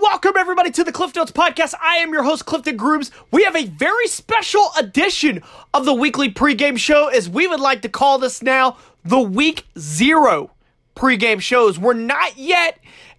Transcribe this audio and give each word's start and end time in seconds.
Welcome 0.00 0.34
everybody 0.36 0.70
to 0.72 0.84
the 0.84 0.92
Cliff 0.92 1.16
Notes 1.16 1.32
Podcast. 1.32 1.74
I 1.82 1.96
am 1.96 2.12
your 2.12 2.22
host, 2.22 2.46
Clifton 2.46 2.76
Grooms. 2.76 3.10
We 3.32 3.42
have 3.42 3.56
a 3.56 3.64
very 3.64 4.06
special 4.06 4.70
edition 4.78 5.42
of 5.74 5.86
the 5.86 5.92
weekly 5.92 6.32
pregame 6.32 6.78
show, 6.78 7.08
as 7.08 7.28
we 7.28 7.48
would 7.48 7.58
like 7.58 7.82
to 7.82 7.88
call 7.88 8.18
this 8.18 8.40
now 8.40 8.76
the 9.04 9.18
Week 9.18 9.64
Zero 9.76 10.52
pregame 10.94 11.40
shows. 11.40 11.80
We're 11.80 11.94
not 11.94 12.36
yet 12.38 12.78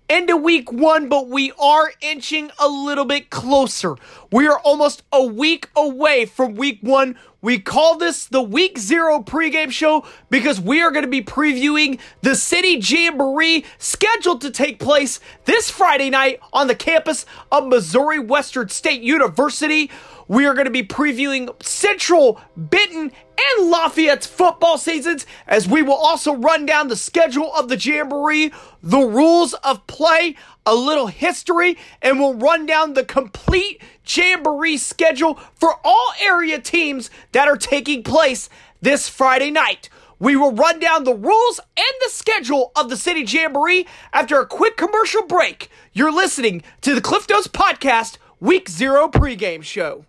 into 0.09 0.35
week 0.35 0.71
one, 0.71 1.07
but 1.07 1.27
we 1.27 1.51
are 1.59 1.93
inching 2.01 2.49
a 2.59 2.67
little 2.67 3.05
bit 3.05 3.29
closer. 3.29 3.95
We 4.31 4.47
are 4.47 4.59
almost 4.59 5.03
a 5.13 5.23
week 5.23 5.69
away 5.75 6.25
from 6.25 6.55
week 6.55 6.79
one. 6.81 7.17
We 7.41 7.59
call 7.59 7.97
this 7.97 8.25
the 8.25 8.41
week 8.41 8.77
zero 8.77 9.21
pregame 9.21 9.71
show 9.71 10.05
because 10.29 10.59
we 10.59 10.81
are 10.81 10.91
going 10.91 11.05
to 11.05 11.09
be 11.09 11.21
previewing 11.23 11.99
the 12.21 12.35
City 12.35 12.79
Jamboree 12.83 13.63
scheduled 13.77 14.41
to 14.41 14.51
take 14.51 14.79
place 14.79 15.19
this 15.45 15.69
Friday 15.69 16.09
night 16.09 16.39
on 16.51 16.67
the 16.67 16.75
campus 16.75 17.25
of 17.51 17.67
Missouri 17.67 18.19
Western 18.19 18.67
State 18.67 19.01
University. 19.01 19.89
We 20.29 20.45
are 20.45 20.53
going 20.53 20.65
to 20.65 20.71
be 20.71 20.83
previewing 20.83 21.49
Central, 21.63 22.39
Benton, 22.55 23.11
and 23.11 23.71
Lafayette's 23.71 24.27
football 24.27 24.77
seasons 24.77 25.25
as 25.47 25.67
we 25.67 25.81
will 25.81 25.95
also 25.95 26.35
run 26.35 26.67
down 26.67 26.87
the 26.87 26.95
schedule 26.95 27.51
of 27.55 27.67
the 27.67 27.75
Jamboree, 27.75 28.53
the 28.83 28.99
rules 28.99 29.55
of 29.55 29.87
play, 29.87 30.35
a 30.67 30.75
little 30.75 31.07
history, 31.07 31.79
and 31.99 32.19
we'll 32.19 32.35
run 32.35 32.67
down 32.67 32.93
the 32.93 33.03
complete 33.03 33.81
Jamboree 34.05 34.77
schedule 34.77 35.33
for 35.55 35.73
all 35.83 36.13
area 36.21 36.59
teams 36.59 37.09
that 37.31 37.47
are 37.47 37.57
taking 37.57 38.03
place 38.03 38.49
this 38.83 39.09
Friday 39.09 39.49
night. 39.49 39.89
We 40.19 40.35
will 40.35 40.51
run 40.51 40.77
down 40.77 41.05
the 41.05 41.15
rules 41.15 41.59
and 41.75 41.93
the 42.01 42.11
schedule 42.11 42.71
of 42.75 42.89
the 42.91 42.97
City 42.97 43.23
Jamboree 43.23 43.87
after 44.13 44.39
a 44.39 44.45
quick 44.45 44.77
commercial 44.77 45.25
break. 45.25 45.71
You're 45.91 46.13
listening 46.13 46.61
to 46.81 46.93
the 46.93 47.01
Cliff 47.01 47.27
Notes 47.27 47.47
Podcast 47.47 48.17
Week 48.39 48.69
Zero 48.69 49.07
pregame 49.07 49.63
show. 49.63 50.05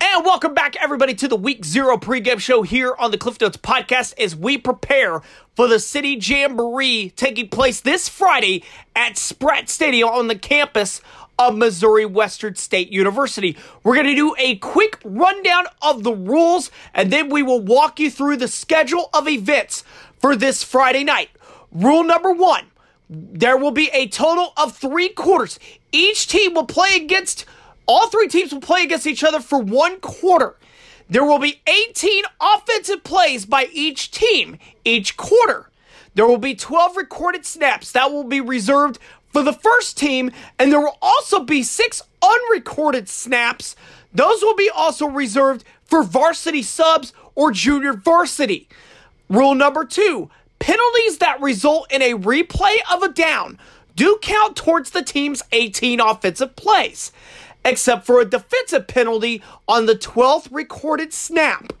And 0.00 0.24
welcome 0.24 0.54
back, 0.54 0.76
everybody, 0.76 1.12
to 1.16 1.28
the 1.28 1.36
Week 1.36 1.66
Zero 1.66 1.98
pregame 1.98 2.40
show 2.40 2.62
here 2.62 2.94
on 2.98 3.10
the 3.10 3.18
Cliff 3.18 3.38
Notes 3.38 3.58
podcast 3.58 4.18
as 4.18 4.34
we 4.34 4.56
prepare 4.56 5.20
for 5.54 5.68
the 5.68 5.78
City 5.78 6.18
Jamboree 6.18 7.10
taking 7.10 7.50
place 7.50 7.82
this 7.82 8.08
Friday 8.08 8.64
at 8.96 9.18
Spratt 9.18 9.68
Stadium 9.68 10.08
on 10.08 10.28
the 10.28 10.38
campus 10.38 11.02
of 11.40 11.56
Missouri 11.56 12.04
Western 12.04 12.54
State 12.54 12.92
University. 12.92 13.56
We're 13.82 13.94
going 13.94 14.06
to 14.06 14.14
do 14.14 14.34
a 14.38 14.56
quick 14.56 15.00
rundown 15.02 15.64
of 15.80 16.04
the 16.04 16.12
rules 16.12 16.70
and 16.92 17.10
then 17.10 17.30
we 17.30 17.42
will 17.42 17.60
walk 17.60 17.98
you 17.98 18.10
through 18.10 18.36
the 18.36 18.46
schedule 18.46 19.08
of 19.14 19.26
events 19.26 19.82
for 20.18 20.36
this 20.36 20.62
Friday 20.62 21.02
night. 21.02 21.30
Rule 21.72 22.04
number 22.04 22.30
one 22.30 22.66
there 23.08 23.56
will 23.56 23.72
be 23.72 23.90
a 23.92 24.06
total 24.06 24.52
of 24.56 24.76
three 24.76 25.08
quarters. 25.08 25.58
Each 25.90 26.28
team 26.28 26.54
will 26.54 26.66
play 26.66 26.94
against, 26.94 27.44
all 27.86 28.08
three 28.08 28.28
teams 28.28 28.52
will 28.52 28.60
play 28.60 28.84
against 28.84 29.06
each 29.06 29.24
other 29.24 29.40
for 29.40 29.58
one 29.58 29.98
quarter. 29.98 30.56
There 31.08 31.24
will 31.24 31.40
be 31.40 31.60
18 31.66 32.22
offensive 32.40 33.02
plays 33.02 33.46
by 33.46 33.68
each 33.72 34.12
team 34.12 34.58
each 34.84 35.16
quarter. 35.16 35.70
There 36.14 36.26
will 36.26 36.38
be 36.38 36.54
12 36.54 36.96
recorded 36.96 37.44
snaps 37.44 37.90
that 37.92 38.12
will 38.12 38.24
be 38.24 38.40
reserved 38.40 38.98
for 39.32 39.42
the 39.42 39.52
first 39.52 39.96
team, 39.96 40.30
and 40.58 40.72
there 40.72 40.80
will 40.80 40.98
also 41.00 41.40
be 41.40 41.62
six 41.62 42.02
unrecorded 42.22 43.08
snaps. 43.08 43.76
Those 44.12 44.42
will 44.42 44.56
be 44.56 44.70
also 44.74 45.06
reserved 45.06 45.64
for 45.84 46.02
varsity 46.02 46.62
subs 46.62 47.12
or 47.34 47.52
junior 47.52 47.92
varsity. 47.92 48.68
Rule 49.28 49.54
number 49.54 49.84
two 49.84 50.30
penalties 50.58 51.18
that 51.18 51.40
result 51.40 51.90
in 51.90 52.02
a 52.02 52.14
replay 52.14 52.76
of 52.92 53.02
a 53.02 53.08
down 53.08 53.58
do 53.96 54.18
count 54.22 54.56
towards 54.56 54.90
the 54.90 55.02
team's 55.02 55.42
18 55.52 56.00
offensive 56.00 56.56
plays, 56.56 57.12
except 57.64 58.06
for 58.06 58.20
a 58.20 58.24
defensive 58.24 58.86
penalty 58.86 59.42
on 59.68 59.86
the 59.86 59.94
12th 59.94 60.48
recorded 60.50 61.12
snap. 61.12 61.72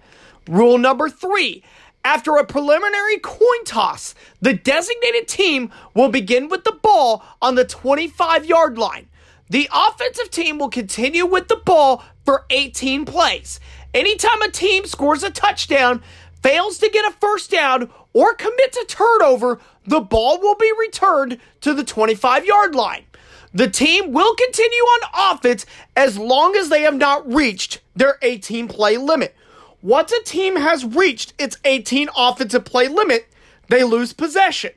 Rule 0.48 0.78
number 0.78 1.08
three 1.08 1.62
after 2.04 2.36
a 2.36 2.46
preliminary 2.46 3.18
coin 3.18 3.64
toss, 3.64 4.14
the 4.40 4.54
designated 4.54 5.28
team 5.28 5.70
will 5.94 6.08
begin 6.08 6.48
with 6.48 6.64
the 6.64 6.78
ball 6.82 7.24
on 7.42 7.54
the 7.54 7.64
25 7.64 8.44
yard 8.46 8.78
line. 8.78 9.08
The 9.48 9.68
offensive 9.72 10.30
team 10.30 10.58
will 10.58 10.68
continue 10.68 11.26
with 11.26 11.48
the 11.48 11.56
ball 11.56 12.04
for 12.24 12.46
18 12.50 13.04
plays. 13.04 13.58
Anytime 13.92 14.40
a 14.42 14.50
team 14.50 14.86
scores 14.86 15.24
a 15.24 15.30
touchdown, 15.30 16.02
fails 16.42 16.78
to 16.78 16.88
get 16.88 17.04
a 17.04 17.16
first 17.20 17.50
down, 17.50 17.90
or 18.12 18.34
commits 18.34 18.76
a 18.76 18.84
turnover, 18.86 19.60
the 19.86 20.00
ball 20.00 20.40
will 20.40 20.54
be 20.54 20.72
returned 20.78 21.38
to 21.60 21.74
the 21.74 21.84
25 21.84 22.46
yard 22.46 22.74
line. 22.74 23.04
The 23.52 23.68
team 23.68 24.12
will 24.12 24.34
continue 24.36 24.70
on 24.70 25.34
offense 25.34 25.66
as 25.96 26.16
long 26.16 26.54
as 26.54 26.68
they 26.68 26.82
have 26.82 26.94
not 26.94 27.32
reached 27.32 27.80
their 27.96 28.16
18 28.22 28.68
play 28.68 28.96
limit. 28.96 29.34
Once 29.82 30.12
a 30.12 30.22
team 30.24 30.56
has 30.56 30.84
reached 30.84 31.32
its 31.38 31.56
18 31.64 32.08
offensive 32.16 32.64
play 32.64 32.86
limit, 32.86 33.26
they 33.68 33.82
lose 33.82 34.12
possession. 34.12 34.72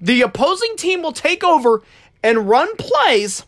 The 0.00 0.22
opposing 0.22 0.76
team 0.76 1.02
will 1.02 1.12
take 1.12 1.44
over 1.44 1.82
and 2.22 2.48
run 2.48 2.74
plays 2.76 3.46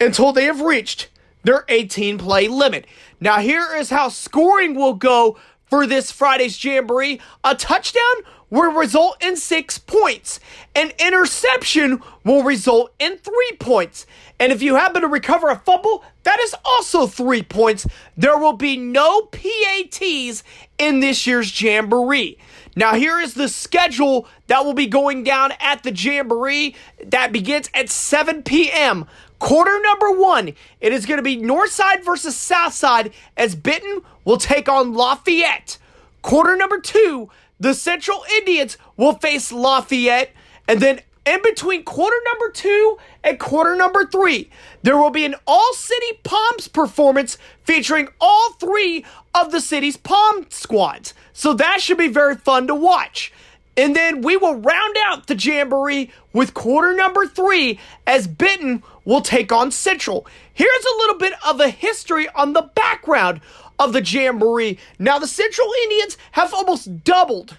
until 0.00 0.32
they 0.32 0.44
have 0.44 0.60
reached 0.60 1.08
their 1.42 1.64
18 1.68 2.18
play 2.18 2.48
limit. 2.48 2.86
Now, 3.20 3.38
here 3.38 3.74
is 3.74 3.88
how 3.88 4.08
scoring 4.08 4.74
will 4.74 4.94
go 4.94 5.38
for 5.64 5.86
this 5.86 6.10
Friday's 6.10 6.62
Jamboree. 6.62 7.20
A 7.42 7.54
touchdown 7.54 8.02
will 8.50 8.72
result 8.72 9.22
in 9.22 9.36
six 9.36 9.78
points. 9.78 10.38
An 10.74 10.92
interception 10.98 12.02
will 12.24 12.42
result 12.42 12.92
in 12.98 13.16
three 13.18 13.52
points. 13.58 14.06
And 14.38 14.52
if 14.52 14.62
you 14.62 14.74
happen 14.74 15.02
to 15.02 15.08
recover 15.08 15.48
a 15.48 15.56
fumble, 15.56 16.04
that 16.24 16.38
is 16.40 16.54
also 16.64 17.06
three 17.06 17.42
points. 17.42 17.86
There 18.16 18.36
will 18.36 18.52
be 18.52 18.76
no 18.76 19.22
PATs 19.22 20.42
in 20.78 21.00
this 21.00 21.26
year's 21.26 21.60
Jamboree. 21.60 22.38
Now, 22.78 22.94
here 22.94 23.18
is 23.18 23.32
the 23.32 23.48
schedule 23.48 24.28
that 24.48 24.64
will 24.64 24.74
be 24.74 24.86
going 24.86 25.24
down 25.24 25.52
at 25.60 25.82
the 25.82 25.92
Jamboree 25.92 26.76
that 27.06 27.32
begins 27.32 27.70
at 27.72 27.88
7 27.88 28.42
p.m. 28.42 29.06
Quarter 29.38 29.80
number 29.82 30.10
one, 30.10 30.52
it 30.80 30.92
is 30.92 31.06
going 31.06 31.16
to 31.16 31.22
be 31.22 31.38
Northside 31.38 32.04
versus 32.04 32.36
Southside 32.36 33.12
as 33.36 33.54
Benton 33.54 34.02
will 34.24 34.36
take 34.36 34.68
on 34.68 34.92
Lafayette. 34.92 35.78
Quarter 36.20 36.56
number 36.56 36.78
two, 36.78 37.30
the 37.58 37.72
Central 37.72 38.24
Indians 38.38 38.76
will 38.96 39.14
face 39.14 39.52
Lafayette. 39.52 40.32
And 40.68 40.80
then 40.80 41.00
in 41.26 41.42
between 41.42 41.82
quarter 41.82 42.16
number 42.24 42.50
two 42.50 42.98
and 43.24 43.38
quarter 43.38 43.76
number 43.76 44.06
three, 44.06 44.48
there 44.82 44.96
will 44.96 45.10
be 45.10 45.24
an 45.24 45.34
all 45.46 45.74
city 45.74 46.20
Poms 46.22 46.68
performance 46.68 47.36
featuring 47.64 48.08
all 48.20 48.52
three 48.54 49.04
of 49.34 49.50
the 49.50 49.60
city's 49.60 49.96
Pom 49.96 50.46
squads. 50.50 51.12
So 51.32 51.52
that 51.54 51.80
should 51.80 51.98
be 51.98 52.08
very 52.08 52.36
fun 52.36 52.68
to 52.68 52.74
watch. 52.74 53.32
And 53.76 53.94
then 53.94 54.22
we 54.22 54.38
will 54.38 54.54
round 54.54 54.96
out 55.04 55.26
the 55.26 55.34
Jamboree 55.34 56.10
with 56.32 56.54
quarter 56.54 56.94
number 56.94 57.26
three 57.26 57.78
as 58.06 58.26
Benton 58.26 58.82
will 59.04 59.20
take 59.20 59.52
on 59.52 59.70
Central. 59.70 60.26
Here's 60.54 60.84
a 60.84 60.96
little 60.98 61.18
bit 61.18 61.34
of 61.46 61.60
a 61.60 61.68
history 61.68 62.26
on 62.30 62.54
the 62.54 62.70
background 62.74 63.42
of 63.78 63.92
the 63.92 64.02
Jamboree. 64.02 64.78
Now, 64.98 65.18
the 65.18 65.26
Central 65.26 65.70
Indians 65.82 66.16
have 66.32 66.54
almost 66.54 67.04
doubled 67.04 67.58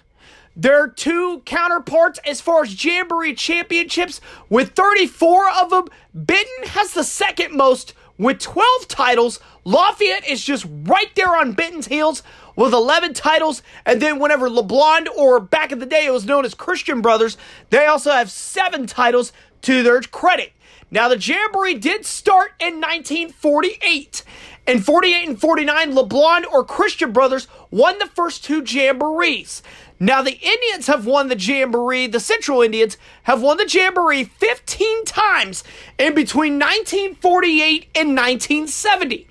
their 0.58 0.88
two 0.88 1.40
counterparts 1.46 2.18
as 2.26 2.40
far 2.40 2.62
as 2.62 2.84
Jamboree 2.84 3.32
championships 3.34 4.20
with 4.50 4.72
34 4.72 5.48
of 5.50 5.70
them. 5.70 5.84
Benton 6.12 6.64
has 6.64 6.92
the 6.92 7.04
second 7.04 7.56
most 7.56 7.94
with 8.18 8.40
12 8.40 8.88
titles. 8.88 9.38
Lafayette 9.64 10.28
is 10.28 10.44
just 10.44 10.66
right 10.82 11.14
there 11.14 11.36
on 11.36 11.52
Benton's 11.52 11.86
heels 11.86 12.24
with 12.56 12.72
11 12.72 13.14
titles. 13.14 13.62
And 13.86 14.02
then, 14.02 14.18
whenever 14.18 14.50
LeBlond, 14.50 15.06
or 15.16 15.38
back 15.38 15.70
in 15.70 15.78
the 15.78 15.86
day, 15.86 16.06
it 16.06 16.12
was 16.12 16.26
known 16.26 16.44
as 16.44 16.54
Christian 16.54 17.00
Brothers, 17.00 17.38
they 17.70 17.86
also 17.86 18.10
have 18.10 18.30
seven 18.30 18.86
titles 18.86 19.32
to 19.62 19.84
their 19.84 20.00
credit. 20.00 20.52
Now, 20.90 21.08
the 21.08 21.18
Jamboree 21.18 21.74
did 21.74 22.04
start 22.04 22.52
in 22.58 22.80
1948. 22.80 24.24
In 24.66 24.80
48 24.80 25.28
and 25.28 25.40
49, 25.40 25.94
LeBlond 25.94 26.44
or 26.52 26.64
Christian 26.64 27.12
Brothers 27.12 27.46
won 27.70 27.98
the 27.98 28.06
first 28.06 28.44
two 28.44 28.62
Jamborees. 28.62 29.62
Now, 30.00 30.22
the 30.22 30.38
Indians 30.38 30.86
have 30.86 31.06
won 31.06 31.28
the 31.28 31.36
Jamboree, 31.36 32.06
the 32.06 32.20
Central 32.20 32.62
Indians 32.62 32.96
have 33.24 33.42
won 33.42 33.56
the 33.56 33.68
Jamboree 33.68 34.24
15 34.24 35.04
times 35.04 35.64
in 35.98 36.14
between 36.14 36.54
1948 36.54 37.88
and 37.96 38.10
1970. 38.10 39.26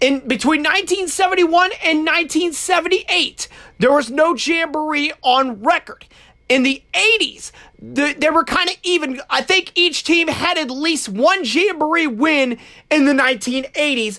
In 0.00 0.28
between 0.28 0.60
1971 0.62 1.70
and 1.82 2.00
1978, 2.00 3.48
there 3.78 3.92
was 3.92 4.10
no 4.10 4.34
Jamboree 4.34 5.12
on 5.22 5.62
record. 5.62 6.04
in 6.48 6.62
the 6.62 6.82
80s, 6.92 7.52
the, 7.80 8.14
they 8.16 8.30
were 8.30 8.44
kind 8.44 8.68
of 8.68 8.76
even. 8.82 9.20
I 9.30 9.40
think 9.42 9.72
each 9.74 10.04
team 10.04 10.28
had 10.28 10.58
at 10.58 10.70
least 10.70 11.08
one 11.08 11.40
Jamboree 11.44 12.06
win 12.06 12.58
in 12.90 13.06
the 13.06 13.12
1980s. 13.12 14.18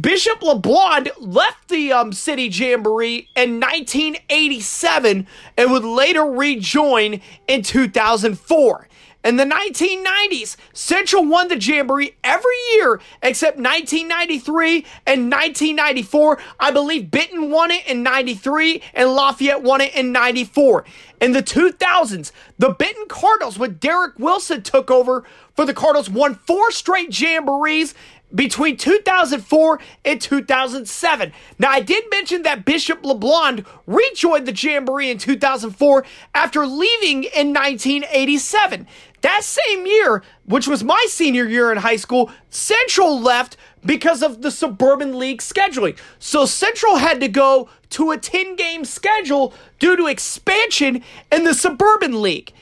Bishop 0.00 0.40
LeBlond 0.40 1.10
left 1.18 1.68
the 1.68 1.92
um, 1.92 2.12
City 2.12 2.48
Jamboree 2.48 3.28
in 3.36 3.60
1987 3.60 5.26
and 5.56 5.70
would 5.70 5.84
later 5.84 6.24
rejoin 6.24 7.20
in 7.46 7.62
2004. 7.62 8.88
In 9.24 9.36
the 9.36 9.44
1990s, 9.44 10.56
Central 10.74 11.24
won 11.24 11.48
the 11.48 11.58
Jamboree 11.58 12.14
every 12.22 12.56
year 12.74 13.00
except 13.22 13.56
1993 13.56 14.84
and 15.06 15.32
1994. 15.32 16.38
I 16.60 16.70
believe 16.70 17.10
Benton 17.10 17.50
won 17.50 17.70
it 17.70 17.86
in 17.86 18.02
93 18.02 18.82
and 18.92 19.14
Lafayette 19.14 19.62
won 19.62 19.80
it 19.80 19.94
in 19.94 20.12
94. 20.12 20.84
In 21.22 21.32
the 21.32 21.42
2000s, 21.42 22.32
the 22.58 22.70
Benton 22.70 23.06
Cardinals 23.08 23.58
with 23.58 23.80
Derek 23.80 24.18
Wilson 24.18 24.62
took 24.62 24.90
over 24.90 25.24
for 25.54 25.64
the 25.64 25.72
Cardinals, 25.72 26.10
won 26.10 26.34
four 26.34 26.70
straight 26.70 27.10
Jamborees 27.10 27.94
between 28.34 28.76
2004 28.76 29.80
and 30.04 30.20
2007. 30.20 31.32
Now, 31.58 31.70
I 31.70 31.80
did 31.80 32.04
mention 32.10 32.42
that 32.42 32.64
Bishop 32.64 33.02
LeBlond 33.02 33.66
rejoined 33.86 34.46
the 34.46 34.52
Jamboree 34.52 35.10
in 35.10 35.18
2004 35.18 36.04
after 36.34 36.66
leaving 36.66 37.24
in 37.24 37.52
1987. 37.52 38.86
That 39.22 39.42
same 39.42 39.86
year, 39.86 40.22
which 40.44 40.68
was 40.68 40.84
my 40.84 41.06
senior 41.08 41.46
year 41.46 41.72
in 41.72 41.78
high 41.78 41.96
school, 41.96 42.30
Central 42.50 43.18
left 43.18 43.56
because 43.84 44.22
of 44.22 44.42
the 44.42 44.50
Suburban 44.50 45.18
League 45.18 45.40
scheduling. 45.40 45.96
So 46.18 46.44
Central 46.44 46.96
had 46.96 47.20
to 47.20 47.28
go 47.28 47.68
to 47.90 48.10
a 48.10 48.18
10 48.18 48.56
game 48.56 48.84
schedule 48.84 49.54
due 49.78 49.96
to 49.96 50.06
expansion 50.06 51.02
in 51.30 51.44
the 51.44 51.54
Suburban 51.54 52.20
League. 52.20 52.52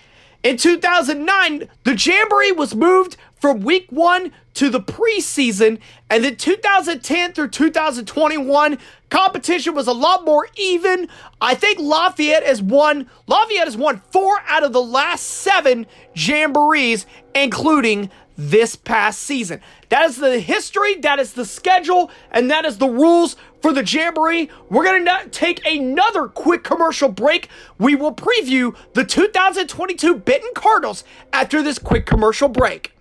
In 0.42 0.56
2009, 0.56 1.68
the 1.84 1.94
Jamboree 1.94 2.52
was 2.52 2.74
moved 2.74 3.16
from 3.42 3.60
week 3.60 3.88
one 3.90 4.30
to 4.54 4.70
the 4.70 4.80
preseason, 4.80 5.80
and 6.08 6.22
then 6.22 6.36
2010 6.36 7.32
through 7.32 7.48
2021, 7.48 8.78
competition 9.10 9.74
was 9.74 9.88
a 9.88 9.92
lot 9.92 10.24
more 10.24 10.46
even. 10.56 11.08
I 11.40 11.56
think 11.56 11.80
Lafayette 11.80 12.46
has 12.46 12.62
won. 12.62 13.10
Lafayette 13.26 13.64
has 13.64 13.76
won 13.76 14.00
four 14.12 14.38
out 14.46 14.62
of 14.62 14.72
the 14.72 14.80
last 14.80 15.24
seven 15.24 15.88
jamborees, 16.14 17.04
including 17.34 18.10
this 18.38 18.76
past 18.76 19.20
season. 19.22 19.60
That 19.88 20.08
is 20.08 20.18
the 20.18 20.38
history, 20.38 20.94
that 21.00 21.18
is 21.18 21.32
the 21.32 21.44
schedule, 21.44 22.12
and 22.30 22.48
that 22.48 22.64
is 22.64 22.78
the 22.78 22.88
rules 22.88 23.34
for 23.60 23.72
the 23.72 23.84
Jamboree. 23.84 24.50
We're 24.70 24.84
going 24.84 25.04
to 25.04 25.28
take 25.32 25.66
another 25.66 26.28
quick 26.28 26.62
commercial 26.62 27.08
break. 27.08 27.48
We 27.76 27.96
will 27.96 28.14
preview 28.14 28.76
the 28.94 29.04
2022 29.04 30.14
Benton 30.14 30.50
Cardinals 30.54 31.02
after 31.32 31.60
this 31.60 31.80
quick 31.80 32.06
commercial 32.06 32.48
break. 32.48 32.92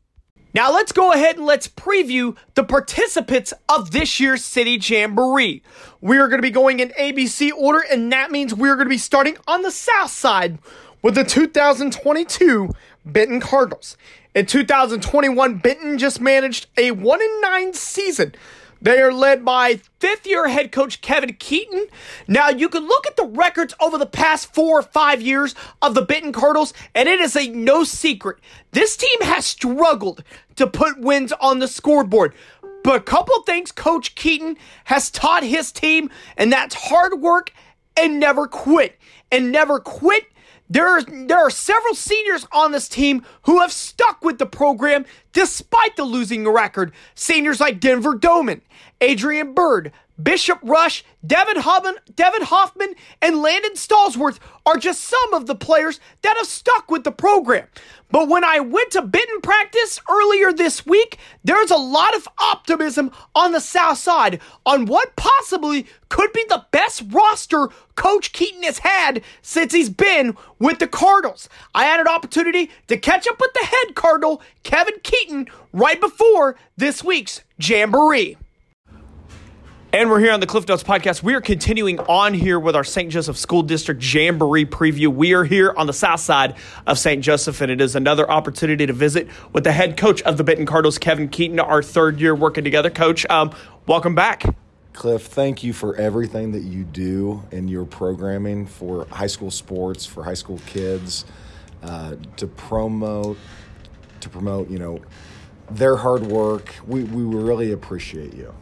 Now 0.54 0.72
let's 0.72 0.92
go 0.92 1.12
ahead 1.12 1.38
and 1.38 1.48
let's 1.48 1.68
preview 1.68 2.38
the 2.54 2.64
participants 2.64 3.56
of 3.68 3.90
this 3.90 4.20
year's 4.20 4.46
City 4.46 4.78
Jamboree. 4.80 5.64
We 6.02 6.20
are 6.20 6.28
going 6.28 6.38
to 6.38 6.44
be 6.44 6.52
going 6.52 6.82
in 6.82 6.90
ABC 6.90 7.52
order, 7.52 7.84
and 7.90 8.12
that 8.12 8.30
means 8.30 8.54
we're 8.54 8.76
going 8.76 8.86
to 8.86 8.92
be 8.92 9.00
starting 9.00 9.38
on 9.48 9.64
the 9.64 9.72
south 9.72 10.12
side 10.12 10.60
with 11.04 11.16
the 11.16 11.24
2022 11.24 12.72
Benton 13.06 13.40
Cardinals. 13.40 13.96
In 14.34 14.48
2021, 14.48 15.58
Benton 15.58 16.00
just 16.00 16.20
managed 16.20 16.66
a 16.76 16.90
1 16.90 17.42
9 17.42 17.74
season. 17.74 18.34
They 18.82 19.00
are 19.00 19.14
led 19.14 19.46
by 19.46 19.80
fifth 20.00 20.26
year 20.28 20.48
head 20.50 20.72
coach 20.72 21.02
Kevin 21.02 21.36
Keaton. 21.36 21.88
Now, 22.28 22.50
you 22.50 22.68
can 22.68 22.86
look 22.86 23.06
at 23.08 23.16
the 23.16 23.26
records 23.26 23.74
over 23.80 23.98
the 23.98 24.06
past 24.06 24.54
four 24.54 24.80
or 24.80 24.84
five 24.84 25.22
years 25.22 25.56
of 25.82 25.94
the 25.94 26.02
Benton 26.02 26.34
Cardinals, 26.34 26.74
and 26.96 27.08
it 27.08 27.22
is 27.22 27.36
a 27.36 27.48
no 27.48 27.84
secret. 27.84 28.40
This 28.72 28.98
team 28.98 29.22
has 29.22 29.46
struggled 29.46 30.24
to 30.56 30.68
put 30.68 31.00
wins 31.00 31.32
on 31.34 31.60
the 31.60 31.68
scoreboard. 31.68 32.34
But 32.84 32.96
a 32.98 33.04
couple 33.04 33.42
things 33.44 33.72
Coach 33.72 34.16
Keaton 34.16 34.58
has 34.86 35.10
taught 35.10 35.44
his 35.44 35.72
team, 35.72 36.10
and 36.36 36.52
that's 36.52 36.76
hard 36.76 37.22
work 37.22 37.54
and 37.96 38.20
never 38.20 38.48
quit. 38.48 39.00
And 39.32 39.52
never 39.52 39.80
quit 39.80 40.26
there 40.74 40.88
are, 40.88 41.04
there 41.04 41.38
are 41.38 41.52
several 41.52 41.94
seniors 41.94 42.48
on 42.52 42.72
this 42.72 42.90
team 42.90 43.24
who 43.44 43.62
have 43.62 43.72
stuck 43.72 44.24
with 44.24 44.40
the 44.40 44.48
program 44.48 45.06
despite 45.32 45.96
the 45.96 46.04
losing 46.04 46.50
record. 46.50 46.92
Seniors 47.14 47.60
like 47.60 47.80
Denver 47.80 48.16
Doman, 48.16 48.62
Adrian 49.04 49.54
Bird, 49.54 49.92
Bishop 50.22 50.60
Rush, 50.64 51.04
Devin 51.28 51.58
Hoffman, 51.58 51.96
Devin 52.16 52.44
Hoffman, 52.44 52.96
and 53.22 53.42
Landon 53.42 53.74
Stallsworth 53.74 54.40
are 54.66 54.78
just 54.78 55.04
some 55.04 55.34
of 55.34 55.46
the 55.46 55.56
players 55.56 56.00
that 56.22 56.38
have 56.38 56.48
stuck 56.48 56.90
with 56.90 57.04
the 57.04 57.12
program. 57.12 57.68
But 58.12 58.30
when 58.30 58.46
I 58.46 58.62
went 58.62 58.92
to 58.92 59.02
Benton 59.02 59.42
practice 59.42 60.00
earlier 60.10 60.54
this 60.54 60.86
week, 60.86 61.18
there's 61.44 61.70
a 61.70 61.76
lot 61.76 62.16
of 62.16 62.30
optimism 62.38 63.12
on 63.36 63.52
the 63.52 63.60
south 63.60 63.98
side 63.98 64.40
on 64.66 64.86
what 64.86 65.18
possibly 65.18 65.86
could 66.08 66.32
be 66.32 66.46
the 66.48 66.66
best 66.72 67.04
roster 67.10 67.68
Coach 67.96 68.32
Keaton 68.32 68.64
has 68.64 68.78
had 68.78 69.22
since 69.42 69.74
he's 69.74 69.90
been 69.90 70.38
with 70.60 70.80
the 70.80 70.88
Cardinals. 70.88 71.50
I 71.76 71.84
had 71.84 72.00
an 72.00 72.08
opportunity 72.08 72.72
to 72.88 72.96
catch 72.96 73.28
up 73.28 73.42
with 73.42 73.52
the 73.54 73.66
head 73.66 73.96
Cardinal, 73.96 74.42
Kevin 74.64 75.02
Keaton, 75.04 75.48
right 75.74 76.00
before 76.00 76.56
this 76.78 77.04
week's 77.04 77.42
Jamboree. 77.60 78.38
And 79.94 80.10
we're 80.10 80.22
here 80.22 80.32
on 80.32 80.40
the 80.40 80.48
Cliff 80.48 80.68
Notes 80.68 80.82
podcast. 80.82 81.22
We 81.22 81.36
are 81.36 81.42
continuing 81.42 82.00
on 82.00 82.34
here 82.34 82.60
with 82.60 82.76
our 82.76 82.84
St. 82.84 83.12
Joseph 83.12 83.38
School 83.38 83.62
District 83.62 84.02
Jamboree 84.02 84.66
preview. 84.66 85.10
We 85.10 85.36
are 85.36 85.44
here 85.44 85.72
on 85.78 85.86
the 85.86 85.94
south 85.94 86.20
side 86.20 86.56
of 86.88 86.98
St. 86.98 87.24
Joseph, 87.24 87.62
and 87.62 87.72
it 87.72 87.80
is 87.80 87.96
another 87.96 88.28
opportunity 88.28 88.88
to 88.88 88.94
visit 88.94 89.28
with 89.52 89.64
the 89.64 89.72
head 89.72 89.96
coach 89.96 90.24
of 90.24 90.38
the 90.38 90.44
Benton 90.44 90.66
Cardinals, 90.66 90.98
Kevin 90.98 91.30
Keaton, 91.30 91.60
our 91.60 91.84
third 91.84 92.20
year 92.20 92.34
working 92.34 92.64
together. 92.64 92.90
Coach, 92.90 93.24
um, 93.30 93.54
welcome 93.86 94.16
back. 94.16 94.44
Cliff, 94.94 95.28
thank 95.28 95.64
you 95.64 95.74
for 95.74 95.96
everything 95.96 96.54
that 96.54 96.64
you 96.64 96.86
do 96.86 97.44
in 97.52 97.68
your 97.68 97.86
programming 97.86 98.66
for 98.66 99.06
high 99.12 99.28
school 99.28 99.52
sports, 99.52 100.08
for 100.08 100.24
high 100.24 100.34
school 100.34 100.60
kids, 100.66 101.24
uh, 101.84 102.16
to 102.38 102.48
promote, 102.48 103.38
to 104.22 104.30
promote, 104.30 104.72
you 104.72 104.80
know, 104.80 105.00
their 105.70 105.98
hard 105.98 106.24
work. 106.24 106.74
We, 106.88 107.04
we 107.04 107.22
really 107.22 107.74
appreciate 107.74 108.34
you. 108.34 108.56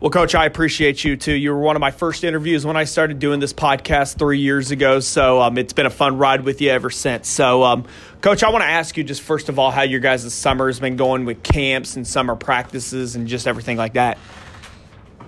Well, 0.00 0.10
Coach, 0.10 0.36
I 0.36 0.44
appreciate 0.44 1.02
you 1.02 1.16
too. 1.16 1.32
You 1.32 1.50
were 1.50 1.58
one 1.58 1.74
of 1.74 1.80
my 1.80 1.90
first 1.90 2.22
interviews 2.22 2.64
when 2.64 2.76
I 2.76 2.84
started 2.84 3.18
doing 3.18 3.40
this 3.40 3.52
podcast 3.52 4.16
three 4.16 4.38
years 4.38 4.70
ago. 4.70 5.00
So 5.00 5.40
um, 5.40 5.58
it's 5.58 5.72
been 5.72 5.86
a 5.86 5.90
fun 5.90 6.18
ride 6.18 6.42
with 6.44 6.60
you 6.60 6.70
ever 6.70 6.88
since. 6.88 7.28
So, 7.28 7.64
um, 7.64 7.84
Coach, 8.20 8.44
I 8.44 8.50
want 8.50 8.62
to 8.62 8.68
ask 8.68 8.96
you 8.96 9.02
just 9.02 9.22
first 9.22 9.48
of 9.48 9.58
all 9.58 9.72
how 9.72 9.82
your 9.82 9.98
guys' 9.98 10.32
summer 10.32 10.68
has 10.68 10.78
been 10.78 10.94
going 10.94 11.24
with 11.24 11.42
camps 11.42 11.96
and 11.96 12.06
summer 12.06 12.36
practices 12.36 13.16
and 13.16 13.26
just 13.26 13.48
everything 13.48 13.76
like 13.76 13.94
that. 13.94 14.18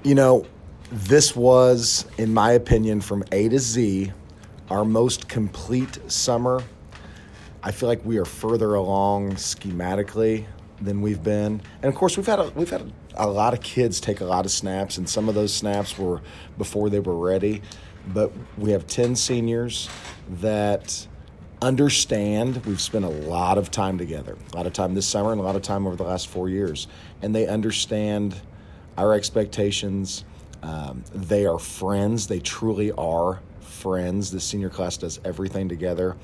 You 0.04 0.14
know, 0.14 0.46
this 0.92 1.34
was, 1.34 2.06
in 2.16 2.32
my 2.32 2.52
opinion, 2.52 3.00
from 3.00 3.24
A 3.32 3.48
to 3.48 3.58
Z, 3.58 4.12
our 4.70 4.84
most 4.84 5.28
complete 5.28 5.98
summer. 6.08 6.62
I 7.60 7.72
feel 7.72 7.88
like 7.88 8.04
we 8.04 8.18
are 8.18 8.24
further 8.24 8.74
along 8.74 9.32
schematically 9.32 10.46
than 10.80 11.00
we've 11.02 11.22
been, 11.22 11.60
and 11.82 11.92
of 11.92 11.94
course, 11.94 12.16
we've 12.16 12.26
had 12.26 12.38
a, 12.38 12.50
we've 12.50 12.70
had 12.70 12.82
a 12.82 12.90
a 13.14 13.26
lot 13.26 13.52
of 13.52 13.60
kids 13.60 14.00
take 14.00 14.20
a 14.20 14.24
lot 14.24 14.44
of 14.44 14.50
snaps, 14.50 14.98
and 14.98 15.08
some 15.08 15.28
of 15.28 15.34
those 15.34 15.52
snaps 15.52 15.98
were 15.98 16.20
before 16.58 16.88
they 16.90 17.00
were 17.00 17.16
ready. 17.16 17.62
But 18.06 18.32
we 18.56 18.70
have 18.70 18.86
10 18.86 19.16
seniors 19.16 19.88
that 20.28 21.06
understand 21.60 22.64
we've 22.64 22.80
spent 22.80 23.04
a 23.04 23.08
lot 23.08 23.58
of 23.58 23.70
time 23.70 23.98
together, 23.98 24.38
a 24.52 24.56
lot 24.56 24.66
of 24.66 24.72
time 24.72 24.94
this 24.94 25.06
summer 25.06 25.32
and 25.32 25.40
a 25.40 25.44
lot 25.44 25.56
of 25.56 25.62
time 25.62 25.86
over 25.86 25.96
the 25.96 26.04
last 26.04 26.28
four 26.28 26.48
years. 26.48 26.88
And 27.20 27.34
they 27.34 27.46
understand 27.46 28.34
our 28.96 29.12
expectations. 29.12 30.24
Um, 30.62 31.04
they 31.14 31.44
are 31.44 31.58
friends, 31.58 32.26
they 32.26 32.40
truly 32.40 32.92
are 32.92 33.40
friends. 33.60 34.30
The 34.30 34.40
senior 34.40 34.70
class 34.70 34.96
does 34.96 35.20
everything 35.24 35.68
together. 35.68 36.16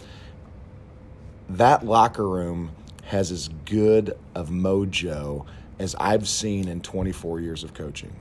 That 1.50 1.84
locker 1.84 2.26
room 2.26 2.70
has 3.06 3.30
as 3.32 3.48
good 3.64 4.16
of 4.34 4.50
mojo 4.50 5.46
as 5.78 5.94
I've 5.98 6.28
seen 6.28 6.68
in 6.68 6.80
24 6.80 7.40
years 7.40 7.64
of 7.64 7.74
coaching. 7.74 8.14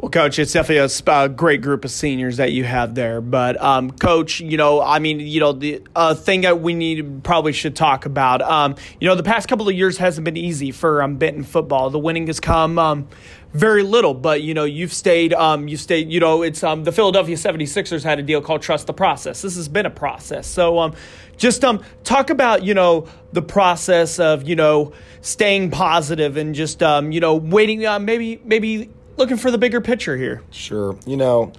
Well, 0.00 0.10
coach, 0.10 0.38
it's 0.38 0.52
definitely 0.52 1.02
a, 1.08 1.28
great 1.28 1.60
group 1.60 1.84
of 1.84 1.90
seniors 1.90 2.36
that 2.36 2.52
you 2.52 2.62
have 2.62 2.94
there. 2.94 3.20
But, 3.20 3.60
um, 3.60 3.90
coach, 3.90 4.38
you 4.38 4.56
know, 4.56 4.80
I 4.80 5.00
mean, 5.00 5.18
you 5.18 5.40
know, 5.40 5.50
the 5.50 5.82
uh, 5.96 6.14
thing 6.14 6.42
that 6.42 6.60
we 6.60 6.72
need 6.72 7.24
probably 7.24 7.52
should 7.52 7.74
talk 7.74 8.06
about, 8.06 8.40
um, 8.42 8.76
you 9.00 9.08
know, 9.08 9.16
the 9.16 9.24
past 9.24 9.48
couple 9.48 9.68
of 9.68 9.74
years 9.74 9.98
hasn't 9.98 10.24
been 10.24 10.36
easy 10.36 10.70
for 10.70 11.02
um, 11.02 11.16
Benton 11.16 11.42
football. 11.42 11.90
The 11.90 11.98
winning 11.98 12.28
has 12.28 12.38
come 12.38 12.78
um, 12.78 13.08
very 13.52 13.82
little, 13.82 14.14
but 14.14 14.42
you 14.42 14.54
know, 14.54 14.64
you've 14.64 14.92
stayed, 14.92 15.34
um, 15.34 15.66
you 15.66 15.76
stayed, 15.76 16.12
you 16.12 16.20
know, 16.20 16.42
it's 16.42 16.62
um, 16.62 16.84
the 16.84 16.92
Philadelphia 16.92 17.34
76ers 17.34 18.04
had 18.04 18.20
a 18.20 18.22
deal 18.22 18.40
called 18.40 18.62
Trust 18.62 18.86
the 18.86 18.94
Process. 18.94 19.42
This 19.42 19.56
has 19.56 19.68
been 19.68 19.86
a 19.86 19.90
process. 19.90 20.46
So, 20.46 20.78
um, 20.78 20.94
just 21.38 21.64
um, 21.64 21.82
talk 22.04 22.28
about, 22.28 22.62
you 22.62 22.74
know, 22.74 23.08
the 23.32 23.40
process 23.40 24.18
of, 24.18 24.46
you 24.46 24.56
know, 24.56 24.92
staying 25.22 25.70
positive 25.70 26.36
and 26.36 26.54
just, 26.54 26.82
um, 26.82 27.12
you 27.12 27.20
know, 27.20 27.36
waiting, 27.36 27.86
uh, 27.86 27.98
maybe, 27.98 28.40
maybe 28.44 28.90
looking 29.16 29.38
for 29.38 29.50
the 29.50 29.58
bigger 29.58 29.80
picture 29.80 30.16
here. 30.16 30.42
Sure. 30.50 30.98
You 31.06 31.16
know, 31.16 31.52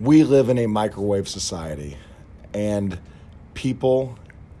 we 0.00 0.24
live 0.24 0.48
in 0.48 0.58
a 0.58 0.66
microwave 0.66 1.28
society, 1.28 1.96
and 2.52 2.98
people 3.54 4.18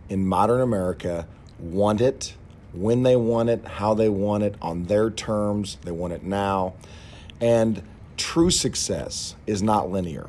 in 0.08 0.26
modern 0.26 0.60
America 0.60 1.26
want 1.58 2.00
it 2.00 2.34
when 2.72 3.02
they 3.02 3.16
want 3.16 3.48
it, 3.50 3.66
how 3.66 3.94
they 3.94 4.08
want 4.08 4.42
it, 4.44 4.54
on 4.62 4.84
their 4.84 5.10
terms. 5.10 5.78
They 5.82 5.90
want 5.90 6.12
it 6.12 6.22
now. 6.22 6.74
And 7.40 7.82
true 8.16 8.50
success 8.50 9.34
is 9.46 9.62
not 9.62 9.90
linear. 9.90 10.28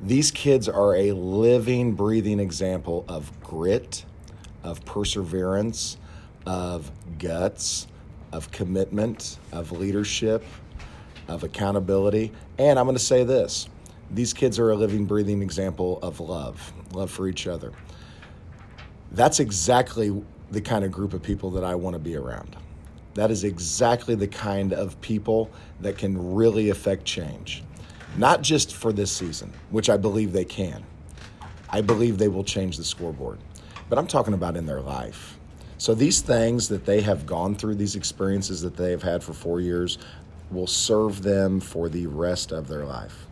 These 0.00 0.30
kids 0.30 0.68
are 0.68 0.94
a 0.94 1.12
living, 1.12 1.92
breathing 1.92 2.40
example 2.40 3.04
of 3.08 3.40
grit, 3.40 4.04
of 4.62 4.84
perseverance, 4.84 5.96
of 6.46 6.90
guts, 7.18 7.86
of 8.32 8.50
commitment, 8.50 9.38
of 9.52 9.72
leadership, 9.72 10.44
of 11.28 11.44
accountability. 11.44 12.32
And 12.58 12.78
I'm 12.78 12.86
going 12.86 12.96
to 12.96 13.02
say 13.02 13.24
this 13.24 13.68
these 14.10 14.32
kids 14.32 14.58
are 14.58 14.70
a 14.70 14.76
living, 14.76 15.06
breathing 15.06 15.42
example 15.42 15.98
of 16.02 16.20
love, 16.20 16.72
love 16.92 17.10
for 17.10 17.28
each 17.28 17.46
other. 17.46 17.72
That's 19.12 19.40
exactly 19.40 20.22
the 20.50 20.60
kind 20.60 20.84
of 20.84 20.92
group 20.92 21.14
of 21.14 21.22
people 21.22 21.50
that 21.52 21.64
I 21.64 21.74
want 21.74 21.94
to 21.94 22.00
be 22.00 22.16
around. 22.16 22.56
That 23.14 23.30
is 23.30 23.44
exactly 23.44 24.14
the 24.14 24.26
kind 24.26 24.72
of 24.72 25.00
people 25.00 25.50
that 25.80 25.96
can 25.96 26.34
really 26.34 26.70
affect 26.70 27.04
change. 27.04 27.62
Not 28.16 28.42
just 28.42 28.74
for 28.76 28.92
this 28.92 29.10
season, 29.10 29.52
which 29.70 29.90
I 29.90 29.96
believe 29.96 30.32
they 30.32 30.44
can. 30.44 30.84
I 31.68 31.80
believe 31.80 32.18
they 32.18 32.28
will 32.28 32.44
change 32.44 32.76
the 32.76 32.84
scoreboard. 32.84 33.38
But 33.88 33.98
I'm 33.98 34.06
talking 34.06 34.34
about 34.34 34.56
in 34.56 34.66
their 34.66 34.80
life. 34.80 35.36
So 35.78 35.94
these 35.94 36.20
things 36.20 36.68
that 36.68 36.84
they 36.84 37.00
have 37.00 37.26
gone 37.26 37.56
through, 37.56 37.74
these 37.74 37.96
experiences 37.96 38.62
that 38.62 38.76
they 38.76 38.92
have 38.92 39.02
had 39.02 39.24
for 39.24 39.32
four 39.32 39.60
years, 39.60 39.98
will 40.50 40.68
serve 40.68 41.22
them 41.22 41.58
for 41.58 41.88
the 41.88 42.06
rest 42.06 42.52
of 42.52 42.68
their 42.68 42.84
life. 42.84 43.26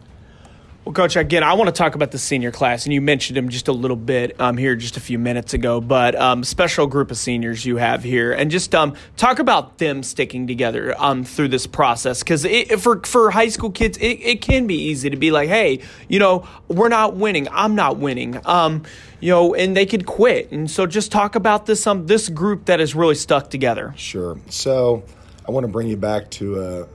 Well, 0.84 0.92
Coach, 0.92 1.14
again, 1.14 1.44
I 1.44 1.52
want 1.52 1.68
to 1.68 1.72
talk 1.72 1.94
about 1.94 2.10
the 2.10 2.18
senior 2.18 2.50
class, 2.50 2.86
and 2.86 2.92
you 2.92 3.00
mentioned 3.00 3.36
them 3.36 3.50
just 3.50 3.68
a 3.68 3.72
little 3.72 3.96
bit 3.96 4.40
um, 4.40 4.56
here 4.56 4.74
just 4.74 4.96
a 4.96 5.00
few 5.00 5.16
minutes 5.16 5.54
ago, 5.54 5.80
but 5.80 6.16
um, 6.16 6.42
special 6.42 6.88
group 6.88 7.12
of 7.12 7.16
seniors 7.16 7.64
you 7.64 7.76
have 7.76 8.02
here, 8.02 8.32
and 8.32 8.50
just 8.50 8.74
um, 8.74 8.96
talk 9.16 9.38
about 9.38 9.78
them 9.78 10.02
sticking 10.02 10.48
together 10.48 10.92
um, 10.98 11.22
through 11.22 11.48
this 11.48 11.68
process. 11.68 12.24
Because 12.24 12.44
for 12.82 13.00
for 13.04 13.30
high 13.30 13.46
school 13.46 13.70
kids, 13.70 13.96
it, 13.98 14.18
it 14.22 14.42
can 14.42 14.66
be 14.66 14.74
easy 14.74 15.08
to 15.08 15.16
be 15.16 15.30
like, 15.30 15.48
hey, 15.48 15.82
you 16.08 16.18
know, 16.18 16.48
we're 16.66 16.88
not 16.88 17.14
winning, 17.14 17.46
I'm 17.52 17.76
not 17.76 17.98
winning, 17.98 18.40
um, 18.44 18.82
you 19.20 19.30
know, 19.30 19.54
and 19.54 19.76
they 19.76 19.86
could 19.86 20.04
quit. 20.04 20.50
And 20.50 20.68
so, 20.68 20.86
just 20.86 21.12
talk 21.12 21.36
about 21.36 21.64
this 21.64 21.86
um 21.86 22.08
this 22.08 22.28
group 22.28 22.64
that 22.64 22.80
is 22.80 22.96
really 22.96 23.14
stuck 23.14 23.50
together. 23.50 23.94
Sure. 23.96 24.36
So, 24.48 25.04
I 25.46 25.52
want 25.52 25.62
to 25.62 25.70
bring 25.70 25.86
you 25.86 25.96
back 25.96 26.28
to 26.32 26.60
a 26.60 26.88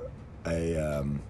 a 0.46 1.00
um, 1.00 1.22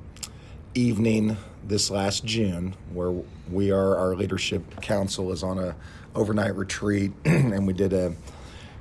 evening 0.73 1.37
this 1.67 1.91
last 1.91 2.23
June 2.23 2.73
where 2.93 3.13
we 3.51 3.71
are 3.71 3.97
our 3.97 4.15
leadership 4.15 4.81
council 4.81 5.31
is 5.31 5.43
on 5.43 5.59
a 5.59 5.75
overnight 6.15 6.55
retreat 6.55 7.11
and 7.25 7.67
we 7.67 7.73
did 7.73 7.93
a 7.93 8.13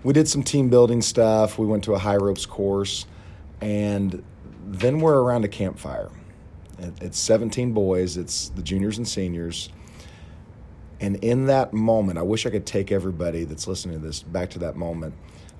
we 0.05 0.13
did 0.13 0.29
some 0.29 0.45
team 0.45 0.69
building 0.69 1.03
stuff. 1.03 1.59
We 1.59 1.67
went 1.67 1.83
to 1.85 1.95
a 1.95 1.99
high 1.99 2.17
ropes 2.17 2.47
course 2.47 3.07
and 3.61 4.23
then 4.65 5.01
we're 5.01 5.21
around 5.21 5.45
a 5.45 5.49
campfire. 5.49 6.11
It's 7.01 7.19
17 7.19 7.73
boys, 7.73 8.17
it's 8.17 8.51
the 8.51 8.63
juniors 8.63 8.99
and 8.99 9.09
seniors. 9.09 9.71
And 11.01 11.17
in 11.17 11.47
that 11.47 11.73
moment, 11.73 12.19
I 12.19 12.23
wish 12.23 12.47
I 12.47 12.51
could 12.51 12.67
take 12.67 12.93
everybody 12.93 13.45
that's 13.45 13.67
listening 13.67 14.01
to 14.01 14.07
this 14.07 14.23
back 14.23 14.51
to 14.51 14.59
that 14.61 14.77
moment. 14.77 15.15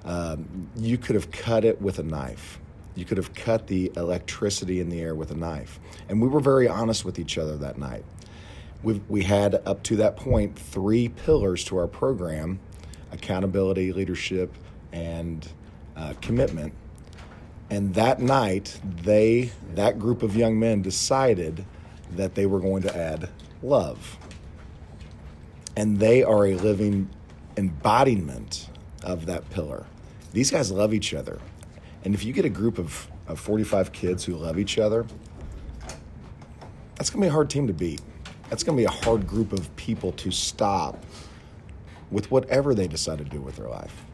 Um, 0.05 0.71
you 0.77 0.97
could 0.97 1.15
have 1.15 1.31
cut 1.31 1.65
it 1.65 1.81
with 1.83 1.99
a 1.99 2.03
knife 2.03 2.61
you 2.97 3.05
could 3.05 3.19
have 3.19 3.35
cut 3.35 3.67
the 3.69 3.93
electricity 3.95 4.81
in 4.81 4.89
the 4.89 5.01
air 5.01 5.15
with 5.15 5.31
a 5.31 5.37
knife. 5.37 5.79
And 6.09 6.21
we 6.21 6.27
were 6.29 6.41
very 6.41 6.67
honest 6.67 7.05
with 7.05 7.19
each 7.19 7.39
other 7.39 7.57
that 7.59 7.79
night. 7.79 8.05
we 8.83 9.01
we 9.09 9.23
had, 9.23 9.55
up 9.67 9.83
to 9.85 9.97
that 9.97 10.17
point, 10.17 10.59
three 10.59 11.09
pillars 11.09 11.63
to 11.65 11.77
our 11.77 11.87
program 11.87 12.59
accountability, 13.13 13.93
leadership, 13.93 14.53
and 14.93 15.49
uh, 15.97 16.15
commitment. 16.21 16.73
And 17.71 17.95
that 17.95 18.21
night, 18.21 18.81
they, 19.03 19.53
that 19.75 19.99
group 19.99 20.23
of 20.23 20.37
young 20.37 20.59
men, 20.59 20.83
decided 20.83 21.65
that 22.13 22.35
they 22.35 22.47
were 22.47 22.61
going 22.61 22.83
to 22.83 22.97
add 22.97 23.29
love. 23.63 24.19
And 25.77 25.99
they 25.99 26.23
are 26.23 26.47
a 26.47 26.55
living 26.55 27.11
embodiment 27.57 28.69
of 29.03 29.27
that 29.27 29.49
pillar. 29.51 29.87
These 30.33 30.51
guys 30.51 30.71
love 30.71 30.95
each 30.95 31.13
other. 31.15 31.41
And 32.07 32.15
if 32.15 32.25
you 32.25 32.33
get 32.33 32.45
a 32.45 32.49
group 32.49 32.79
of, 32.79 33.11
of 33.27 33.41
45 33.41 33.91
kids 33.91 34.25
who 34.25 34.37
love 34.37 34.61
each 34.61 34.79
other, 34.79 35.05
that's 36.95 37.11
going 37.11 37.21
to 37.21 37.25
be 37.25 37.29
a 37.29 37.33
hard 37.33 37.51
team 37.51 37.67
to 37.67 37.73
beat. 37.73 38.01
That's 38.49 38.63
going 38.63 38.79
to 38.79 38.81
be 38.81 38.85
a 38.85 39.05
hard 39.05 39.27
group 39.27 39.53
of 39.53 39.75
people 39.75 40.13
to 40.13 40.31
stop 40.31 41.05
with 42.13 42.31
whatever 42.31 42.77
they 42.77 42.87
decide 42.87 43.19
to 43.19 43.25
do 43.25 43.41
with 43.41 43.57
their 43.57 43.69
life. 43.69 44.05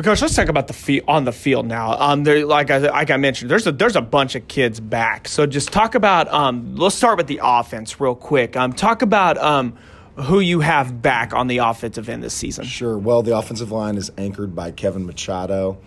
Coach, 0.00 0.22
let's 0.22 0.36
talk 0.36 0.48
about 0.48 0.68
the 0.68 0.72
field 0.72 1.04
on 1.08 1.24
the 1.24 1.32
field 1.32 1.66
now. 1.66 1.98
Um, 1.98 2.22
there, 2.22 2.46
like 2.46 2.70
I 2.70 2.78
like 2.78 3.10
I 3.10 3.16
mentioned, 3.16 3.50
there's 3.50 3.66
a 3.66 3.72
there's 3.72 3.96
a 3.96 4.02
bunch 4.02 4.36
of 4.36 4.46
kids 4.46 4.78
back. 4.78 5.26
So 5.26 5.46
just 5.46 5.72
talk 5.72 5.96
about. 5.96 6.32
Um, 6.32 6.76
let's 6.76 6.94
start 6.94 7.16
with 7.16 7.26
the 7.26 7.40
offense 7.42 7.98
real 7.98 8.14
quick. 8.14 8.56
Um, 8.56 8.72
talk 8.72 9.02
about 9.02 9.36
um, 9.38 9.74
who 10.14 10.38
you 10.38 10.60
have 10.60 11.02
back 11.02 11.32
on 11.32 11.48
the 11.48 11.58
offensive 11.58 12.08
end 12.08 12.22
this 12.22 12.34
season. 12.34 12.66
Sure. 12.66 12.96
Well, 12.98 13.22
the 13.22 13.36
offensive 13.36 13.72
line 13.72 13.96
is 13.96 14.12
anchored 14.16 14.54
by 14.54 14.70
Kevin 14.70 15.06
Machado. 15.06 15.78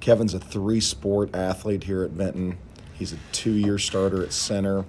Kevin's 0.00 0.34
a 0.34 0.40
three 0.40 0.80
sport 0.80 1.34
athlete 1.34 1.84
here 1.84 2.02
at 2.02 2.16
Benton. 2.16 2.58
He's 2.94 3.12
a 3.12 3.18
two 3.32 3.52
year 3.52 3.78
starter 3.78 4.22
at 4.22 4.32
center. 4.32 4.84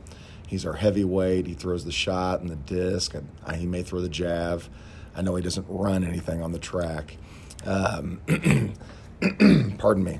He's 0.47 0.65
our 0.65 0.73
heavyweight. 0.73 1.45
He 1.45 1.53
throws 1.53 1.85
the 1.85 1.91
shot 1.91 2.41
and 2.41 2.49
the 2.49 2.55
disc, 2.55 3.13
and 3.13 3.27
he 3.55 3.67
may 3.67 3.83
throw 3.83 4.01
the 4.01 4.09
jab. 4.09 4.63
I 5.15 5.21
know 5.21 5.35
he 5.35 5.43
doesn't 5.43 5.65
run 5.69 6.03
anything 6.03 6.41
on 6.41 6.51
the 6.51 6.59
track. 6.59 7.17
Um, 7.65 8.21
pardon 9.77 10.03
me. 10.03 10.19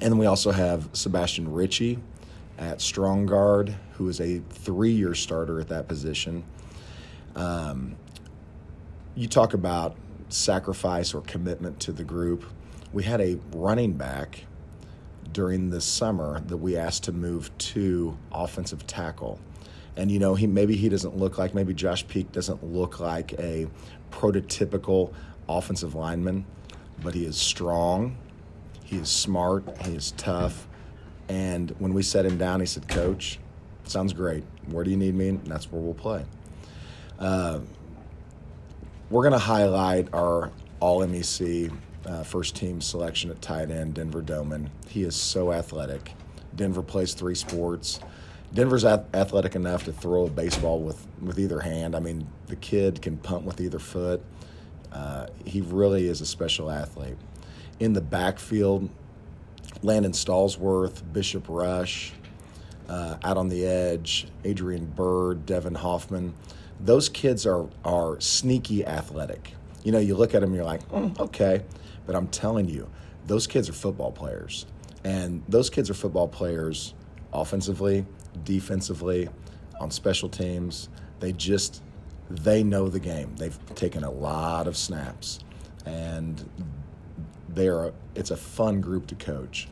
And 0.00 0.18
we 0.18 0.26
also 0.26 0.50
have 0.50 0.88
Sebastian 0.92 1.52
Ritchie 1.52 1.98
at 2.58 2.80
strong 2.80 3.26
guard, 3.26 3.74
who 3.92 4.08
is 4.08 4.20
a 4.20 4.38
three 4.50 4.92
year 4.92 5.14
starter 5.14 5.60
at 5.60 5.68
that 5.68 5.88
position. 5.88 6.44
Um, 7.36 7.96
you 9.14 9.28
talk 9.28 9.54
about 9.54 9.96
sacrifice 10.28 11.14
or 11.14 11.20
commitment 11.22 11.80
to 11.80 11.92
the 11.92 12.04
group 12.04 12.44
we 12.94 13.02
had 13.02 13.20
a 13.20 13.36
running 13.52 13.92
back 13.92 14.44
during 15.32 15.68
the 15.68 15.80
summer 15.80 16.40
that 16.46 16.56
we 16.56 16.76
asked 16.76 17.02
to 17.04 17.12
move 17.12 17.50
to 17.58 18.16
offensive 18.30 18.86
tackle. 18.86 19.40
And 19.96 20.10
you 20.10 20.20
know, 20.20 20.36
he 20.36 20.46
maybe 20.46 20.76
he 20.76 20.88
doesn't 20.88 21.16
look 21.16 21.36
like 21.36 21.54
maybe 21.54 21.74
Josh 21.74 22.06
Peak 22.06 22.30
doesn't 22.30 22.62
look 22.62 23.00
like 23.00 23.32
a 23.34 23.66
prototypical 24.12 25.12
offensive 25.48 25.96
lineman, 25.96 26.46
but 27.02 27.14
he 27.14 27.26
is 27.26 27.36
strong, 27.36 28.16
he 28.84 28.96
is 28.96 29.08
smart, 29.08 29.64
he 29.82 29.94
is 29.94 30.12
tough. 30.12 30.68
And 31.28 31.74
when 31.78 31.94
we 31.94 32.02
set 32.02 32.24
him 32.24 32.38
down, 32.38 32.60
he 32.60 32.66
said, 32.66 32.86
"Coach, 32.86 33.40
sounds 33.84 34.12
great. 34.12 34.44
Where 34.66 34.84
do 34.84 34.90
you 34.90 34.96
need 34.96 35.14
me?" 35.14 35.30
And 35.30 35.46
that's 35.46 35.70
where 35.70 35.80
we'll 35.80 35.94
play. 35.94 36.24
Uh, 37.18 37.60
we're 39.10 39.22
going 39.22 39.32
to 39.32 39.38
highlight 39.38 40.12
our 40.12 40.52
All 40.80 41.00
MEC 41.00 41.72
uh, 42.06 42.22
first 42.22 42.56
team 42.56 42.80
selection 42.80 43.30
at 43.30 43.40
tight 43.40 43.70
end, 43.70 43.94
Denver 43.94 44.22
Doman. 44.22 44.70
He 44.88 45.02
is 45.02 45.16
so 45.16 45.52
athletic. 45.52 46.12
Denver 46.54 46.82
plays 46.82 47.14
three 47.14 47.34
sports. 47.34 48.00
Denver's 48.52 48.84
athletic 48.84 49.56
enough 49.56 49.84
to 49.84 49.92
throw 49.92 50.26
a 50.26 50.30
baseball 50.30 50.80
with, 50.80 51.04
with 51.20 51.38
either 51.40 51.60
hand. 51.60 51.96
I 51.96 52.00
mean, 52.00 52.28
the 52.46 52.56
kid 52.56 53.02
can 53.02 53.16
punt 53.16 53.44
with 53.44 53.60
either 53.60 53.80
foot. 53.80 54.22
Uh, 54.92 55.26
he 55.44 55.60
really 55.60 56.06
is 56.06 56.20
a 56.20 56.26
special 56.26 56.70
athlete. 56.70 57.16
In 57.80 57.94
the 57.94 58.00
backfield, 58.00 58.88
Landon 59.82 60.12
Stallsworth, 60.12 61.02
Bishop 61.12 61.46
Rush, 61.48 62.12
uh, 62.88 63.16
out 63.24 63.36
on 63.36 63.48
the 63.48 63.66
edge, 63.66 64.28
Adrian 64.44 64.86
Bird, 64.86 65.46
Devin 65.46 65.74
Hoffman. 65.74 66.34
Those 66.78 67.08
kids 67.08 67.46
are 67.46 67.68
are 67.84 68.20
sneaky 68.20 68.86
athletic. 68.86 69.54
You 69.82 69.92
know, 69.92 69.98
you 69.98 70.14
look 70.14 70.34
at 70.34 70.40
them, 70.40 70.54
you're 70.54 70.64
like, 70.64 70.88
mm, 70.90 71.18
okay. 71.18 71.62
But 72.06 72.16
I'm 72.16 72.28
telling 72.28 72.68
you, 72.68 72.88
those 73.26 73.46
kids 73.46 73.68
are 73.68 73.72
football 73.72 74.12
players. 74.12 74.66
And 75.04 75.42
those 75.48 75.70
kids 75.70 75.90
are 75.90 75.94
football 75.94 76.28
players 76.28 76.94
offensively, 77.32 78.06
defensively, 78.44 79.28
on 79.80 79.90
special 79.90 80.28
teams. 80.28 80.88
They 81.20 81.32
just 81.32 81.82
they 82.30 82.62
know 82.62 82.88
the 82.88 83.00
game. 83.00 83.34
They've 83.36 83.58
taken 83.74 84.02
a 84.02 84.10
lot 84.10 84.66
of 84.66 84.76
snaps, 84.76 85.40
and 85.84 86.42
they're 87.50 87.92
it's 88.14 88.30
a 88.30 88.36
fun 88.36 88.80
group 88.80 89.06
to 89.08 89.14
coach. 89.14 89.68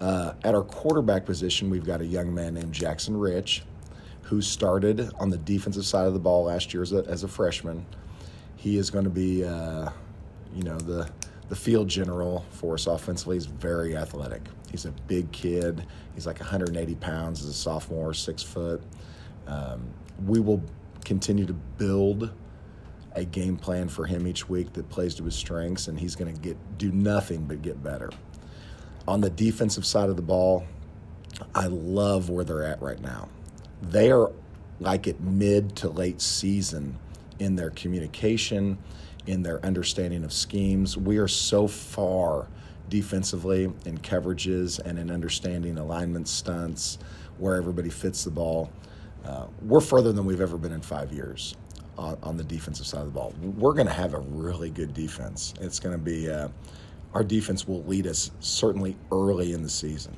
Uh, 0.00 0.32
at 0.42 0.54
our 0.54 0.62
quarterback 0.62 1.24
position, 1.24 1.70
we've 1.70 1.84
got 1.84 2.00
a 2.00 2.06
young 2.06 2.34
man 2.34 2.54
named 2.54 2.72
Jackson 2.72 3.16
Rich, 3.16 3.62
who 4.22 4.40
started 4.40 5.12
on 5.20 5.30
the 5.30 5.36
defensive 5.38 5.84
side 5.84 6.06
of 6.06 6.12
the 6.12 6.18
ball 6.18 6.44
last 6.44 6.72
year 6.74 6.82
as 6.82 6.92
a, 6.92 7.04
as 7.06 7.22
a 7.22 7.28
freshman. 7.28 7.86
He 8.56 8.78
is 8.78 8.90
going 8.90 9.04
to 9.04 9.10
be, 9.10 9.44
uh, 9.44 9.90
you 10.54 10.62
know, 10.62 10.78
the 10.78 11.08
the 11.52 11.56
field 11.56 11.86
general 11.86 12.46
for 12.48 12.72
us 12.72 12.86
offensively. 12.86 13.36
is 13.36 13.44
very 13.44 13.94
athletic. 13.94 14.40
He's 14.70 14.86
a 14.86 14.92
big 15.06 15.30
kid. 15.32 15.84
He's 16.14 16.26
like 16.26 16.40
180 16.40 16.94
pounds 16.94 17.42
as 17.42 17.48
a 17.48 17.52
sophomore, 17.52 18.14
six 18.14 18.42
foot. 18.42 18.82
Um, 19.46 19.82
we 20.24 20.40
will 20.40 20.62
continue 21.04 21.44
to 21.44 21.52
build 21.52 22.30
a 23.16 23.26
game 23.26 23.58
plan 23.58 23.90
for 23.90 24.06
him 24.06 24.26
each 24.26 24.48
week 24.48 24.72
that 24.72 24.88
plays 24.88 25.14
to 25.16 25.24
his 25.24 25.34
strengths, 25.34 25.88
and 25.88 26.00
he's 26.00 26.16
going 26.16 26.34
to 26.34 26.40
get 26.40 26.56
do 26.78 26.90
nothing 26.90 27.44
but 27.44 27.60
get 27.60 27.82
better. 27.82 28.08
On 29.06 29.20
the 29.20 29.28
defensive 29.28 29.84
side 29.84 30.08
of 30.08 30.16
the 30.16 30.22
ball, 30.22 30.64
I 31.54 31.66
love 31.66 32.30
where 32.30 32.46
they're 32.46 32.64
at 32.64 32.80
right 32.80 33.02
now. 33.02 33.28
They 33.82 34.10
are 34.10 34.32
like 34.80 35.06
at 35.06 35.20
mid 35.20 35.76
to 35.76 35.90
late 35.90 36.22
season 36.22 36.98
in 37.40 37.56
their 37.56 37.68
communication, 37.68 38.78
in 39.26 39.42
their 39.42 39.64
understanding 39.64 40.24
of 40.24 40.32
schemes. 40.32 40.96
We 40.96 41.18
are 41.18 41.28
so 41.28 41.66
far 41.66 42.48
defensively 42.88 43.64
in 43.86 43.98
coverages 43.98 44.78
and 44.80 44.98
in 44.98 45.10
understanding 45.10 45.78
alignment 45.78 46.28
stunts, 46.28 46.98
where 47.38 47.56
everybody 47.56 47.90
fits 47.90 48.24
the 48.24 48.30
ball. 48.30 48.70
Uh, 49.24 49.46
we're 49.62 49.80
further 49.80 50.12
than 50.12 50.26
we've 50.26 50.40
ever 50.40 50.58
been 50.58 50.72
in 50.72 50.80
five 50.80 51.12
years 51.12 51.54
on, 51.96 52.18
on 52.22 52.36
the 52.36 52.44
defensive 52.44 52.86
side 52.86 53.00
of 53.00 53.06
the 53.06 53.12
ball. 53.12 53.32
We're 53.40 53.74
going 53.74 53.86
to 53.86 53.92
have 53.92 54.14
a 54.14 54.20
really 54.20 54.70
good 54.70 54.92
defense. 54.94 55.54
It's 55.60 55.78
going 55.78 55.96
to 55.96 56.02
be 56.02 56.30
uh, 56.30 56.48
our 57.14 57.22
defense 57.22 57.68
will 57.68 57.82
lead 57.84 58.06
us 58.06 58.30
certainly 58.40 58.96
early 59.10 59.52
in 59.52 59.62
the 59.62 59.68
season. 59.68 60.16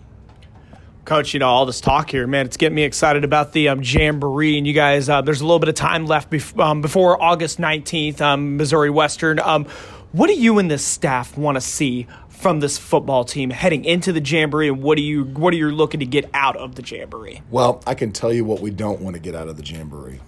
Coach, 1.05 1.35
you 1.35 1.41
know, 1.41 1.49
all 1.49 1.67
this 1.67 1.81
talk 1.81 2.11
here, 2.11 2.27
man, 2.27 2.47
it's 2.47 2.57
getting 2.57 2.77
me 2.77 2.83
excited 2.83 3.25
about 3.25 3.53
the 3.53 3.69
um, 3.69 3.81
Jamboree. 3.83 4.57
And 4.57 4.67
you 4.67 4.73
guys, 4.73 5.09
uh, 5.09 5.21
there's 5.21 5.43
a 5.43 5.45
little 5.45 5.59
bit 5.59 5.69
of 5.69 5.75
time 5.75 6.07
left 6.07 6.31
bef- 6.31 6.59
um, 6.59 6.81
before 6.81 7.23
August 7.23 7.59
19th, 7.59 8.21
um, 8.23 8.57
Missouri 8.57 8.91
Western. 8.91 9.39
Um, 9.39 9.67
what 10.13 10.29
do 10.29 10.35
you 10.35 10.59
and 10.59 10.71
this 10.71 10.85
staff 10.85 11.37
want 11.37 11.57
to 11.57 11.61
see 11.61 12.07
from 12.29 12.61
this 12.61 12.79
football 12.79 13.25
team 13.25 13.51
heading 13.51 13.85
into 13.85 14.13
the 14.13 14.21
Jamboree, 14.21 14.69
and 14.69 14.83
what 14.83 14.97
do 14.97 15.03
you 15.03 15.25
what 15.25 15.53
are 15.55 15.57
you 15.57 15.71
looking 15.71 16.01
to 16.01 16.07
get 16.07 16.29
out 16.35 16.57
of 16.57 16.75
the 16.75 16.83
Jamboree? 16.83 17.43
Well, 17.51 17.83
I 17.87 17.95
can 17.95 18.13
tell 18.13 18.33
you 18.33 18.45
what 18.45 18.61
we 18.61 18.71
don't 18.71 19.01
want 19.01 19.15
to 19.15 19.21
get 19.21 19.35
out 19.35 19.49
of 19.49 19.57
the 19.57 19.65
Jamboree, 19.65 20.21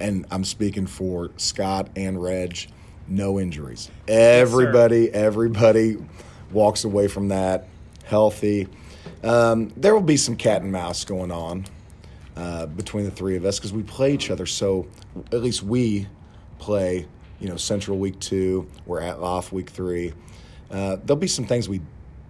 and 0.00 0.26
I'm 0.30 0.44
speaking 0.44 0.86
for 0.86 1.30
Scott 1.36 1.90
and 1.96 2.22
Reg. 2.22 2.66
No 3.06 3.38
injuries. 3.38 3.90
Everybody, 4.08 5.02
yes, 5.02 5.10
everybody 5.14 5.96
walks 6.50 6.84
away 6.84 7.08
from 7.08 7.28
that 7.28 7.68
healthy. 8.04 8.68
Um, 9.24 9.72
there 9.76 9.94
will 9.94 10.02
be 10.02 10.18
some 10.18 10.36
cat 10.36 10.62
and 10.62 10.70
mouse 10.70 11.04
going 11.04 11.32
on 11.32 11.64
uh, 12.36 12.66
between 12.66 13.04
the 13.06 13.10
three 13.10 13.36
of 13.36 13.44
us 13.44 13.58
because 13.58 13.72
we 13.72 13.82
play 13.82 14.12
each 14.12 14.30
other 14.30 14.46
so. 14.46 14.86
At 15.32 15.42
least 15.42 15.62
we 15.62 16.06
play. 16.58 17.06
You 17.40 17.48
know, 17.48 17.56
Central 17.56 17.98
week 17.98 18.18
two. 18.20 18.68
We're 18.86 19.00
at 19.00 19.18
off 19.18 19.52
week 19.52 19.68
three. 19.70 20.12
Uh, 20.70 20.96
there'll 21.04 21.20
be 21.20 21.26
some 21.26 21.46
things 21.46 21.68
we 21.68 21.80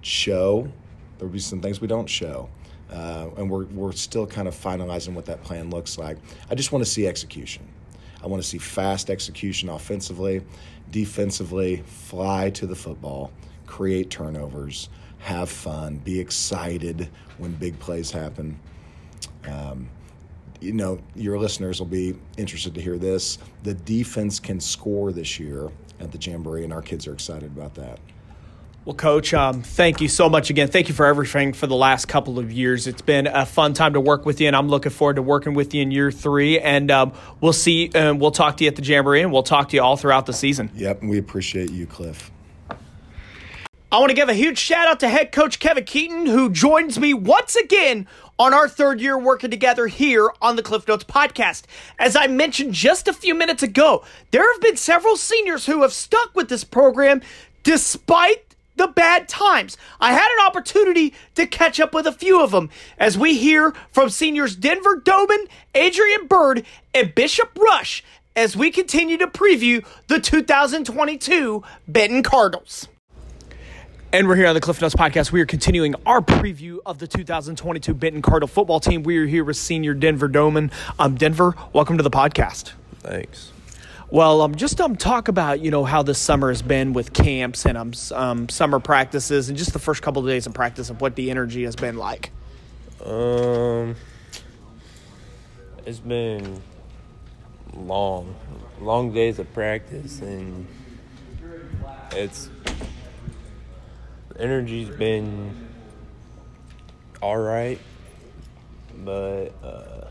show. 0.01 0.69
There'll 1.19 1.33
be 1.33 1.39
some 1.39 1.61
things 1.61 1.81
we 1.81 1.87
don't 1.87 2.09
show. 2.09 2.49
Uh, 2.91 3.29
and 3.37 3.51
we're, 3.51 3.65
we're 3.67 3.93
still 3.93 4.27
kind 4.27 4.49
of 4.49 4.55
finalizing 4.55 5.15
what 5.15 5.27
that 5.27 5.43
plan 5.43 5.71
looks 5.71 5.99
like. 5.99 6.17
I 6.51 6.55
just 6.55 6.73
want 6.73 6.85
to 6.85 6.91
see 6.91 7.07
execution. 7.07 7.67
I 8.23 8.27
want 8.27 8.43
to 8.43 8.49
see 8.49 8.59
fast 8.59 9.11
execution 9.11 9.69
offensively, 9.69 10.43
defensively, 10.91 11.83
fly 11.87 12.51
to 12.51 12.67
the 12.67 12.75
football, 12.75 13.31
create 13.67 14.11
turnovers, 14.11 14.89
have 15.25 15.49
fun, 15.49 15.97
be 15.97 16.21
excited 16.21 17.09
when 17.39 17.53
big 17.53 17.79
plays 17.79 18.11
happen. 18.11 18.61
Um, 19.49 19.89
you 20.61 20.73
know, 20.75 20.99
your 21.15 21.39
listeners 21.39 21.81
will 21.81 21.87
be 21.87 22.15
interested 22.37 22.75
to 22.75 22.81
hear 22.83 22.99
this. 22.99 23.39
The 23.63 23.73
defense 23.73 24.39
can 24.39 24.61
score 24.61 25.13
this 25.13 25.41
year 25.41 25.71
at 25.99 26.13
the 26.13 26.19
Jamboree, 26.19 26.63
and 26.63 26.75
our 26.75 26.83
kids 26.83 27.07
are 27.07 27.15
excited 27.15 27.57
about 27.57 27.75
that. 27.77 28.01
Well, 28.85 28.95
Coach, 28.95 29.33
um, 29.33 29.63
thank 29.63 30.03
you 30.03 30.09
so 30.09 30.29
much 30.29 30.51
again. 30.51 30.69
Thank 30.69 30.89
you 30.89 30.95
for 30.95 31.07
everything 31.07 31.55
for 31.55 31.67
the 31.67 31.75
last 31.75 32.05
couple 32.05 32.39
of 32.39 32.53
years. 32.53 32.87
It's 32.87 33.01
been 33.01 33.27
a 33.27 33.47
fun 33.47 33.73
time 33.73 33.95
to 33.95 34.01
work 34.01 34.27
with 34.27 34.43
you, 34.43 34.47
and 34.47 34.55
I'm 34.55 34.69
looking 34.69 34.93
forward 34.93 35.17
to 35.17 35.23
working 35.23 35.55
with 35.55 35.73
you 35.73 35.81
in 35.81 35.91
year 35.91 36.13
three. 36.13 36.61
And 36.61 36.91
um, 36.91 37.15
we'll 37.41 37.55
see, 37.55 37.91
and 37.95 38.21
we'll 38.21 38.31
talk 38.31 38.59
to 38.59 38.65
you 38.65 38.69
at 38.69 38.77
the 38.77 38.83
Jamboree, 38.83 39.23
and 39.23 39.33
we'll 39.33 39.43
talk 39.43 39.71
to 39.71 39.77
you 39.77 39.83
all 39.83 39.97
throughout 39.97 40.27
the 40.27 40.35
season. 40.35 40.71
Yep, 40.75 41.03
we 41.03 41.17
appreciate 41.17 41.71
you, 41.71 41.87
Cliff. 41.87 42.31
I 43.95 43.99
want 43.99 44.11
to 44.11 44.17
give 44.17 44.29
a 44.29 44.35
huge 44.35 44.59
shout 44.59 44.89
out 44.89 44.99
to 45.01 45.09
head 45.09 45.31
coach 45.31 45.61
Kevin 45.61 45.85
Keaton, 45.85 46.27
who 46.27 46.51
joins 46.51 46.99
me 46.99 47.15
once 47.15 47.55
again 47.55 48.09
on 48.41 48.53
our 48.53 48.69
third 48.69 49.01
year 49.01 49.17
working 49.17 49.53
together 49.53 49.87
here 49.87 50.33
on 50.43 50.57
the 50.57 50.65
Cliff 50.65 50.89
Notes 50.89 51.05
podcast. 51.05 51.63
As 51.97 52.17
I 52.17 52.27
mentioned 52.27 52.75
just 52.75 53.07
a 53.07 53.13
few 53.13 53.37
minutes 53.37 53.63
ago, 53.63 54.05
there 54.33 54.53
have 54.53 54.61
been 54.61 54.77
several 54.77 55.17
seniors 55.17 55.67
who 55.67 55.83
have 55.83 55.93
stuck 55.93 56.35
with 56.35 56.49
this 56.49 56.65
program 56.65 57.23
despite 57.63 58.57
the 58.75 58.89
bad 58.89 59.29
times. 59.29 59.77
I 60.01 60.13
had 60.13 60.27
an 60.29 60.45
opportunity 60.45 61.15
to 61.37 61.47
catch 61.47 61.79
up 61.79 61.95
with 61.95 62.09
a 62.09 62.13
few 62.13 62.43
of 62.43 62.51
them 62.51 62.71
as 62.99 63.17
we 63.17 63.39
hear 63.39 63.75
from 63.93 64.11
seniors 64.11 64.57
Denver 64.57 64.97
Doman, 64.97 65.47
Adrian 65.73 66.27
Bird, 66.27 66.67
and 66.93 67.15
Bishop 67.15 67.57
Rush 67.57 68.03
as 68.35 68.57
we 68.57 68.73
continue 68.73 69.19
to 69.19 69.29
preview 69.29 69.87
the 70.09 70.19
2022 70.19 71.63
Benton 71.87 72.25
Cardinals. 72.25 72.89
And 74.15 74.29
we're 74.29 74.37
here 74.37 74.47
on 74.47 74.55
the 74.55 74.61
Cliff 74.61 74.81
Notes 74.81 74.95
podcast. 74.95 75.33
We 75.33 75.41
are 75.41 75.47
continuing 75.47 75.97
our 76.07 76.21
preview 76.21 76.79
of 76.87 77.01
the 77.01 77.09
2022 77.09 77.95
Benton 77.95 78.23
Cardinal 78.23 78.47
football 78.47 78.79
team. 78.79 79.03
We 79.03 79.19
are 79.19 79.27
here 79.27 79.43
with 79.43 79.57
senior 79.57 79.93
Denver 79.93 80.29
Doman. 80.29 80.71
Um, 81.01 81.17
Denver, 81.17 81.57
welcome 81.73 81.97
to 81.97 82.05
the 82.05 82.13
podcast. 82.13 82.75
Thanks. 83.01 83.51
Well, 84.11 84.43
um, 84.43 84.55
just 84.55 84.81
um, 84.81 84.95
talk 84.95 85.27
about 85.27 85.63
you 85.63 85.73
know 85.73 85.83
how 85.83 86.05
this 86.05 86.21
summer 86.21 86.51
has 86.51 86.63
been 86.63 86.93
with 86.93 87.13
camps 87.13 87.67
and 87.67 87.77
um, 87.77 87.93
um 88.13 88.49
summer 88.49 88.79
practices 88.79 89.49
and 89.49 89.59
just 89.59 89.73
the 89.73 89.81
first 89.81 90.01
couple 90.01 90.23
of 90.23 90.29
days 90.29 90.47
of 90.47 90.55
practice 90.55 90.91
of 90.91 91.01
what 91.01 91.17
the 91.17 91.33
energy 91.33 91.65
has 91.65 91.75
been 91.75 91.97
like. 91.97 92.31
Um, 93.05 93.97
it's 95.85 95.99
been 95.99 96.63
long, 97.73 98.33
long 98.81 99.13
days 99.13 99.41
of 99.41 99.53
practice, 99.53 100.21
and 100.21 100.69
it's 102.13 102.49
energy's 104.39 104.89
been 104.89 105.69
all 107.23 107.39
right, 107.39 107.79
but 109.05 109.49
uh, 109.63 110.09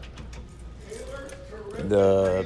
the 1.87 2.45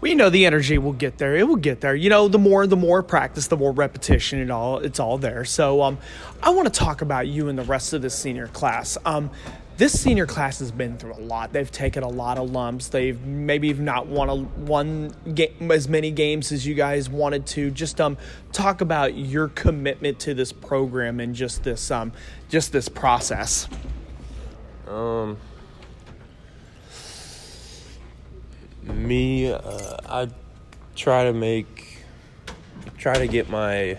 Well, 0.00 0.08
you 0.10 0.14
know 0.14 0.30
the 0.30 0.46
energy 0.46 0.78
will 0.78 0.92
get 0.92 1.18
there. 1.18 1.36
It 1.36 1.48
will 1.48 1.56
get 1.56 1.80
there. 1.80 1.94
You 1.94 2.08
know, 2.08 2.28
the 2.28 2.38
more 2.38 2.68
the 2.68 2.76
more 2.76 3.02
practice, 3.02 3.48
the 3.48 3.56
more 3.56 3.72
repetition, 3.72 4.38
and 4.38 4.50
all 4.52 4.78
it's 4.78 5.00
all 5.00 5.18
there. 5.18 5.44
So, 5.44 5.82
um, 5.82 5.98
I 6.40 6.50
want 6.50 6.72
to 6.72 6.78
talk 6.78 7.02
about 7.02 7.26
you 7.26 7.48
and 7.48 7.58
the 7.58 7.64
rest 7.64 7.92
of 7.92 8.02
the 8.02 8.10
senior 8.10 8.46
class. 8.48 8.96
Um, 9.04 9.30
this 9.78 9.98
senior 9.98 10.26
class 10.26 10.58
has 10.58 10.72
been 10.72 10.98
through 10.98 11.14
a 11.14 11.22
lot. 11.22 11.52
They've 11.52 11.70
taken 11.70 12.02
a 12.02 12.08
lot 12.08 12.36
of 12.36 12.50
lumps. 12.50 12.88
They've 12.88 13.18
maybe 13.24 13.72
not 13.72 14.08
won 14.08 14.28
a, 14.28 14.34
won 14.34 15.14
game, 15.34 15.70
as 15.70 15.88
many 15.88 16.10
games 16.10 16.50
as 16.50 16.66
you 16.66 16.74
guys 16.74 17.08
wanted 17.08 17.46
to. 17.46 17.70
Just 17.70 18.00
um, 18.00 18.18
talk 18.52 18.80
about 18.80 19.14
your 19.14 19.48
commitment 19.48 20.18
to 20.20 20.34
this 20.34 20.52
program 20.52 21.20
and 21.20 21.32
just 21.32 21.62
this 21.62 21.92
um, 21.92 22.12
just 22.48 22.72
this 22.72 22.88
process. 22.88 23.68
Um 24.88 25.38
me, 28.82 29.52
uh, 29.52 29.96
I 30.08 30.28
try 30.96 31.24
to 31.24 31.32
make, 31.32 31.98
try 32.96 33.14
to 33.14 33.26
get 33.26 33.48
my 33.48 33.98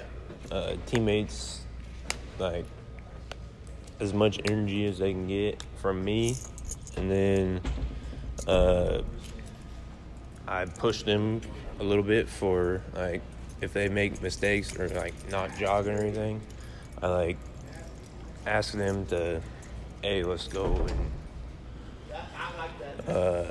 uh, 0.51 0.75
teammates 0.85 1.61
like 2.39 2.65
as 3.99 4.13
much 4.13 4.39
energy 4.45 4.85
as 4.85 4.97
they 4.97 5.11
can 5.11 5.27
get 5.27 5.63
from 5.81 6.03
me, 6.03 6.35
and 6.97 7.09
then 7.09 7.61
uh, 8.47 9.01
I 10.47 10.65
push 10.65 11.03
them 11.03 11.41
a 11.79 11.83
little 11.83 12.03
bit 12.03 12.27
for 12.27 12.81
like 12.93 13.21
if 13.61 13.73
they 13.73 13.89
make 13.89 14.21
mistakes 14.21 14.77
or 14.77 14.89
like 14.89 15.13
not 15.29 15.57
jogging 15.57 15.93
or 15.95 16.01
anything. 16.01 16.41
I 17.01 17.07
like 17.07 17.37
ask 18.45 18.73
them 18.73 19.05
to, 19.07 19.41
hey, 20.01 20.23
let's 20.23 20.47
go 20.47 20.65
and. 20.75 21.11
Uh, 23.07 23.45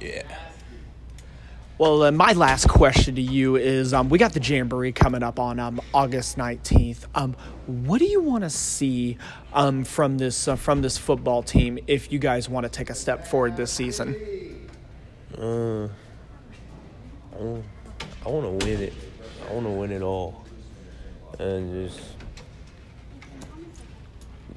yeah. 0.00 0.22
Well, 1.76 2.04
uh, 2.04 2.12
my 2.12 2.34
last 2.34 2.68
question 2.68 3.16
to 3.16 3.20
you 3.20 3.56
is: 3.56 3.92
um, 3.92 4.08
We 4.08 4.16
got 4.16 4.32
the 4.32 4.40
jamboree 4.40 4.92
coming 4.92 5.24
up 5.24 5.40
on 5.40 5.58
um, 5.58 5.80
August 5.92 6.38
nineteenth. 6.38 7.08
Um, 7.16 7.34
what 7.66 7.98
do 7.98 8.04
you 8.04 8.20
want 8.20 8.44
to 8.44 8.50
see 8.50 9.18
um, 9.52 9.82
from 9.82 10.16
this 10.16 10.46
uh, 10.46 10.54
from 10.54 10.82
this 10.82 10.96
football 10.96 11.42
team 11.42 11.80
if 11.88 12.12
you 12.12 12.20
guys 12.20 12.48
want 12.48 12.62
to 12.62 12.70
take 12.70 12.90
a 12.90 12.94
step 12.94 13.26
forward 13.26 13.56
this 13.56 13.72
season? 13.72 14.14
Uh, 15.36 15.88
I 17.34 18.28
want 18.28 18.60
to 18.60 18.66
win 18.66 18.80
it. 18.80 18.92
I 19.48 19.52
want 19.52 19.66
to 19.66 19.70
win 19.70 19.90
it 19.90 20.02
all, 20.02 20.44
and 21.40 21.88
just 21.88 22.00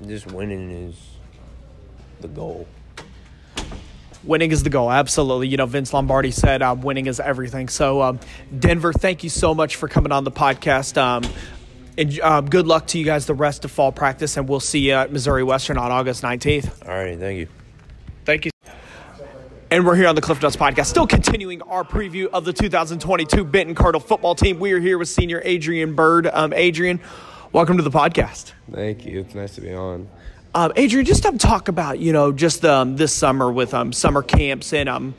just 0.05 0.31
winning 0.31 0.69
is 0.69 0.95
the 2.21 2.27
goal. 2.27 2.67
Winning 4.23 4.51
is 4.51 4.63
the 4.63 4.69
goal, 4.69 4.91
absolutely. 4.91 5.47
You 5.47 5.57
know, 5.57 5.65
Vince 5.65 5.93
Lombardi 5.93 6.31
said 6.31 6.61
um, 6.61 6.81
winning 6.81 7.05
is 7.07 7.19
everything. 7.19 7.69
So, 7.69 8.01
um, 8.01 8.19
Denver, 8.57 8.91
thank 8.91 9.23
you 9.23 9.29
so 9.29 9.53
much 9.53 9.75
for 9.75 9.87
coming 9.87 10.11
on 10.11 10.23
the 10.23 10.31
podcast. 10.31 10.97
Um, 10.97 11.23
and 11.97 12.19
um, 12.19 12.49
good 12.49 12.67
luck 12.67 12.87
to 12.87 12.99
you 12.99 13.05
guys 13.05 13.25
the 13.25 13.33
rest 13.33 13.65
of 13.65 13.71
fall 13.71 13.91
practice, 13.91 14.37
and 14.37 14.47
we'll 14.47 14.59
see 14.59 14.79
you 14.79 14.93
at 14.93 15.11
Missouri 15.11 15.43
Western 15.43 15.77
on 15.77 15.91
August 15.91 16.23
19th. 16.23 16.87
All 16.87 16.93
right, 16.93 17.17
thank 17.17 17.39
you. 17.39 17.47
Thank 18.25 18.45
you. 18.45 18.51
And 19.69 19.85
we're 19.85 19.95
here 19.95 20.07
on 20.07 20.15
the 20.15 20.21
Cliff 20.21 20.41
Notes 20.41 20.55
podcast, 20.55 20.85
still 20.85 21.07
continuing 21.07 21.61
our 21.63 21.83
preview 21.83 22.27
of 22.27 22.45
the 22.45 22.53
2022 22.53 23.43
Benton 23.43 23.75
Cardinal 23.75 23.99
football 23.99 24.33
team. 24.33 24.59
We 24.59 24.71
are 24.71 24.79
here 24.79 24.97
with 24.97 25.09
senior 25.09 25.41
Adrian 25.43 25.93
Bird. 25.93 26.27
Um, 26.27 26.53
Adrian, 26.53 27.01
welcome 27.51 27.75
to 27.77 27.83
the 27.83 27.91
podcast. 27.91 28.53
Thank 28.71 29.05
you. 29.05 29.21
It's 29.21 29.35
nice 29.35 29.55
to 29.55 29.61
be 29.61 29.73
on. 29.73 30.07
Um, 30.53 30.71
Adrian, 30.75 31.05
just 31.05 31.25
um, 31.25 31.37
talk 31.37 31.67
about 31.67 31.99
you 31.99 32.13
know 32.13 32.31
just 32.31 32.65
um, 32.65 32.95
this 32.95 33.13
summer 33.13 33.51
with 33.51 33.73
um, 33.73 33.93
summer 33.93 34.23
camps 34.23 34.73
and 34.73 34.89
um, 34.89 35.15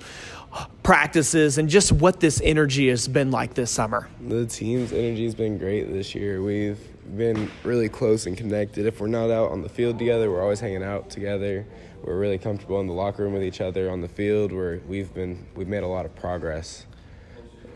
practices 0.82 1.58
and 1.58 1.68
just 1.68 1.92
what 1.92 2.20
this 2.20 2.40
energy 2.42 2.88
has 2.88 3.08
been 3.08 3.30
like 3.30 3.54
this 3.54 3.70
summer. 3.70 4.08
The 4.26 4.46
team's 4.46 4.92
energy 4.92 5.24
has 5.24 5.34
been 5.34 5.58
great 5.58 5.92
this 5.92 6.14
year. 6.14 6.42
We've 6.42 6.78
been 7.16 7.50
really 7.62 7.88
close 7.88 8.26
and 8.26 8.36
connected. 8.36 8.86
If 8.86 9.00
we're 9.00 9.08
not 9.08 9.30
out 9.30 9.50
on 9.50 9.62
the 9.62 9.68
field 9.68 9.98
together, 9.98 10.30
we're 10.30 10.42
always 10.42 10.60
hanging 10.60 10.82
out 10.82 11.10
together. 11.10 11.66
We're 12.02 12.18
really 12.18 12.38
comfortable 12.38 12.80
in 12.80 12.86
the 12.86 12.92
locker 12.92 13.24
room 13.24 13.32
with 13.32 13.42
each 13.42 13.60
other 13.60 13.90
on 13.90 14.00
the 14.00 14.08
field. 14.08 14.52
Where 14.52 14.80
we've 14.86 15.12
been 15.12 15.46
we've 15.54 15.68
made 15.68 15.82
a 15.82 15.88
lot 15.88 16.06
of 16.06 16.14
progress. 16.16 16.86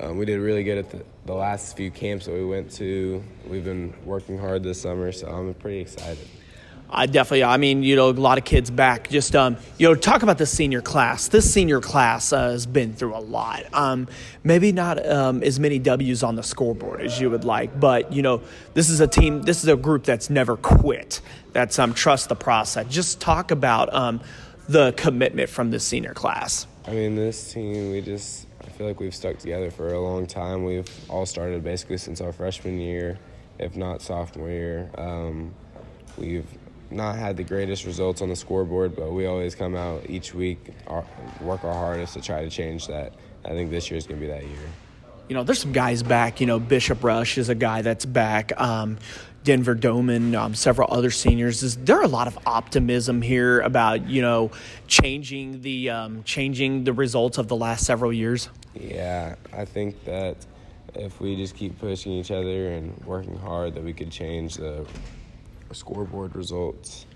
Um, 0.01 0.17
we 0.17 0.25
did 0.25 0.41
really 0.41 0.65
good 0.65 0.79
at 0.79 0.91
the, 0.91 1.05
the 1.27 1.35
last 1.35 1.77
few 1.77 1.91
camps 1.91 2.27
that 2.27 2.33
we 2.33 2.45
went 2.45 2.71
to. 2.73 3.23
We've 3.47 3.65
been 3.65 3.95
working 4.05 4.39
hard 4.39 4.63
this 4.63 4.81
summer, 4.81 5.13
so 5.13 5.29
I'm 5.29 5.53
pretty 5.55 5.81
excited. 5.81 6.27
I 6.95 7.07
definitely, 7.07 7.45
I 7.45 7.57
mean, 7.57 7.83
you 7.83 7.97
know, 7.97 8.11
a 8.11 8.13
lot 8.13 8.37
of 8.37 8.45
kids 8.45 8.71
back. 8.71 9.09
Just, 9.09 9.35
um, 9.35 9.57
you 9.79 9.89
know, 9.89 9.95
talk 9.95 10.23
about 10.23 10.37
the 10.37 10.45
senior 10.45 10.83
class. 10.83 11.29
This 11.29 11.51
senior 11.51 11.81
class 11.81 12.35
uh, 12.35 12.51
has 12.51 12.67
been 12.67 12.93
through 12.93 13.17
a 13.17 13.21
lot. 13.21 13.65
Um, 13.73 14.09
maybe 14.45 14.73
not 14.73 15.05
um, 15.07 15.43
as 15.43 15.59
many 15.59 15.79
W's 15.79 16.23
on 16.23 16.37
the 16.37 16.43
scoreboard 16.43 17.01
as 17.01 17.19
you 17.19 17.31
would 17.31 17.45
like, 17.45 17.81
but, 17.81 18.13
you 18.13 18.21
know, 18.21 18.43
this 18.75 18.91
is 18.91 19.01
a 19.01 19.07
team, 19.07 19.41
this 19.43 19.63
is 19.63 19.69
a 19.69 19.77
group 19.77 20.05
that's 20.05 20.29
never 20.29 20.59
quit, 20.59 21.23
that's 21.53 21.79
um, 21.79 21.95
trust 21.95 22.29
the 22.29 22.37
process. 22.37 22.87
Just 22.89 23.21
talk 23.21 23.51
about 23.51 23.93
um, 23.95 24.21
the 24.69 24.93
commitment 24.93 25.49
from 25.49 25.71
this 25.71 25.87
senior 25.87 26.13
class. 26.13 26.67
I 26.87 26.91
mean, 26.91 27.17
this 27.17 27.55
team, 27.55 27.91
we 27.91 28.03
just, 28.03 28.47
I 28.61 28.69
feel 28.69 28.87
like 28.87 29.01
we've 29.01 29.15
stuck 29.15 29.39
together 29.39 29.71
for 29.71 29.95
a 29.95 30.01
long 30.01 30.27
time. 30.27 30.65
We've 30.65 30.89
all 31.09 31.25
started 31.25 31.65
basically 31.65 31.97
since 31.97 32.21
our 32.21 32.33
freshman 32.33 32.79
year, 32.81 33.19
if 33.59 33.77
not 33.77 34.03
sophomore 34.03 34.51
year. 34.51 34.91
Um, 34.99 35.55
we've 36.19 36.47
not 36.95 37.17
had 37.17 37.37
the 37.37 37.45
greatest 37.45 37.85
results 37.85 38.23
on 38.23 38.29
the 38.29 38.37
scoreboard, 38.37 38.95
but 38.97 39.13
we 39.13 39.27
always 39.27 39.55
come 39.55 39.75
out 39.75 40.09
each 40.09 40.35
week, 40.35 40.59
our, 40.87 41.05
work 41.41 41.65
our 41.65 41.73
hardest 41.73 42.15
to 42.15 42.21
try 42.21 42.43
to 42.43 42.51
change 42.51 42.87
that. 42.87 43.13
I 43.45 43.51
think 43.51 43.71
this 43.71 43.91
year 43.91 43.99
is 43.99 44.07
going 44.07 44.21
to 44.21 44.27
be 44.27 44.33
that 44.33 44.45
year. 44.45 44.69
You 45.29 45.35
know, 45.35 45.45
there's 45.45 45.61
some 45.61 45.73
guys 45.73 46.03
back. 46.03 46.41
You 46.41 46.47
know, 46.47 46.59
Bishop 46.59 47.03
Rush 47.03 47.39
is 47.39 47.49
a 47.49 47.55
guy 47.55 47.83
that's 47.83 48.05
back. 48.05 48.53
Um, 48.61 48.99
Denver 49.45 49.75
Doman, 49.75 50.35
um, 50.35 50.55
several 50.55 50.93
other 50.93 51.11
seniors. 51.11 51.63
Is 51.63 51.77
there 51.77 52.03
a 52.03 52.09
lot 52.09 52.27
of 52.29 52.39
optimism 52.47 53.23
here 53.23 53.61
about 53.61 54.09
you 54.09 54.23
know 54.23 54.51
changing 54.87 55.63
the 55.63 55.91
um, 55.91 56.23
changing 56.23 56.85
the 56.85 56.93
results 56.93 57.39
of 57.39 57.49
the 57.49 57.57
last 57.57 57.85
several 57.85 58.13
years? 58.13 58.49
Yeah, 58.75 59.35
I 59.53 59.65
think 59.65 60.05
that 60.05 60.37
if 60.95 61.21
we 61.21 61.37
just 61.37 61.57
keep 61.57 61.79
pushing 61.79 62.13
each 62.13 62.31
other 62.31 62.69
and 62.69 62.97
working 63.05 63.37
hard, 63.39 63.75
that 63.75 63.83
we 63.83 63.93
could 63.93 64.11
change 64.11 64.57
the 64.57 64.87
scoreboard 65.75 66.35
results. 66.35 67.07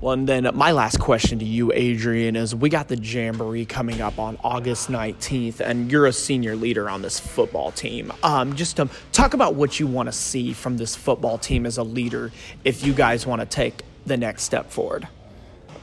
Well, 0.00 0.14
and 0.14 0.28
then 0.28 0.50
my 0.54 0.72
last 0.72 0.98
question 0.98 1.38
to 1.38 1.44
you, 1.44 1.72
Adrian, 1.72 2.34
is 2.34 2.56
we 2.56 2.68
got 2.68 2.88
the 2.88 2.98
Jamboree 2.98 3.64
coming 3.64 4.00
up 4.00 4.18
on 4.18 4.36
August 4.42 4.90
19th, 4.90 5.60
and 5.60 5.92
you're 5.92 6.06
a 6.06 6.12
senior 6.12 6.56
leader 6.56 6.90
on 6.90 7.02
this 7.02 7.20
football 7.20 7.70
team. 7.70 8.12
Um, 8.24 8.56
just 8.56 8.76
to 8.78 8.88
talk 9.12 9.32
about 9.32 9.54
what 9.54 9.78
you 9.78 9.86
want 9.86 10.08
to 10.08 10.12
see 10.12 10.52
from 10.52 10.76
this 10.76 10.96
football 10.96 11.38
team 11.38 11.66
as 11.66 11.78
a 11.78 11.84
leader 11.84 12.32
if 12.64 12.84
you 12.84 12.94
guys 12.94 13.28
want 13.28 13.42
to 13.42 13.46
take 13.46 13.82
the 14.04 14.16
next 14.16 14.42
step 14.42 14.72
forward. 14.72 15.06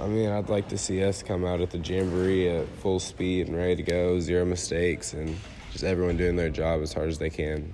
I 0.02 0.08
mean, 0.08 0.30
I'd 0.30 0.50
like 0.50 0.68
to 0.70 0.78
see 0.78 1.02
us 1.04 1.24
come 1.24 1.46
out 1.46 1.62
at 1.62 1.72
the 1.72 1.78
Jamboree 1.78 2.50
at 2.50 2.68
full 2.80 3.00
speed 3.00 3.48
and 3.48 3.56
ready 3.56 3.78
to 3.78 3.84
go, 3.84 4.20
zero 4.20 4.44
mistakes, 4.44 5.14
and 5.14 5.38
just 5.72 5.86
everyone 5.86 6.18
doing 6.18 6.36
their 6.36 6.50
job 6.50 6.82
as 6.82 6.92
hard 6.92 7.08
as 7.08 7.20
they 7.20 7.30
can. 7.30 7.74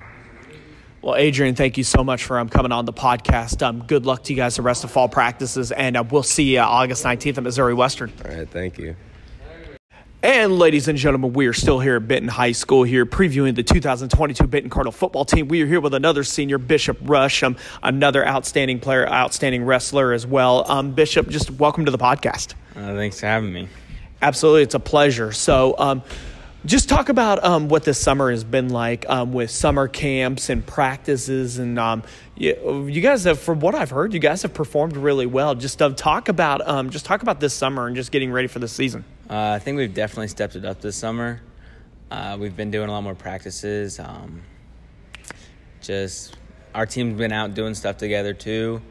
Well, 1.05 1.17
Adrian, 1.17 1.53
thank 1.53 1.77
you 1.77 1.83
so 1.83 2.03
much 2.03 2.23
for 2.23 2.39
um, 2.39 2.49
coming 2.49 2.71
on 2.71 2.85
the 2.85 2.91
podcast. 2.91 3.61
Um, 3.61 3.83
good 3.83 4.07
luck 4.07 4.23
to 4.23 4.33
you 4.33 4.37
guys 4.37 4.55
the 4.55 4.63
rest 4.63 4.83
of 4.83 4.89
fall 4.89 5.07
practices, 5.07 5.71
and 5.71 5.95
uh, 5.95 6.03
we'll 6.03 6.23
see 6.23 6.55
you 6.55 6.61
August 6.61 7.03
19th 7.03 7.37
at 7.37 7.43
Missouri 7.43 7.75
Western. 7.75 8.11
All 8.25 8.35
right, 8.35 8.49
thank 8.49 8.79
you. 8.79 8.95
And 10.23 10.57
ladies 10.57 10.87
and 10.87 10.97
gentlemen, 10.97 11.33
we 11.33 11.45
are 11.45 11.53
still 11.53 11.79
here 11.79 11.97
at 11.97 12.07
Benton 12.07 12.27
High 12.27 12.53
School 12.53 12.81
here 12.81 13.05
previewing 13.05 13.53
the 13.53 13.61
2022 13.61 14.47
Benton 14.47 14.71
Cardinal 14.71 14.91
football 14.91 15.25
team. 15.25 15.47
We 15.47 15.61
are 15.61 15.67
here 15.67 15.79
with 15.79 15.93
another 15.93 16.23
senior, 16.23 16.57
Bishop 16.57 16.97
Rush, 17.03 17.43
um, 17.43 17.55
another 17.83 18.27
outstanding 18.27 18.79
player, 18.79 19.07
outstanding 19.07 19.63
wrestler 19.63 20.11
as 20.11 20.25
well. 20.25 20.65
Um, 20.71 20.93
Bishop, 20.93 21.29
just 21.29 21.51
welcome 21.51 21.85
to 21.85 21.91
the 21.91 21.99
podcast. 21.99 22.55
Uh, 22.75 22.95
thanks 22.95 23.19
for 23.19 23.27
having 23.27 23.53
me. 23.53 23.69
Absolutely, 24.23 24.63
it's 24.63 24.73
a 24.73 24.79
pleasure. 24.79 25.31
So, 25.31 25.75
um, 25.77 26.01
just 26.65 26.89
talk 26.89 27.09
about 27.09 27.43
um, 27.43 27.69
what 27.69 27.83
this 27.83 27.99
summer 27.99 28.31
has 28.31 28.43
been 28.43 28.69
like 28.69 29.07
um, 29.07 29.33
with 29.33 29.51
summer 29.51 29.87
camps 29.87 30.49
and 30.49 30.65
practices, 30.65 31.59
and 31.59 31.77
um, 31.77 32.03
you, 32.35 32.87
you, 32.89 33.01
guys 33.01 33.23
have, 33.25 33.39
from 33.39 33.59
what 33.59 33.75
I've 33.75 33.91
heard, 33.91 34.13
you 34.13 34.19
guys 34.19 34.41
have 34.41 34.53
performed 34.53 34.97
really 34.97 35.27
well. 35.27 35.53
Just 35.53 35.81
uh, 35.81 35.89
talk 35.89 36.27
about 36.27 36.67
um, 36.67 36.89
just 36.89 37.05
talk 37.05 37.21
about 37.21 37.39
this 37.39 37.53
summer 37.53 37.87
and 37.87 37.95
just 37.95 38.11
getting 38.11 38.31
ready 38.31 38.47
for 38.47 38.59
the 38.59 38.67
season. 38.67 39.05
Uh, 39.29 39.51
I 39.55 39.59
think 39.59 39.77
we've 39.77 39.93
definitely 39.93 40.27
stepped 40.27 40.55
it 40.55 40.65
up 40.65 40.81
this 40.81 40.95
summer. 40.95 41.41
Uh, 42.09 42.37
we've 42.39 42.55
been 42.55 42.71
doing 42.71 42.89
a 42.89 42.91
lot 42.91 43.01
more 43.01 43.15
practices. 43.15 43.99
Um, 43.99 44.41
just 45.81 46.35
our 46.73 46.85
team's 46.85 47.17
been 47.17 47.31
out 47.31 47.53
doing 47.53 47.75
stuff 47.75 47.97
together 47.97 48.33
too, 48.33 48.81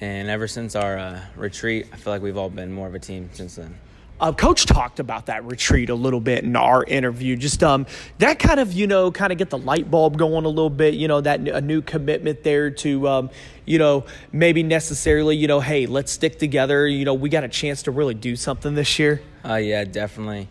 and 0.00 0.28
ever 0.28 0.48
since 0.48 0.74
our 0.74 0.98
uh, 0.98 1.20
retreat, 1.36 1.88
I 1.92 1.96
feel 1.96 2.12
like 2.12 2.22
we've 2.22 2.36
all 2.36 2.50
been 2.50 2.72
more 2.72 2.88
of 2.88 2.94
a 2.94 2.98
team 2.98 3.30
since 3.32 3.54
then. 3.56 3.78
Uh, 4.20 4.32
Coach 4.32 4.66
talked 4.66 5.00
about 5.00 5.26
that 5.26 5.44
retreat 5.44 5.90
a 5.90 5.94
little 5.94 6.20
bit 6.20 6.44
in 6.44 6.54
our 6.54 6.84
interview. 6.84 7.36
Just 7.36 7.64
um, 7.64 7.86
that 8.18 8.38
kind 8.38 8.60
of 8.60 8.72
you 8.72 8.86
know, 8.86 9.10
kind 9.10 9.32
of 9.32 9.38
get 9.38 9.50
the 9.50 9.58
light 9.58 9.90
bulb 9.90 10.16
going 10.16 10.44
a 10.44 10.48
little 10.48 10.70
bit. 10.70 10.94
You 10.94 11.08
know, 11.08 11.20
that 11.20 11.40
a 11.48 11.60
new 11.60 11.82
commitment 11.82 12.44
there 12.44 12.70
to 12.70 13.08
um, 13.08 13.30
you 13.64 13.78
know, 13.78 14.04
maybe 14.32 14.62
necessarily 14.62 15.36
you 15.36 15.48
know, 15.48 15.60
hey, 15.60 15.86
let's 15.86 16.12
stick 16.12 16.38
together. 16.38 16.86
You 16.86 17.04
know, 17.04 17.14
we 17.14 17.28
got 17.28 17.44
a 17.44 17.48
chance 17.48 17.82
to 17.84 17.90
really 17.90 18.14
do 18.14 18.36
something 18.36 18.74
this 18.74 18.98
year. 18.98 19.20
Uh, 19.44 19.56
yeah, 19.56 19.84
definitely. 19.84 20.48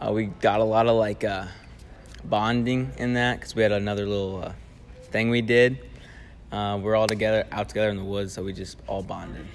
Uh, 0.00 0.12
we 0.12 0.26
got 0.26 0.60
a 0.60 0.64
lot 0.64 0.86
of 0.86 0.96
like 0.96 1.22
uh, 1.22 1.46
bonding 2.24 2.92
in 2.96 3.14
that 3.14 3.38
because 3.38 3.54
we 3.54 3.62
had 3.62 3.72
another 3.72 4.06
little 4.06 4.42
uh, 4.42 4.52
thing 5.10 5.28
we 5.28 5.42
did. 5.42 5.78
Uh, 6.50 6.78
we're 6.82 6.96
all 6.96 7.06
together 7.06 7.46
out 7.52 7.68
together 7.68 7.90
in 7.90 7.96
the 7.96 8.04
woods, 8.04 8.32
so 8.32 8.42
we 8.42 8.52
just 8.52 8.78
all 8.86 9.02
bonded 9.02 9.46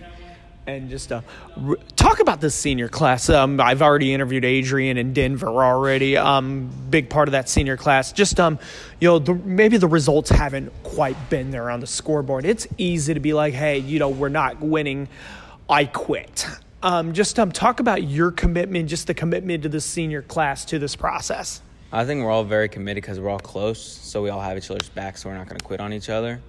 and 0.67 0.89
just 0.89 1.11
uh, 1.11 1.21
r- 1.65 1.77
talk 1.95 2.19
about 2.19 2.41
this 2.41 2.53
senior 2.53 2.89
class. 2.89 3.29
Um, 3.29 3.59
I've 3.59 3.81
already 3.81 4.13
interviewed 4.13 4.43
Adrian 4.43 4.97
in 4.97 5.13
Denver 5.13 5.47
already. 5.47 6.17
Um, 6.17 6.69
big 6.89 7.09
part 7.09 7.29
of 7.29 7.31
that 7.31 7.49
senior 7.49 7.77
class. 7.77 8.11
Just 8.11 8.39
um, 8.39 8.59
you 8.99 9.07
know, 9.07 9.17
the, 9.17 9.33
maybe 9.33 9.77
the 9.77 9.87
results 9.87 10.29
haven't 10.29 10.71
quite 10.83 11.29
been 11.29 11.51
there 11.51 11.71
on 11.71 11.79
the 11.79 11.87
scoreboard. 11.87 12.45
It's 12.45 12.67
easy 12.77 13.13
to 13.13 13.19
be 13.19 13.33
like, 13.33 13.53
hey, 13.53 13.79
you 13.79 13.97
know, 13.97 14.09
we're 14.09 14.29
not 14.29 14.59
winning. 14.59 15.07
I 15.69 15.85
quit. 15.85 16.45
Um, 16.83 17.13
just 17.13 17.39
um, 17.39 17.51
talk 17.51 17.79
about 17.79 18.03
your 18.03 18.31
commitment, 18.31 18.89
just 18.89 19.07
the 19.07 19.13
commitment 19.13 19.63
to 19.63 19.69
the 19.69 19.81
senior 19.81 20.21
class 20.21 20.65
to 20.65 20.79
this 20.79 20.95
process. 20.95 21.61
I 21.91 22.03
think 22.03 22.23
we're 22.23 22.31
all 22.31 22.43
very 22.43 22.67
committed 22.67 23.01
because 23.01 23.19
we're 23.19 23.29
all 23.29 23.39
close, 23.39 23.81
so 23.81 24.21
we 24.21 24.29
all 24.29 24.41
have 24.41 24.57
each 24.57 24.69
other's 24.69 24.89
back, 24.89 25.17
so 25.17 25.29
we're 25.29 25.37
not 25.37 25.47
going 25.47 25.57
to 25.57 25.65
quit 25.65 25.79
on 25.79 25.93
each 25.93 26.09
other. 26.09 26.41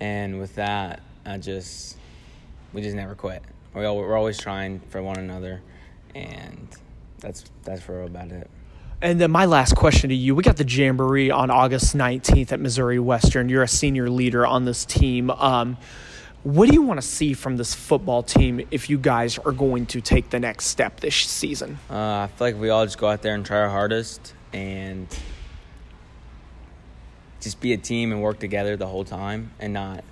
And 0.00 0.40
with 0.40 0.56
that, 0.56 1.00
I 1.24 1.38
just 1.38 1.96
we 2.74 2.82
just 2.82 2.96
never 2.96 3.14
quit. 3.14 3.42
We 3.74 3.84
all, 3.84 3.96
we're 3.96 4.16
always 4.16 4.38
trying 4.38 4.80
for 4.90 5.02
one 5.02 5.16
another, 5.16 5.62
and 6.14 6.68
that's 7.20 7.44
that's 7.62 7.82
for 7.82 8.02
about 8.02 8.30
it. 8.30 8.50
And 9.00 9.20
then 9.20 9.30
my 9.30 9.46
last 9.46 9.74
question 9.76 10.10
to 10.10 10.14
you: 10.14 10.34
We 10.34 10.42
got 10.42 10.56
the 10.56 10.68
jamboree 10.68 11.30
on 11.30 11.50
August 11.50 11.94
nineteenth 11.94 12.52
at 12.52 12.60
Missouri 12.60 12.98
Western. 12.98 13.48
You're 13.48 13.62
a 13.62 13.68
senior 13.68 14.10
leader 14.10 14.46
on 14.46 14.64
this 14.64 14.84
team. 14.84 15.30
Um, 15.30 15.78
what 16.42 16.68
do 16.68 16.74
you 16.74 16.82
want 16.82 17.00
to 17.00 17.06
see 17.06 17.32
from 17.32 17.56
this 17.56 17.74
football 17.74 18.22
team 18.22 18.66
if 18.70 18.90
you 18.90 18.98
guys 18.98 19.38
are 19.38 19.52
going 19.52 19.86
to 19.86 20.02
take 20.02 20.28
the 20.28 20.38
next 20.38 20.66
step 20.66 21.00
this 21.00 21.16
season? 21.16 21.78
Uh, 21.88 21.94
I 21.94 22.30
feel 22.36 22.48
like 22.48 22.60
we 22.60 22.68
all 22.68 22.84
just 22.84 22.98
go 22.98 23.08
out 23.08 23.22
there 23.22 23.34
and 23.34 23.46
try 23.46 23.60
our 23.60 23.70
hardest 23.70 24.34
and 24.52 25.08
just 27.40 27.60
be 27.60 27.72
a 27.72 27.78
team 27.78 28.12
and 28.12 28.20
work 28.20 28.38
together 28.38 28.76
the 28.76 28.86
whole 28.86 29.04
time 29.04 29.52
and 29.58 29.72
not 29.72 30.04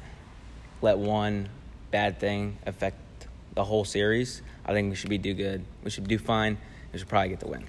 let 0.80 0.96
one 0.96 1.50
bad 1.92 2.18
thing 2.18 2.58
affect 2.66 2.96
the 3.54 3.62
whole 3.62 3.84
series. 3.84 4.42
I 4.66 4.72
think 4.72 4.90
we 4.90 4.96
should 4.96 5.10
be 5.10 5.18
do 5.18 5.34
good. 5.34 5.64
We 5.84 5.90
should 5.90 6.08
do 6.08 6.18
fine. 6.18 6.58
We 6.92 6.98
should 6.98 7.08
probably 7.08 7.28
get 7.28 7.40
the 7.40 7.48
win. 7.48 7.64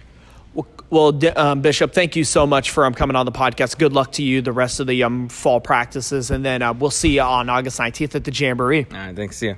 Well, 0.90 1.20
um, 1.36 1.62
Bishop, 1.62 1.94
thank 1.94 2.16
you 2.16 2.24
so 2.24 2.46
much 2.46 2.70
for 2.72 2.86
um, 2.86 2.94
coming 2.94 3.16
on 3.16 3.26
the 3.26 3.32
podcast. 3.32 3.80
Good 3.80 3.94
luck 3.94 4.12
to 4.14 4.24
you 4.24 4.42
the 4.42 4.52
rest 4.52 4.80
of 4.80 4.86
the 4.86 5.04
um, 5.04 5.28
fall 5.30 5.60
practices, 5.60 6.30
and 6.30 6.46
then 6.46 6.62
uh, 6.62 6.74
we'll 6.74 6.92
see 6.92 7.16
you 7.16 7.22
on 7.22 7.50
August 7.50 7.80
19th 7.80 8.16
at 8.16 8.24
the 8.24 8.32
Jamboree. 8.32 8.86
All 8.92 8.98
right, 8.98 9.16
thanks. 9.16 9.38
See 9.38 9.48
you. 9.48 9.58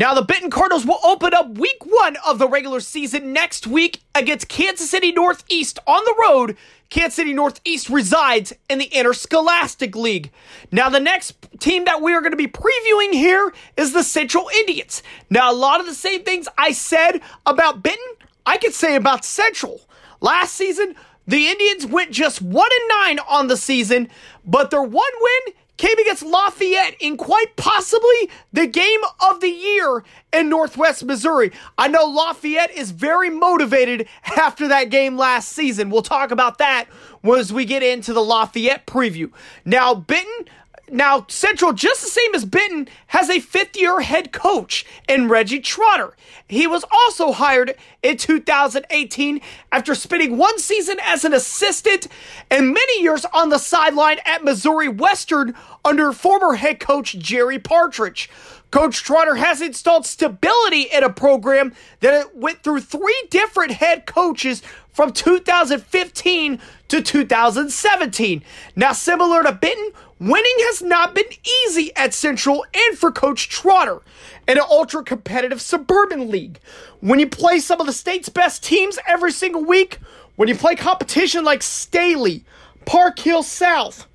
Now, 0.00 0.14
the 0.14 0.22
Benton 0.22 0.48
Cardinals 0.48 0.86
will 0.86 0.98
open 1.04 1.34
up 1.34 1.58
week 1.58 1.84
one 1.84 2.16
of 2.26 2.38
the 2.38 2.48
regular 2.48 2.80
season 2.80 3.34
next 3.34 3.66
week 3.66 4.00
against 4.14 4.48
Kansas 4.48 4.88
City 4.88 5.12
Northeast 5.12 5.78
on 5.86 6.02
the 6.06 6.14
road. 6.26 6.56
Kansas 6.88 7.16
City 7.16 7.34
Northeast 7.34 7.90
resides 7.90 8.54
in 8.70 8.78
the 8.78 8.86
Interscholastic 8.86 9.94
League. 9.94 10.32
Now, 10.72 10.88
the 10.88 11.00
next 11.00 11.34
team 11.58 11.84
that 11.84 12.00
we 12.00 12.14
are 12.14 12.22
going 12.22 12.32
to 12.32 12.38
be 12.38 12.46
previewing 12.46 13.12
here 13.12 13.52
is 13.76 13.92
the 13.92 14.02
Central 14.02 14.48
Indians. 14.60 15.02
Now, 15.28 15.52
a 15.52 15.54
lot 15.54 15.80
of 15.80 15.86
the 15.86 15.94
same 15.94 16.22
things 16.22 16.48
I 16.56 16.72
said 16.72 17.20
about 17.44 17.82
Benton, 17.82 18.00
I 18.46 18.56
could 18.56 18.72
say 18.72 18.96
about 18.96 19.26
Central. 19.26 19.82
Last 20.22 20.54
season, 20.54 20.94
the 21.26 21.48
Indians 21.48 21.84
went 21.84 22.10
just 22.10 22.40
1 22.40 22.70
and 22.72 23.18
9 23.18 23.26
on 23.28 23.48
the 23.48 23.56
season, 23.58 24.08
but 24.46 24.70
their 24.70 24.82
one 24.82 25.12
win 25.20 25.54
came 25.80 25.98
against 25.98 26.22
Lafayette 26.22 26.94
in 27.00 27.16
quite 27.16 27.56
possibly 27.56 28.28
the 28.52 28.66
game 28.66 29.00
of 29.26 29.40
the 29.40 29.48
year 29.48 30.04
in 30.30 30.50
Northwest 30.50 31.02
Missouri. 31.04 31.52
I 31.78 31.88
know 31.88 32.04
Lafayette 32.04 32.70
is 32.70 32.90
very 32.90 33.30
motivated 33.30 34.06
after 34.36 34.68
that 34.68 34.90
game 34.90 35.16
last 35.16 35.48
season. 35.48 35.88
We'll 35.88 36.02
talk 36.02 36.32
about 36.32 36.58
that 36.58 36.86
as 37.24 37.50
we 37.50 37.64
get 37.64 37.82
into 37.82 38.12
the 38.12 38.20
Lafayette 38.20 38.86
preview. 38.86 39.32
Now, 39.64 39.94
Benton 39.94 40.52
now, 40.90 41.24
Central, 41.28 41.72
just 41.72 42.02
the 42.02 42.08
same 42.08 42.34
as 42.34 42.44
Benton, 42.44 42.88
has 43.08 43.30
a 43.30 43.40
fifth 43.40 43.76
year 43.76 44.00
head 44.00 44.32
coach 44.32 44.84
in 45.08 45.28
Reggie 45.28 45.60
Trotter. 45.60 46.16
He 46.48 46.66
was 46.66 46.84
also 46.90 47.32
hired 47.32 47.74
in 48.02 48.16
2018 48.16 49.40
after 49.70 49.94
spending 49.94 50.36
one 50.36 50.58
season 50.58 50.98
as 51.02 51.24
an 51.24 51.32
assistant 51.32 52.08
and 52.50 52.72
many 52.72 53.02
years 53.02 53.24
on 53.32 53.50
the 53.50 53.58
sideline 53.58 54.18
at 54.24 54.44
Missouri 54.44 54.88
Western 54.88 55.54
under 55.84 56.12
former 56.12 56.54
head 56.54 56.80
coach 56.80 57.18
Jerry 57.18 57.58
Partridge. 57.58 58.28
Coach 58.70 59.02
Trotter 59.02 59.34
has 59.34 59.60
installed 59.60 60.06
stability 60.06 60.82
in 60.82 61.02
a 61.02 61.10
program 61.10 61.74
that 62.00 62.36
went 62.36 62.62
through 62.62 62.80
three 62.80 63.22
different 63.28 63.72
head 63.72 64.06
coaches 64.06 64.62
from 64.92 65.12
2015 65.12 66.60
to 66.88 67.02
2017. 67.02 68.44
Now, 68.76 68.92
similar 68.92 69.42
to 69.42 69.52
Benton, 69.52 69.92
winning 70.20 70.54
has 70.58 70.82
not 70.82 71.14
been 71.14 71.24
easy 71.66 71.90
at 71.96 72.14
Central 72.14 72.64
and 72.72 72.96
for 72.96 73.10
Coach 73.10 73.48
Trotter 73.48 74.02
in 74.46 74.58
an 74.58 74.64
ultra 74.70 75.02
competitive 75.02 75.60
suburban 75.60 76.30
league. 76.30 76.60
When 77.00 77.18
you 77.18 77.26
play 77.28 77.58
some 77.58 77.80
of 77.80 77.86
the 77.86 77.92
state's 77.92 78.28
best 78.28 78.62
teams 78.62 78.98
every 79.08 79.32
single 79.32 79.64
week, 79.64 79.98
when 80.36 80.48
you 80.48 80.54
play 80.54 80.76
competition 80.76 81.42
like 81.42 81.62
Staley, 81.62 82.44
Park 82.84 83.18
Hill 83.18 83.42
South, 83.42 84.06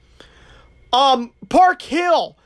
um, 0.94 1.32
Park 1.50 1.82
Hill, 1.82 2.38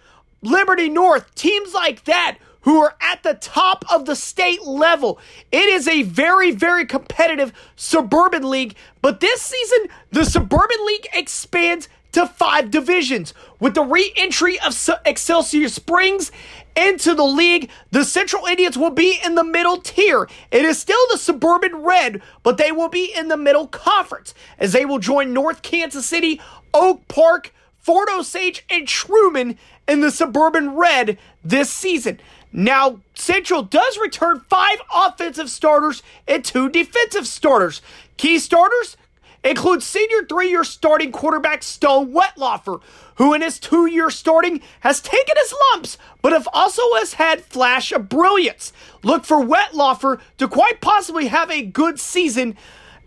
Liberty 0.41 0.89
North, 0.89 1.35
teams 1.35 1.73
like 1.73 2.05
that 2.05 2.37
who 2.61 2.81
are 2.81 2.95
at 3.01 3.23
the 3.23 3.33
top 3.35 3.85
of 3.91 4.05
the 4.05 4.15
state 4.15 4.63
level. 4.63 5.19
It 5.51 5.69
is 5.69 5.87
a 5.87 6.03
very, 6.03 6.51
very 6.51 6.85
competitive 6.85 7.53
suburban 7.75 8.49
league, 8.49 8.75
but 9.01 9.19
this 9.19 9.41
season, 9.41 9.87
the 10.11 10.25
suburban 10.25 10.85
league 10.85 11.07
expands 11.13 11.87
to 12.11 12.25
five 12.25 12.71
divisions. 12.71 13.33
With 13.59 13.75
the 13.75 13.83
re 13.83 14.11
entry 14.15 14.59
of 14.59 14.77
Excelsior 15.05 15.69
Springs 15.69 16.31
into 16.75 17.13
the 17.13 17.25
league, 17.25 17.69
the 17.91 18.03
Central 18.03 18.45
Indians 18.45 18.77
will 18.77 18.91
be 18.91 19.19
in 19.23 19.35
the 19.35 19.43
middle 19.43 19.77
tier. 19.77 20.27
It 20.51 20.65
is 20.65 20.79
still 20.79 21.05
the 21.11 21.17
Suburban 21.17 21.77
Red, 21.83 22.21
but 22.43 22.57
they 22.57 22.71
will 22.71 22.89
be 22.89 23.13
in 23.15 23.27
the 23.27 23.37
middle 23.37 23.67
conference 23.67 24.33
as 24.57 24.71
they 24.71 24.85
will 24.85 24.99
join 24.99 25.33
North 25.33 25.61
Kansas 25.61 26.05
City, 26.05 26.41
Oak 26.73 27.07
Park, 27.07 27.53
Fort 27.77 28.09
Osage, 28.11 28.65
and 28.69 28.87
Truman 28.87 29.57
in 29.87 30.01
the 30.01 30.11
Suburban 30.11 30.75
Red 30.75 31.17
this 31.43 31.69
season. 31.69 32.19
Now, 32.51 32.99
Central 33.13 33.61
does 33.61 33.97
return 33.97 34.41
five 34.49 34.81
offensive 34.93 35.49
starters 35.49 36.01
and 36.27 36.43
two 36.43 36.69
defensive 36.69 37.27
starters. 37.27 37.81
Key 38.17 38.39
starters 38.39 38.97
include 39.43 39.83
senior 39.83 40.25
three 40.25 40.49
year 40.49 40.63
starting 40.63 41.11
quarterback 41.11 41.63
Stone 41.63 42.13
Wetlaufer, 42.13 42.81
who 43.15 43.33
in 43.33 43.41
his 43.41 43.59
two 43.59 43.85
year 43.85 44.09
starting 44.09 44.61
has 44.81 45.01
taken 45.01 45.35
his 45.37 45.53
lumps, 45.71 45.97
but 46.21 46.33
have 46.33 46.47
also 46.53 46.81
has 46.95 47.13
had 47.13 47.43
flash 47.43 47.91
of 47.91 48.09
brilliance. 48.09 48.73
Look 49.03 49.25
for 49.25 49.37
Wetlaufer 49.37 50.19
to 50.37 50.47
quite 50.47 50.81
possibly 50.81 51.27
have 51.27 51.49
a 51.49 51.61
good 51.61 51.99
season 51.99 52.57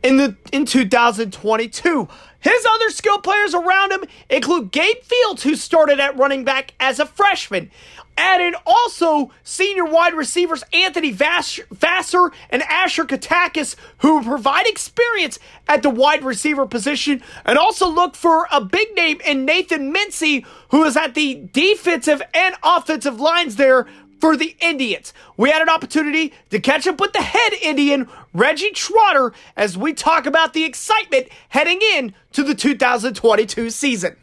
in 0.03 0.17
the 0.17 0.37
in 0.53 0.67
2022. 0.67 2.09
His 2.41 2.67
other 2.69 2.91
skill 2.91 3.19
players 3.19 3.55
around 3.55 3.93
him 3.93 4.05
include 4.29 4.73
Gabe 4.73 5.03
Fields, 5.03 5.45
who 5.45 5.55
started 5.55 6.01
at 6.01 6.17
running 6.17 6.45
back 6.45 6.75
as 6.81 6.99
a 6.99 7.07
freshman. 7.07 7.71
Added 8.17 8.55
also 8.67 9.31
senior 9.43 9.85
wide 9.85 10.15
receivers 10.15 10.63
Anthony 10.73 11.13
Vassar 11.13 12.33
and 12.51 12.63
Asher 12.63 13.05
Katakis, 13.05 13.75
who 13.99 14.23
provide 14.23 14.67
experience 14.67 15.39
at 15.67 15.83
the 15.83 15.91
wide 15.91 16.23
receiver 16.23 16.67
position, 16.67 17.23
and 17.45 17.59
also 17.59 17.89
look 17.89 18.15
for 18.15 18.47
a 18.53 18.61
big 18.61 18.95
name 18.95 19.21
in 19.25 19.45
Nathan 19.45 19.93
Mincy, 19.95 20.45
who 20.71 20.85
is 20.85 20.97
at 20.97 21.15
the 21.15 21.49
defensive 21.53 22.23
and 22.35 22.55
offensive 22.63 23.19
lines 23.19 23.57
there 23.57 23.87
for 24.21 24.37
the 24.37 24.55
Indians. 24.61 25.13
We 25.37 25.51
had 25.51 25.63
an 25.63 25.69
opportunity 25.69 26.33
to 26.51 26.61
catch 26.61 26.87
up 26.87 27.01
with 27.01 27.13
the 27.13 27.23
head 27.23 27.55
Indian, 27.55 28.09
Reggie 28.33 28.71
Trotter, 28.71 29.33
as 29.57 29.77
we 29.77 29.95
talk 29.95 30.27
about 30.27 30.53
the 30.53 30.63
excitement 30.65 31.27
heading 31.49 31.81
in 31.97 32.15
to 32.31 32.45
the 32.45 32.55
2022 32.55 33.71
season. 33.71 34.17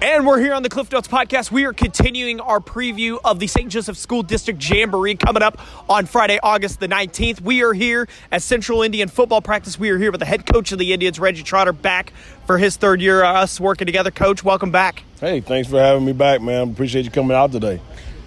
And 0.00 0.24
we're 0.24 0.38
here 0.38 0.54
on 0.54 0.62
the 0.62 0.68
Cliff 0.68 0.92
Notes 0.92 1.08
podcast. 1.08 1.50
We 1.50 1.64
are 1.64 1.72
continuing 1.72 2.38
our 2.38 2.60
preview 2.60 3.18
of 3.24 3.40
the 3.40 3.48
St. 3.48 3.68
Joseph 3.68 3.96
School 3.96 4.22
District 4.22 4.62
Jamboree 4.62 5.16
coming 5.16 5.42
up 5.42 5.58
on 5.90 6.06
Friday, 6.06 6.38
August 6.40 6.78
the 6.78 6.86
19th. 6.86 7.40
We 7.40 7.64
are 7.64 7.72
here 7.72 8.08
at 8.30 8.42
Central 8.42 8.82
Indian 8.82 9.08
football 9.08 9.42
practice. 9.42 9.76
We 9.76 9.90
are 9.90 9.98
here 9.98 10.12
with 10.12 10.20
the 10.20 10.26
head 10.26 10.46
coach 10.46 10.70
of 10.70 10.78
the 10.78 10.92
Indians, 10.92 11.18
Reggie 11.18 11.42
Trotter, 11.42 11.72
back 11.72 12.12
for 12.46 12.58
his 12.58 12.76
third 12.76 13.00
year, 13.00 13.24
uh, 13.24 13.42
us 13.42 13.58
working 13.58 13.86
together. 13.86 14.12
Coach, 14.12 14.44
welcome 14.44 14.70
back. 14.70 15.02
Hey, 15.20 15.40
thanks 15.40 15.68
for 15.68 15.80
having 15.80 16.04
me 16.04 16.12
back, 16.12 16.40
man. 16.42 16.70
Appreciate 16.70 17.04
you 17.04 17.10
coming 17.10 17.36
out 17.36 17.50
today. 17.50 17.80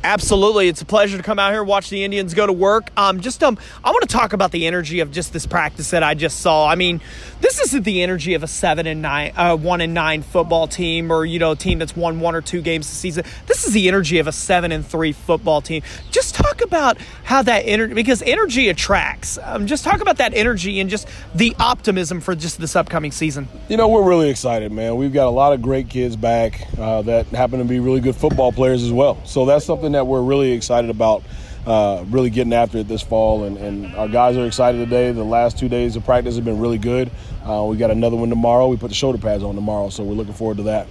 Absolutely, 0.03 0.67
it's 0.67 0.81
a 0.81 0.85
pleasure 0.85 1.15
to 1.15 1.23
come 1.23 1.37
out 1.37 1.51
here 1.51 1.63
watch 1.63 1.91
the 1.91 2.03
Indians 2.03 2.33
go 2.33 2.47
to 2.47 2.53
work. 2.53 2.89
Um, 2.97 3.21
just 3.21 3.43
um, 3.43 3.57
I 3.83 3.91
want 3.91 4.01
to 4.01 4.07
talk 4.07 4.33
about 4.33 4.51
the 4.51 4.65
energy 4.65 4.99
of 4.99 5.11
just 5.11 5.31
this 5.31 5.45
practice 5.45 5.91
that 5.91 6.01
I 6.01 6.15
just 6.15 6.39
saw. 6.39 6.67
I 6.67 6.73
mean, 6.73 7.01
this 7.41 7.59
isn't 7.59 7.83
the 7.83 8.01
energy 8.01 8.33
of 8.33 8.43
a 8.43 8.47
seven 8.47 8.87
and 8.87 9.01
nine, 9.01 9.33
uh, 9.35 9.55
one 9.57 9.81
and 9.81 9.93
nine 9.93 10.21
football 10.21 10.67
team, 10.67 11.11
or 11.11 11.25
you 11.25 11.39
know, 11.39 11.51
a 11.51 11.55
team 11.55 11.79
that's 11.79 11.95
won 11.95 12.19
one 12.19 12.33
or 12.33 12.41
two 12.41 12.61
games 12.61 12.87
this 12.87 12.97
season. 12.97 13.25
This 13.47 13.67
is 13.67 13.73
the 13.73 13.87
energy 13.87 14.19
of 14.19 14.27
a 14.27 14.31
seven 14.31 14.71
and 14.71 14.85
three 14.85 15.11
football 15.11 15.61
team. 15.61 15.83
Just 16.09 16.35
talk 16.35 16.61
about 16.61 16.97
how 17.23 17.41
that 17.43 17.59
energy, 17.65 17.93
because 17.93 18.21
energy 18.21 18.69
attracts. 18.69 19.37
Um, 19.43 19.67
just 19.67 19.83
talk 19.83 20.01
about 20.01 20.17
that 20.17 20.33
energy 20.33 20.79
and 20.79 20.89
just 20.89 21.07
the 21.35 21.55
optimism 21.59 22.21
for 22.21 22.33
just 22.33 22.59
this 22.59 22.75
upcoming 22.75 23.11
season. 23.11 23.47
You 23.67 23.77
know, 23.77 23.87
we're 23.87 24.07
really 24.07 24.29
excited, 24.29 24.71
man. 24.71 24.95
We've 24.95 25.13
got 25.13 25.27
a 25.27 25.31
lot 25.31 25.53
of 25.53 25.61
great 25.61 25.89
kids 25.89 26.15
back 26.15 26.67
uh, 26.77 27.01
that 27.03 27.27
happen 27.27 27.59
to 27.59 27.65
be 27.65 27.79
really 27.79 27.99
good 27.99 28.15
football 28.15 28.51
players 28.51 28.83
as 28.83 28.91
well. 28.91 29.23
So 29.25 29.45
that's 29.45 29.65
something 29.65 29.81
something 29.81 29.93
that 29.93 30.05
we're 30.05 30.21
really 30.21 30.51
excited 30.51 30.89
about. 30.89 31.23
Uh, 31.65 32.03
really 32.09 32.31
getting 32.31 32.53
after 32.53 32.79
it 32.79 32.87
this 32.87 33.03
fall, 33.03 33.43
and, 33.43 33.55
and, 33.57 33.95
our 33.95 34.07
guys 34.07 34.35
are 34.35 34.47
excited 34.47 34.79
today. 34.79 35.11
The 35.11 35.23
last 35.23 35.59
two 35.59 35.69
days 35.69 35.95
of 35.95 36.03
practice 36.03 36.35
have 36.35 36.43
been 36.43 36.57
really 36.57 36.79
good. 36.79 37.11
Uh, 37.45 37.67
we 37.69 37.77
got 37.77 37.91
another 37.91 38.15
one 38.15 38.29
tomorrow. 38.29 38.67
We 38.67 38.77
put 38.77 38.87
the 38.87 38.95
shoulder 38.95 39.19
pads 39.19 39.43
on 39.43 39.53
tomorrow, 39.53 39.89
so 39.89 40.03
we're 40.03 40.15
looking 40.15 40.33
forward 40.33 40.57
to 40.57 40.63
that. 40.63 40.87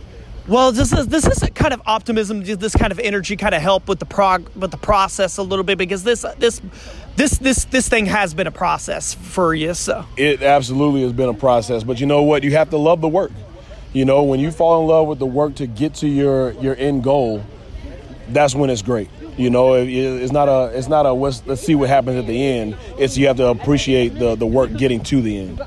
Well, 0.47 0.71
does 0.71 0.91
this, 0.91 1.07
this 1.07 1.27
is 1.27 1.49
kind 1.55 1.75
of 1.75 1.83
optimism, 1.87 2.45
this 2.45 2.75
kind 2.77 2.93
of 2.93 3.01
energy, 3.01 3.37
kind 3.37 3.55
of 3.55 3.61
help 3.61 3.89
with 3.89 3.99
the 3.99 4.07
prog 4.07 4.49
with 4.55 4.71
the 4.71 4.77
process 4.77 5.39
a 5.39 5.43
little 5.43 5.65
bit 5.65 5.77
because 5.77 6.05
this 6.05 6.25
this 6.39 6.61
this 7.17 7.39
this 7.39 7.65
this 7.65 7.89
thing 7.89 8.07
has 8.07 8.33
been 8.33 8.47
a 8.47 8.53
process 8.53 9.13
for 9.13 9.55
you. 9.55 9.75
So 9.75 10.05
it 10.17 10.41
absolutely 10.41 11.03
has 11.03 11.13
been 11.13 11.29
a 11.29 11.35
process, 11.35 11.83
but 11.83 12.01
you 12.01 12.07
know 12.07 12.23
what? 12.23 12.45
You 12.45 12.53
have 12.53 12.71
to 12.71 12.77
love 12.79 13.01
the 13.01 13.09
work. 13.09 13.33
You 13.93 14.05
know, 14.05 14.23
when 14.23 14.39
you 14.39 14.53
fall 14.53 14.83
in 14.83 14.89
love 14.89 15.09
with 15.09 15.19
the 15.19 15.27
work 15.27 15.57
to 15.57 15.67
get 15.67 15.95
to 15.97 16.09
your 16.09 16.53
your 16.53 16.77
end 16.77 17.03
goal 17.03 17.45
that's 18.33 18.55
when 18.55 18.71
it's 18.71 18.83
great. 18.83 19.09
You 19.41 19.49
know, 19.49 19.73
it's 19.73 20.33
not 20.33 20.49
a 20.49 20.71
it's 20.77 20.89
not 20.89 21.07
a 21.07 21.13
let's, 21.15 21.43
let's 21.47 21.63
see 21.63 21.75
what 21.75 21.89
happens 21.89 22.19
at 22.19 22.27
the 22.27 22.47
end. 22.47 22.77
It's 22.99 23.17
you 23.17 23.27
have 23.27 23.39
to 23.39 23.47
appreciate 23.47 24.11
the 24.11 24.35
the 24.35 24.45
work 24.45 24.77
getting 24.77 25.03
to 25.05 25.23
the 25.23 25.39
end. 25.39 25.59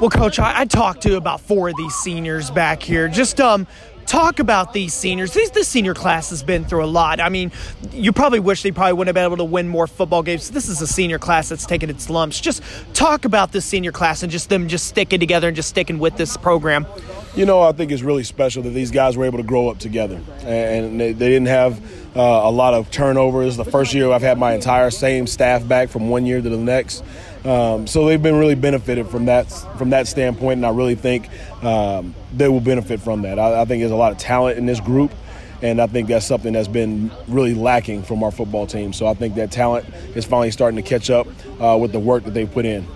Well, 0.00 0.10
coach, 0.10 0.38
I, 0.38 0.60
I 0.60 0.64
talked 0.64 1.02
to 1.02 1.16
about 1.16 1.40
four 1.40 1.70
of 1.70 1.76
these 1.76 1.92
seniors 1.96 2.52
back 2.52 2.84
here. 2.84 3.08
Just 3.08 3.40
um, 3.40 3.66
talk 4.06 4.38
about 4.38 4.72
these 4.72 4.94
seniors. 4.94 5.32
These 5.32 5.50
this 5.50 5.68
senior 5.68 5.94
class 5.94 6.30
has 6.30 6.42
been 6.42 6.64
through 6.64 6.84
a 6.84 6.86
lot. 6.86 7.20
I 7.20 7.28
mean, 7.28 7.52
you 7.92 8.12
probably 8.12 8.40
wish 8.40 8.62
they 8.62 8.70
probably 8.70 8.94
wouldn't 8.94 9.08
have 9.08 9.14
been 9.14 9.24
able 9.32 9.44
to 9.44 9.50
win 9.50 9.68
more 9.68 9.86
football 9.86 10.22
games. 10.22 10.50
This 10.50 10.68
is 10.68 10.80
a 10.80 10.86
senior 10.86 11.18
class 11.18 11.48
that's 11.48 11.66
taken 11.66 11.90
its 11.90 12.10
lumps. 12.10 12.40
Just 12.40 12.62
talk 12.92 13.24
about 13.24 13.52
this 13.52 13.64
senior 13.64 13.92
class 13.92 14.22
and 14.22 14.30
just 14.30 14.48
them 14.48 14.68
just 14.68 14.86
sticking 14.86 15.20
together 15.20 15.48
and 15.48 15.56
just 15.56 15.68
sticking 15.68 15.98
with 15.98 16.16
this 16.16 16.36
program. 16.36 16.86
You 17.34 17.46
know, 17.46 17.62
I 17.62 17.72
think 17.72 17.90
it's 17.90 18.02
really 18.02 18.22
special 18.22 18.62
that 18.62 18.70
these 18.70 18.92
guys 18.92 19.16
were 19.16 19.24
able 19.24 19.38
to 19.38 19.44
grow 19.44 19.68
up 19.68 19.78
together, 19.78 20.20
and 20.42 21.00
they, 21.00 21.12
they 21.12 21.28
didn't 21.28 21.48
have 21.48 21.80
uh, 22.16 22.20
a 22.20 22.50
lot 22.50 22.74
of 22.74 22.92
turnovers. 22.92 23.56
The 23.56 23.64
first 23.64 23.92
year 23.92 24.12
I've 24.12 24.22
had 24.22 24.38
my 24.38 24.54
entire 24.54 24.90
same 24.90 25.26
staff 25.26 25.66
back 25.66 25.88
from 25.88 26.08
one 26.08 26.26
year 26.26 26.40
to 26.40 26.48
the 26.48 26.56
next. 26.56 27.02
Um, 27.44 27.86
so 27.86 28.06
they've 28.06 28.22
been 28.22 28.38
really 28.38 28.54
benefited 28.54 29.08
from 29.08 29.26
that 29.26 29.50
from 29.76 29.90
that 29.90 30.08
standpoint, 30.08 30.58
and 30.58 30.66
I 30.66 30.70
really 30.70 30.94
think 30.94 31.28
um, 31.62 32.14
they 32.32 32.48
will 32.48 32.60
benefit 32.60 33.00
from 33.00 33.22
that. 33.22 33.38
I, 33.38 33.62
I 33.62 33.64
think 33.66 33.80
there's 33.82 33.92
a 33.92 33.96
lot 33.96 34.12
of 34.12 34.18
talent 34.18 34.56
in 34.56 34.64
this 34.64 34.80
group, 34.80 35.12
and 35.60 35.80
I 35.80 35.86
think 35.86 36.08
that's 36.08 36.26
something 36.26 36.54
that's 36.54 36.68
been 36.68 37.10
really 37.28 37.54
lacking 37.54 38.02
from 38.02 38.22
our 38.22 38.30
football 38.30 38.66
team. 38.66 38.94
So 38.94 39.06
I 39.06 39.14
think 39.14 39.34
that 39.34 39.52
talent 39.52 39.86
is 40.14 40.24
finally 40.24 40.50
starting 40.52 40.82
to 40.82 40.88
catch 40.88 41.10
up 41.10 41.26
uh, 41.60 41.76
with 41.78 41.92
the 41.92 41.98
work 41.98 42.24
that 42.24 42.32
they 42.32 42.46
put 42.46 42.64
in. 42.64 42.86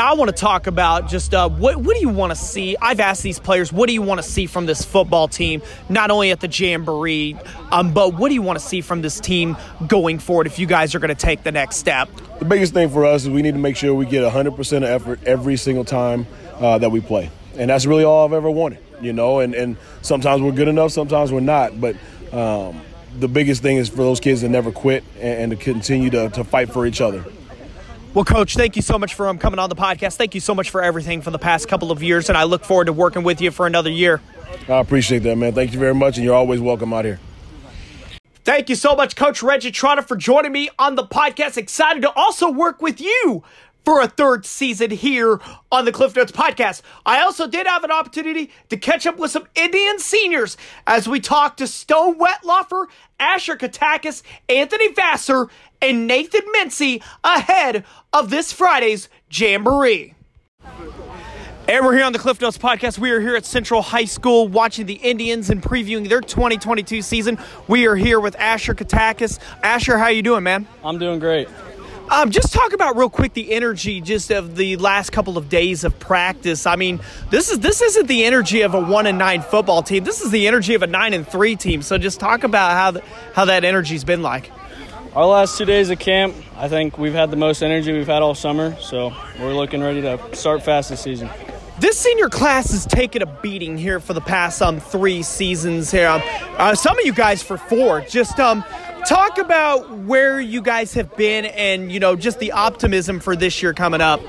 I 0.00 0.14
want 0.14 0.30
to 0.30 0.36
talk 0.36 0.66
about 0.66 1.08
just 1.08 1.34
uh, 1.34 1.48
what 1.50 1.76
what 1.76 1.94
do 1.94 2.00
you 2.00 2.08
want 2.08 2.30
to 2.30 2.36
see? 2.36 2.76
I've 2.80 3.00
asked 3.00 3.22
these 3.22 3.38
players, 3.38 3.72
what 3.72 3.88
do 3.88 3.92
you 3.92 4.00
want 4.00 4.22
to 4.22 4.26
see 4.26 4.46
from 4.46 4.64
this 4.64 4.84
football 4.84 5.28
team, 5.28 5.60
not 5.90 6.10
only 6.10 6.30
at 6.30 6.40
the 6.40 6.48
Jamboree, 6.48 7.36
um, 7.70 7.92
but 7.92 8.14
what 8.14 8.28
do 8.28 8.34
you 8.34 8.40
want 8.40 8.58
to 8.58 8.64
see 8.64 8.80
from 8.80 9.02
this 9.02 9.20
team 9.20 9.56
going 9.86 10.18
forward 10.18 10.46
if 10.46 10.58
you 10.58 10.66
guys 10.66 10.94
are 10.94 10.98
going 10.98 11.14
to 11.14 11.14
take 11.14 11.42
the 11.42 11.52
next 11.52 11.76
step? 11.76 12.08
The 12.38 12.46
biggest 12.46 12.72
thing 12.72 12.88
for 12.88 13.04
us 13.04 13.24
is 13.24 13.30
we 13.30 13.42
need 13.42 13.52
to 13.52 13.60
make 13.60 13.76
sure 13.76 13.94
we 13.94 14.06
get 14.06 14.22
100% 14.30 14.76
of 14.78 14.82
effort 14.84 15.20
every 15.26 15.56
single 15.56 15.84
time 15.84 16.26
uh, 16.54 16.78
that 16.78 16.90
we 16.90 17.00
play. 17.00 17.30
And 17.56 17.68
that's 17.68 17.84
really 17.84 18.04
all 18.04 18.24
I've 18.24 18.32
ever 18.32 18.50
wanted, 18.50 18.78
you 19.02 19.12
know, 19.12 19.40
and, 19.40 19.54
and 19.54 19.76
sometimes 20.00 20.40
we're 20.40 20.52
good 20.52 20.68
enough, 20.68 20.92
sometimes 20.92 21.32
we're 21.32 21.40
not. 21.40 21.78
But 21.78 21.96
um, 22.32 22.80
the 23.18 23.28
biggest 23.28 23.60
thing 23.60 23.76
is 23.76 23.90
for 23.90 23.96
those 23.96 24.20
kids 24.20 24.40
to 24.40 24.48
never 24.48 24.72
quit 24.72 25.04
and, 25.16 25.52
and 25.52 25.52
to 25.52 25.56
continue 25.56 26.08
to, 26.10 26.30
to 26.30 26.44
fight 26.44 26.72
for 26.72 26.86
each 26.86 27.02
other. 27.02 27.24
Well, 28.14 28.26
Coach, 28.26 28.56
thank 28.56 28.76
you 28.76 28.82
so 28.82 28.98
much 28.98 29.14
for 29.14 29.26
um, 29.26 29.38
coming 29.38 29.58
on 29.58 29.70
the 29.70 29.74
podcast. 29.74 30.16
Thank 30.16 30.34
you 30.34 30.40
so 30.42 30.54
much 30.54 30.68
for 30.68 30.82
everything 30.82 31.22
for 31.22 31.30
the 31.30 31.38
past 31.38 31.66
couple 31.66 31.90
of 31.90 32.02
years, 32.02 32.28
and 32.28 32.36
I 32.36 32.44
look 32.44 32.62
forward 32.62 32.84
to 32.84 32.92
working 32.92 33.22
with 33.22 33.40
you 33.40 33.50
for 33.50 33.66
another 33.66 33.88
year. 33.88 34.20
I 34.68 34.80
appreciate 34.80 35.20
that, 35.20 35.36
man. 35.36 35.54
Thank 35.54 35.72
you 35.72 35.78
very 35.78 35.94
much, 35.94 36.18
and 36.18 36.24
you're 36.24 36.34
always 36.34 36.60
welcome 36.60 36.92
out 36.92 37.06
here. 37.06 37.18
Thank 38.44 38.68
you 38.68 38.74
so 38.74 38.94
much, 38.94 39.16
Coach 39.16 39.42
Reggie 39.42 39.70
Trotter, 39.70 40.02
for 40.02 40.16
joining 40.16 40.52
me 40.52 40.68
on 40.78 40.94
the 40.94 41.04
podcast. 41.04 41.56
Excited 41.56 42.02
to 42.02 42.12
also 42.12 42.50
work 42.50 42.82
with 42.82 43.00
you 43.00 43.44
for 43.84 44.00
a 44.00 44.08
third 44.08 44.46
season 44.46 44.90
here 44.90 45.40
on 45.70 45.84
the 45.84 45.92
Cliff 45.92 46.14
Notes 46.14 46.32
podcast. 46.32 46.82
I 47.04 47.22
also 47.22 47.46
did 47.46 47.66
have 47.66 47.84
an 47.84 47.90
opportunity 47.90 48.50
to 48.68 48.76
catch 48.76 49.06
up 49.06 49.18
with 49.18 49.30
some 49.30 49.46
Indian 49.54 49.98
seniors 49.98 50.56
as 50.86 51.08
we 51.08 51.20
talked 51.20 51.58
to 51.58 51.66
Stone 51.66 52.18
Wetlaufer, 52.18 52.86
Asher 53.18 53.56
Katakis, 53.56 54.22
Anthony 54.48 54.92
Vassar, 54.92 55.48
and 55.80 56.06
Nathan 56.06 56.42
Mincy 56.56 57.02
ahead 57.24 57.84
of 58.12 58.30
this 58.30 58.52
Friday's 58.52 59.08
Jamboree. 59.30 60.14
And 61.68 61.86
we're 61.86 61.94
here 61.94 62.04
on 62.04 62.12
the 62.12 62.18
Cliff 62.18 62.40
Notes 62.40 62.58
podcast. 62.58 62.98
We 62.98 63.12
are 63.12 63.20
here 63.20 63.36
at 63.36 63.46
Central 63.46 63.82
High 63.82 64.04
School 64.04 64.48
watching 64.48 64.86
the 64.86 64.94
Indians 64.94 65.48
and 65.48 65.62
previewing 65.62 66.08
their 66.08 66.20
2022 66.20 67.02
season. 67.02 67.38
We 67.68 67.86
are 67.86 67.94
here 67.94 68.18
with 68.18 68.34
Asher 68.36 68.74
Katakis. 68.74 69.38
Asher, 69.62 69.96
how 69.96 70.08
you 70.08 70.22
doing, 70.22 70.42
man? 70.42 70.66
I'm 70.84 70.98
doing 70.98 71.20
great. 71.20 71.48
Um, 72.12 72.30
just 72.30 72.52
talk 72.52 72.74
about 72.74 72.98
real 72.98 73.08
quick 73.08 73.32
the 73.32 73.52
energy 73.52 74.02
just 74.02 74.30
of 74.30 74.54
the 74.54 74.76
last 74.76 75.12
couple 75.12 75.38
of 75.38 75.48
days 75.48 75.82
of 75.82 75.98
practice. 75.98 76.66
I 76.66 76.76
mean, 76.76 77.00
this 77.30 77.50
is 77.50 77.60
this 77.60 77.80
isn't 77.80 78.06
the 78.06 78.24
energy 78.24 78.60
of 78.60 78.74
a 78.74 78.80
one 78.80 79.06
and 79.06 79.16
nine 79.16 79.40
football 79.40 79.82
team. 79.82 80.04
This 80.04 80.20
is 80.20 80.30
the 80.30 80.46
energy 80.46 80.74
of 80.74 80.82
a 80.82 80.86
nine 80.86 81.14
and 81.14 81.26
three 81.26 81.56
team. 81.56 81.80
So 81.80 81.96
just 81.96 82.20
talk 82.20 82.44
about 82.44 82.72
how 82.72 82.90
the, 82.90 83.02
how 83.32 83.46
that 83.46 83.64
energy's 83.64 84.04
been 84.04 84.20
like. 84.20 84.50
Our 85.14 85.24
last 85.24 85.56
two 85.56 85.64
days 85.64 85.88
of 85.88 86.00
camp, 86.00 86.34
I 86.58 86.68
think 86.68 86.98
we've 86.98 87.14
had 87.14 87.30
the 87.30 87.38
most 87.38 87.62
energy 87.62 87.94
we've 87.94 88.06
had 88.06 88.20
all 88.20 88.34
summer. 88.34 88.76
So 88.78 89.14
we're 89.40 89.54
looking 89.54 89.80
ready 89.80 90.02
to 90.02 90.36
start 90.36 90.62
fast 90.62 90.90
this 90.90 91.00
season. 91.00 91.30
This 91.80 91.98
senior 91.98 92.28
class 92.28 92.72
has 92.72 92.84
taken 92.84 93.22
a 93.22 93.26
beating 93.40 93.78
here 93.78 94.00
for 94.00 94.12
the 94.12 94.20
past 94.20 94.60
um 94.60 94.80
three 94.80 95.22
seasons 95.22 95.90
here. 95.90 96.08
Um, 96.08 96.20
uh, 96.58 96.74
some 96.74 96.98
of 96.98 97.06
you 97.06 97.14
guys 97.14 97.42
for 97.42 97.56
four. 97.56 98.02
Just 98.02 98.38
um 98.38 98.62
talk 99.06 99.38
about 99.38 99.90
where 99.90 100.40
you 100.40 100.62
guys 100.62 100.94
have 100.94 101.16
been 101.16 101.44
and 101.44 101.90
you 101.90 102.00
know 102.00 102.16
just 102.16 102.38
the 102.38 102.52
optimism 102.52 103.20
for 103.20 103.36
this 103.36 103.62
year 103.62 103.74
coming 103.74 104.00
up. 104.00 104.22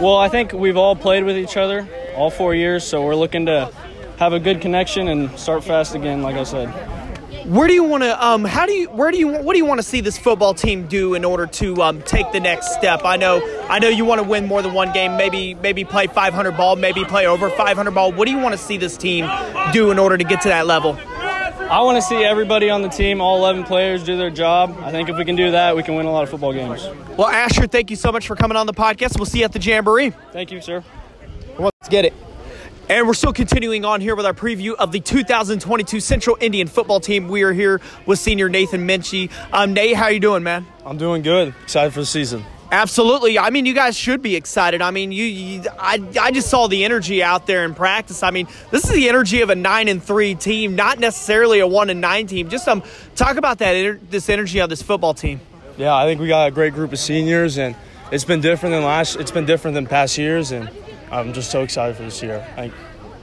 Well, 0.00 0.16
I 0.16 0.28
think 0.28 0.52
we've 0.52 0.76
all 0.76 0.96
played 0.96 1.24
with 1.24 1.36
each 1.36 1.56
other 1.56 1.88
all 2.14 2.30
four 2.30 2.54
years, 2.54 2.84
so 2.84 3.04
we're 3.04 3.14
looking 3.14 3.46
to 3.46 3.72
have 4.18 4.32
a 4.32 4.40
good 4.40 4.60
connection 4.60 5.08
and 5.08 5.38
start 5.38 5.64
fast 5.64 5.94
again, 5.94 6.22
like 6.22 6.36
I 6.36 6.44
said. 6.44 6.68
Where 7.46 7.66
do 7.66 7.74
you 7.74 7.84
want 7.84 8.02
to? 8.02 8.24
Um, 8.24 8.44
how 8.44 8.66
do 8.66 8.72
you? 8.72 8.90
Where 8.90 9.10
do 9.10 9.18
you? 9.18 9.28
What 9.28 9.54
do 9.54 9.58
you 9.58 9.64
want 9.64 9.78
to 9.78 9.82
see 9.82 10.00
this 10.02 10.18
football 10.18 10.52
team 10.52 10.86
do 10.86 11.14
in 11.14 11.24
order 11.24 11.46
to 11.46 11.82
um, 11.82 12.02
take 12.02 12.30
the 12.32 12.40
next 12.40 12.74
step? 12.74 13.00
I 13.04 13.16
know. 13.16 13.40
I 13.68 13.78
know 13.78 13.88
you 13.88 14.04
want 14.04 14.20
to 14.20 14.28
win 14.28 14.46
more 14.46 14.60
than 14.60 14.74
one 14.74 14.92
game. 14.92 15.16
Maybe 15.16 15.54
maybe 15.54 15.84
play 15.84 16.06
500 16.06 16.56
ball. 16.56 16.76
Maybe 16.76 17.04
play 17.04 17.26
over 17.26 17.48
500 17.48 17.90
ball. 17.92 18.12
What 18.12 18.26
do 18.26 18.32
you 18.32 18.38
want 18.38 18.52
to 18.52 18.58
see 18.58 18.76
this 18.76 18.96
team 18.96 19.28
do 19.72 19.90
in 19.90 19.98
order 19.98 20.18
to 20.18 20.24
get 20.24 20.42
to 20.42 20.48
that 20.48 20.66
level? 20.66 20.98
I 21.70 21.82
want 21.82 21.98
to 21.98 22.02
see 22.02 22.16
everybody 22.24 22.68
on 22.68 22.82
the 22.82 22.88
team, 22.88 23.20
all 23.20 23.38
11 23.38 23.62
players, 23.62 24.02
do 24.02 24.16
their 24.16 24.28
job. 24.28 24.76
I 24.82 24.90
think 24.90 25.08
if 25.08 25.16
we 25.16 25.24
can 25.24 25.36
do 25.36 25.52
that, 25.52 25.76
we 25.76 25.84
can 25.84 25.94
win 25.94 26.04
a 26.04 26.10
lot 26.10 26.24
of 26.24 26.28
football 26.28 26.52
games. 26.52 26.84
Well, 27.16 27.28
Asher, 27.28 27.68
thank 27.68 27.90
you 27.90 27.96
so 27.96 28.10
much 28.10 28.26
for 28.26 28.34
coming 28.34 28.56
on 28.56 28.66
the 28.66 28.74
podcast. 28.74 29.16
We'll 29.16 29.26
see 29.26 29.38
you 29.38 29.44
at 29.44 29.52
the 29.52 29.60
Jamboree. 29.60 30.10
Thank 30.32 30.50
you, 30.50 30.60
sir. 30.60 30.82
Let's 31.60 31.88
get 31.88 32.04
it. 32.06 32.12
And 32.88 33.06
we're 33.06 33.14
still 33.14 33.32
continuing 33.32 33.84
on 33.84 34.00
here 34.00 34.16
with 34.16 34.26
our 34.26 34.34
preview 34.34 34.74
of 34.74 34.90
the 34.90 34.98
2022 34.98 36.00
Central 36.00 36.36
Indian 36.40 36.66
football 36.66 36.98
team. 36.98 37.28
We 37.28 37.42
are 37.42 37.52
here 37.52 37.80
with 38.04 38.18
senior 38.18 38.48
Nathan 38.48 38.88
Mincy. 38.88 39.30
Um, 39.52 39.72
Nate, 39.72 39.94
how 39.94 40.08
you 40.08 40.18
doing, 40.18 40.42
man? 40.42 40.66
I'm 40.84 40.98
doing 40.98 41.22
good. 41.22 41.54
Excited 41.62 41.92
for 41.92 42.00
the 42.00 42.06
season. 42.06 42.44
Absolutely. 42.72 43.38
I 43.38 43.50
mean, 43.50 43.66
you 43.66 43.74
guys 43.74 43.96
should 43.96 44.22
be 44.22 44.36
excited. 44.36 44.80
I 44.80 44.90
mean, 44.92 45.10
you, 45.10 45.24
you, 45.24 45.62
I, 45.78 46.02
I 46.20 46.30
just 46.30 46.48
saw 46.48 46.68
the 46.68 46.84
energy 46.84 47.22
out 47.22 47.46
there 47.46 47.64
in 47.64 47.74
practice. 47.74 48.22
I 48.22 48.30
mean, 48.30 48.46
this 48.70 48.84
is 48.84 48.90
the 48.90 49.08
energy 49.08 49.40
of 49.40 49.50
a 49.50 49.56
nine 49.56 49.88
and 49.88 50.02
three 50.02 50.36
team, 50.36 50.76
not 50.76 51.00
necessarily 51.00 51.58
a 51.58 51.66
one 51.66 51.90
and 51.90 52.00
nine 52.00 52.26
team. 52.28 52.48
Just 52.48 52.68
um, 52.68 52.82
talk 53.16 53.36
about 53.36 53.58
that 53.58 54.10
this 54.10 54.28
energy 54.28 54.60
of 54.60 54.70
this 54.70 54.82
football 54.82 55.14
team. 55.14 55.40
Yeah, 55.76 55.94
I 55.94 56.04
think 56.04 56.20
we 56.20 56.28
got 56.28 56.46
a 56.46 56.50
great 56.50 56.74
group 56.74 56.92
of 56.92 56.98
seniors, 56.98 57.58
and 57.58 57.74
it's 58.12 58.24
been 58.24 58.40
different 58.40 58.74
than 58.74 58.84
last. 58.84 59.16
It's 59.16 59.30
been 59.30 59.46
different 59.46 59.74
than 59.74 59.86
past 59.86 60.16
years, 60.16 60.52
and 60.52 60.70
I'm 61.10 61.32
just 61.32 61.50
so 61.50 61.62
excited 61.62 61.96
for 61.96 62.02
this 62.02 62.22
year. 62.22 62.46
I 62.56 62.68
think 62.68 62.74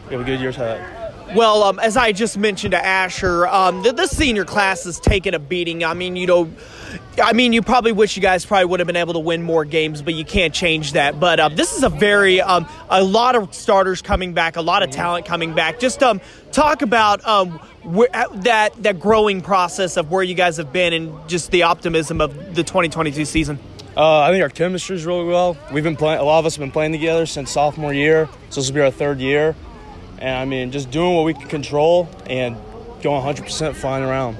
we 0.08 0.14
have 0.14 0.22
a 0.22 0.26
good 0.26 0.40
year 0.40 0.50
ahead. 0.50 0.97
Well, 1.36 1.64
um, 1.64 1.80
as 1.80 1.98
I 1.98 2.14
just 2.14 2.38
mentioned 2.38 2.72
to 2.72 2.84
Asher, 2.84 3.48
um, 3.48 3.84
the, 3.84 3.92
the, 3.92 4.08
senior 4.08 4.46
class 4.46 4.86
has 4.86 5.00
taken 5.00 5.34
a 5.34 5.40
beating. 5.40 5.84
I 5.84 5.94
mean, 5.94 6.16
you 6.16 6.26
know, 6.26 6.50
I 7.22 7.34
mean, 7.34 7.52
you 7.52 7.62
probably 7.62 7.92
wish 7.92 8.16
you 8.16 8.22
guys 8.22 8.46
probably 8.46 8.66
would 8.66 8.80
have 8.80 8.88
been 8.88 8.96
able 8.96 9.14
to 9.14 9.20
win 9.20 9.44
more 9.44 9.66
games, 9.66 10.02
but 10.02 10.14
you 10.14 10.24
can't 10.24 10.54
change 10.54 10.94
that. 10.94 11.20
But 11.20 11.40
um, 11.40 11.56
this 11.56 11.76
is 11.76 11.84
a 11.84 11.90
very, 11.90 12.40
um, 12.40 12.66
a 12.90 13.04
lot 13.04 13.36
of 13.36 13.54
starters 13.54 14.02
coming 14.02 14.34
back, 14.34 14.56
a 14.56 14.62
lot 14.62 14.84
of 14.84 14.90
talent 14.90 15.26
coming 15.26 15.54
back. 15.54 15.80
Just 15.80 16.02
um, 16.02 16.22
talk 16.52 16.82
about 16.82 17.26
um, 17.28 17.60
where, 17.84 18.10
that 18.36 18.82
that 18.84 19.00
growing 19.00 19.42
process 19.42 19.98
of 19.98 20.10
where 20.10 20.24
you 20.24 20.34
guys 20.34 20.58
have 20.58 20.72
been 20.72 20.94
and 20.94 21.28
just 21.30 21.52
the 21.52 21.64
optimism 21.64 22.22
of 22.22 22.56
the 22.56 22.64
2022 22.64 23.26
season. 23.26 23.60
Uh, 23.98 24.22
I 24.22 24.32
think 24.32 24.44
our 24.44 24.50
chemistry 24.50 24.96
is 24.96 25.06
really 25.06 25.26
well. 25.26 25.58
We've 25.74 25.84
been 25.84 25.96
playing. 25.98 26.20
A 26.20 26.24
lot 26.24 26.40
of 26.40 26.46
us 26.46 26.56
have 26.56 26.62
been 26.62 26.72
playing 26.72 26.92
together 26.94 27.26
since 27.26 27.52
sophomore 27.52 27.94
year, 27.94 28.30
so 28.50 28.62
this 28.62 28.70
will 28.70 28.76
be 28.76 28.82
our 28.82 28.92
third 28.92 29.20
year. 29.20 29.56
And 30.20 30.36
I 30.36 30.46
mean, 30.46 30.72
just 30.72 30.92
doing 30.92 31.16
what 31.16 31.26
we 31.26 31.34
can 31.34 31.48
control 31.48 32.10
and 32.28 32.56
going 33.02 33.24
100% 33.24 33.76
flying 33.76 34.04
around. 34.04 34.38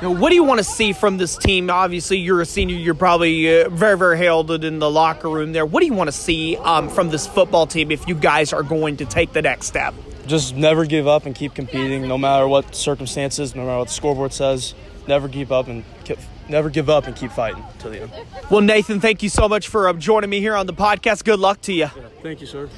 Now, 0.00 0.12
what 0.12 0.28
do 0.28 0.36
you 0.36 0.44
want 0.44 0.58
to 0.58 0.64
see 0.64 0.92
from 0.92 1.16
this 1.16 1.36
team? 1.36 1.70
Obviously, 1.70 2.18
you're 2.18 2.40
a 2.40 2.46
senior. 2.46 2.76
You're 2.76 2.94
probably 2.94 3.62
uh, 3.62 3.68
very, 3.68 3.98
very 3.98 4.16
heralded 4.16 4.62
in 4.62 4.78
the 4.78 4.88
locker 4.88 5.28
room 5.28 5.52
there. 5.52 5.66
What 5.66 5.80
do 5.80 5.86
you 5.86 5.92
want 5.92 6.06
to 6.06 6.12
see 6.12 6.56
um, 6.58 6.88
from 6.88 7.08
this 7.08 7.26
football 7.26 7.66
team 7.66 7.90
if 7.90 8.06
you 8.06 8.14
guys 8.14 8.52
are 8.52 8.62
going 8.62 8.98
to 8.98 9.04
take 9.04 9.32
the 9.32 9.42
next 9.42 9.66
step? 9.66 9.94
Just 10.28 10.54
never 10.54 10.84
give 10.84 11.08
up 11.08 11.26
and 11.26 11.34
keep 11.34 11.54
competing, 11.54 12.06
no 12.06 12.16
matter 12.16 12.46
what 12.46 12.76
circumstances, 12.76 13.56
no 13.56 13.64
matter 13.64 13.78
what 13.78 13.88
the 13.88 13.94
scoreboard 13.94 14.32
says. 14.32 14.74
Never 15.08 15.26
give 15.26 15.50
up 15.50 15.66
and 15.66 15.82
keep, 16.04 16.18
never 16.48 16.70
give 16.70 16.88
up 16.88 17.08
and 17.08 17.16
keep 17.16 17.32
fighting 17.32 17.64
to 17.80 17.88
the 17.88 18.02
end. 18.02 18.12
Well, 18.50 18.60
Nathan, 18.60 19.00
thank 19.00 19.24
you 19.24 19.30
so 19.30 19.48
much 19.48 19.66
for 19.66 19.88
uh, 19.88 19.94
joining 19.94 20.30
me 20.30 20.38
here 20.38 20.54
on 20.54 20.66
the 20.66 20.74
podcast. 20.74 21.24
Good 21.24 21.40
luck 21.40 21.60
to 21.62 21.72
you. 21.72 21.86
Yeah, 21.96 22.08
thank 22.22 22.40
you, 22.40 22.46
sir. 22.46 22.68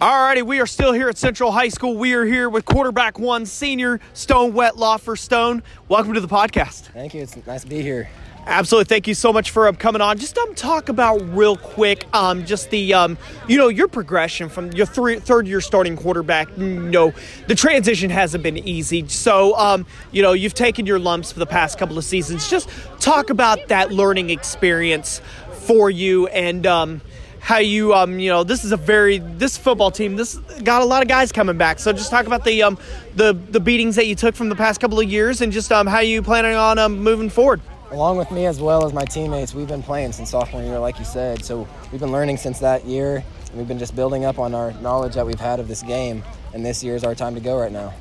Alrighty, 0.00 0.42
we 0.42 0.60
are 0.60 0.66
still 0.66 0.92
here 0.92 1.08
at 1.08 1.16
Central 1.16 1.50
High 1.50 1.70
School. 1.70 1.96
We 1.96 2.12
are 2.12 2.26
here 2.26 2.50
with 2.50 2.66
quarterback 2.66 3.18
one, 3.18 3.46
senior 3.46 3.98
Stone 4.12 4.52
Wetlaufer 4.52 5.18
Stone, 5.18 5.62
welcome 5.88 6.12
to 6.12 6.20
the 6.20 6.28
podcast. 6.28 6.82
Thank 6.92 7.14
you. 7.14 7.22
It's 7.22 7.34
nice 7.46 7.62
to 7.62 7.66
be 7.66 7.80
here. 7.80 8.10
Absolutely. 8.44 8.84
Thank 8.84 9.08
you 9.08 9.14
so 9.14 9.32
much 9.32 9.52
for 9.52 9.66
um, 9.66 9.74
coming 9.74 10.02
on. 10.02 10.18
Just 10.18 10.36
um, 10.36 10.54
talk 10.54 10.90
about 10.90 11.22
real 11.34 11.56
quick, 11.56 12.04
um, 12.14 12.44
just 12.44 12.68
the, 12.68 12.92
um, 12.92 13.16
you 13.48 13.56
know, 13.56 13.68
your 13.68 13.88
progression 13.88 14.50
from 14.50 14.70
your 14.72 14.84
three, 14.84 15.18
third 15.18 15.48
year 15.48 15.62
starting 15.62 15.96
quarterback. 15.96 16.54
You 16.58 16.78
know, 16.78 17.14
the 17.48 17.54
transition 17.54 18.10
hasn't 18.10 18.44
been 18.44 18.58
easy. 18.58 19.08
So, 19.08 19.56
um, 19.56 19.86
you 20.12 20.20
know, 20.20 20.34
you've 20.34 20.52
taken 20.52 20.84
your 20.84 20.98
lumps 20.98 21.32
for 21.32 21.38
the 21.38 21.46
past 21.46 21.78
couple 21.78 21.96
of 21.96 22.04
seasons. 22.04 22.50
Just 22.50 22.68
talk 23.00 23.30
about 23.30 23.68
that 23.68 23.92
learning 23.92 24.28
experience 24.28 25.22
for 25.52 25.88
you 25.88 26.26
and, 26.26 26.66
um, 26.66 27.00
how 27.46 27.58
you 27.58 27.94
um 27.94 28.18
you 28.18 28.28
know 28.28 28.42
this 28.42 28.64
is 28.64 28.72
a 28.72 28.76
very 28.76 29.18
this 29.18 29.56
football 29.56 29.92
team 29.92 30.16
this 30.16 30.34
got 30.64 30.82
a 30.82 30.84
lot 30.84 31.00
of 31.00 31.06
guys 31.06 31.30
coming 31.30 31.56
back. 31.56 31.78
So 31.78 31.92
just 31.92 32.10
talk 32.10 32.26
about 32.26 32.44
the 32.44 32.64
um 32.64 32.76
the 33.14 33.34
the 33.34 33.60
beatings 33.60 33.94
that 33.94 34.08
you 34.08 34.16
took 34.16 34.34
from 34.34 34.48
the 34.48 34.56
past 34.56 34.80
couple 34.80 34.98
of 34.98 35.08
years 35.08 35.40
and 35.40 35.52
just 35.52 35.70
um 35.70 35.86
how 35.86 36.00
you 36.00 36.22
planning 36.22 36.56
on 36.56 36.76
um 36.80 36.98
moving 36.98 37.30
forward. 37.30 37.60
Along 37.92 38.16
with 38.16 38.32
me 38.32 38.46
as 38.46 38.60
well 38.60 38.84
as 38.84 38.92
my 38.92 39.04
teammates, 39.04 39.54
we've 39.54 39.68
been 39.68 39.84
playing 39.84 40.10
since 40.10 40.30
sophomore 40.30 40.60
year, 40.60 40.80
like 40.80 40.98
you 40.98 41.04
said. 41.04 41.44
So 41.44 41.68
we've 41.92 42.00
been 42.00 42.10
learning 42.10 42.38
since 42.38 42.58
that 42.58 42.84
year. 42.84 43.22
And 43.50 43.58
we've 43.58 43.68
been 43.68 43.78
just 43.78 43.94
building 43.94 44.24
up 44.24 44.40
on 44.40 44.52
our 44.52 44.72
knowledge 44.82 45.14
that 45.14 45.24
we've 45.24 45.38
had 45.38 45.60
of 45.60 45.68
this 45.68 45.84
game. 45.84 46.24
And 46.52 46.66
this 46.66 46.82
year 46.82 46.96
is 46.96 47.04
our 47.04 47.14
time 47.14 47.36
to 47.36 47.40
go 47.40 47.56
right 47.56 47.70
now. 47.70 47.94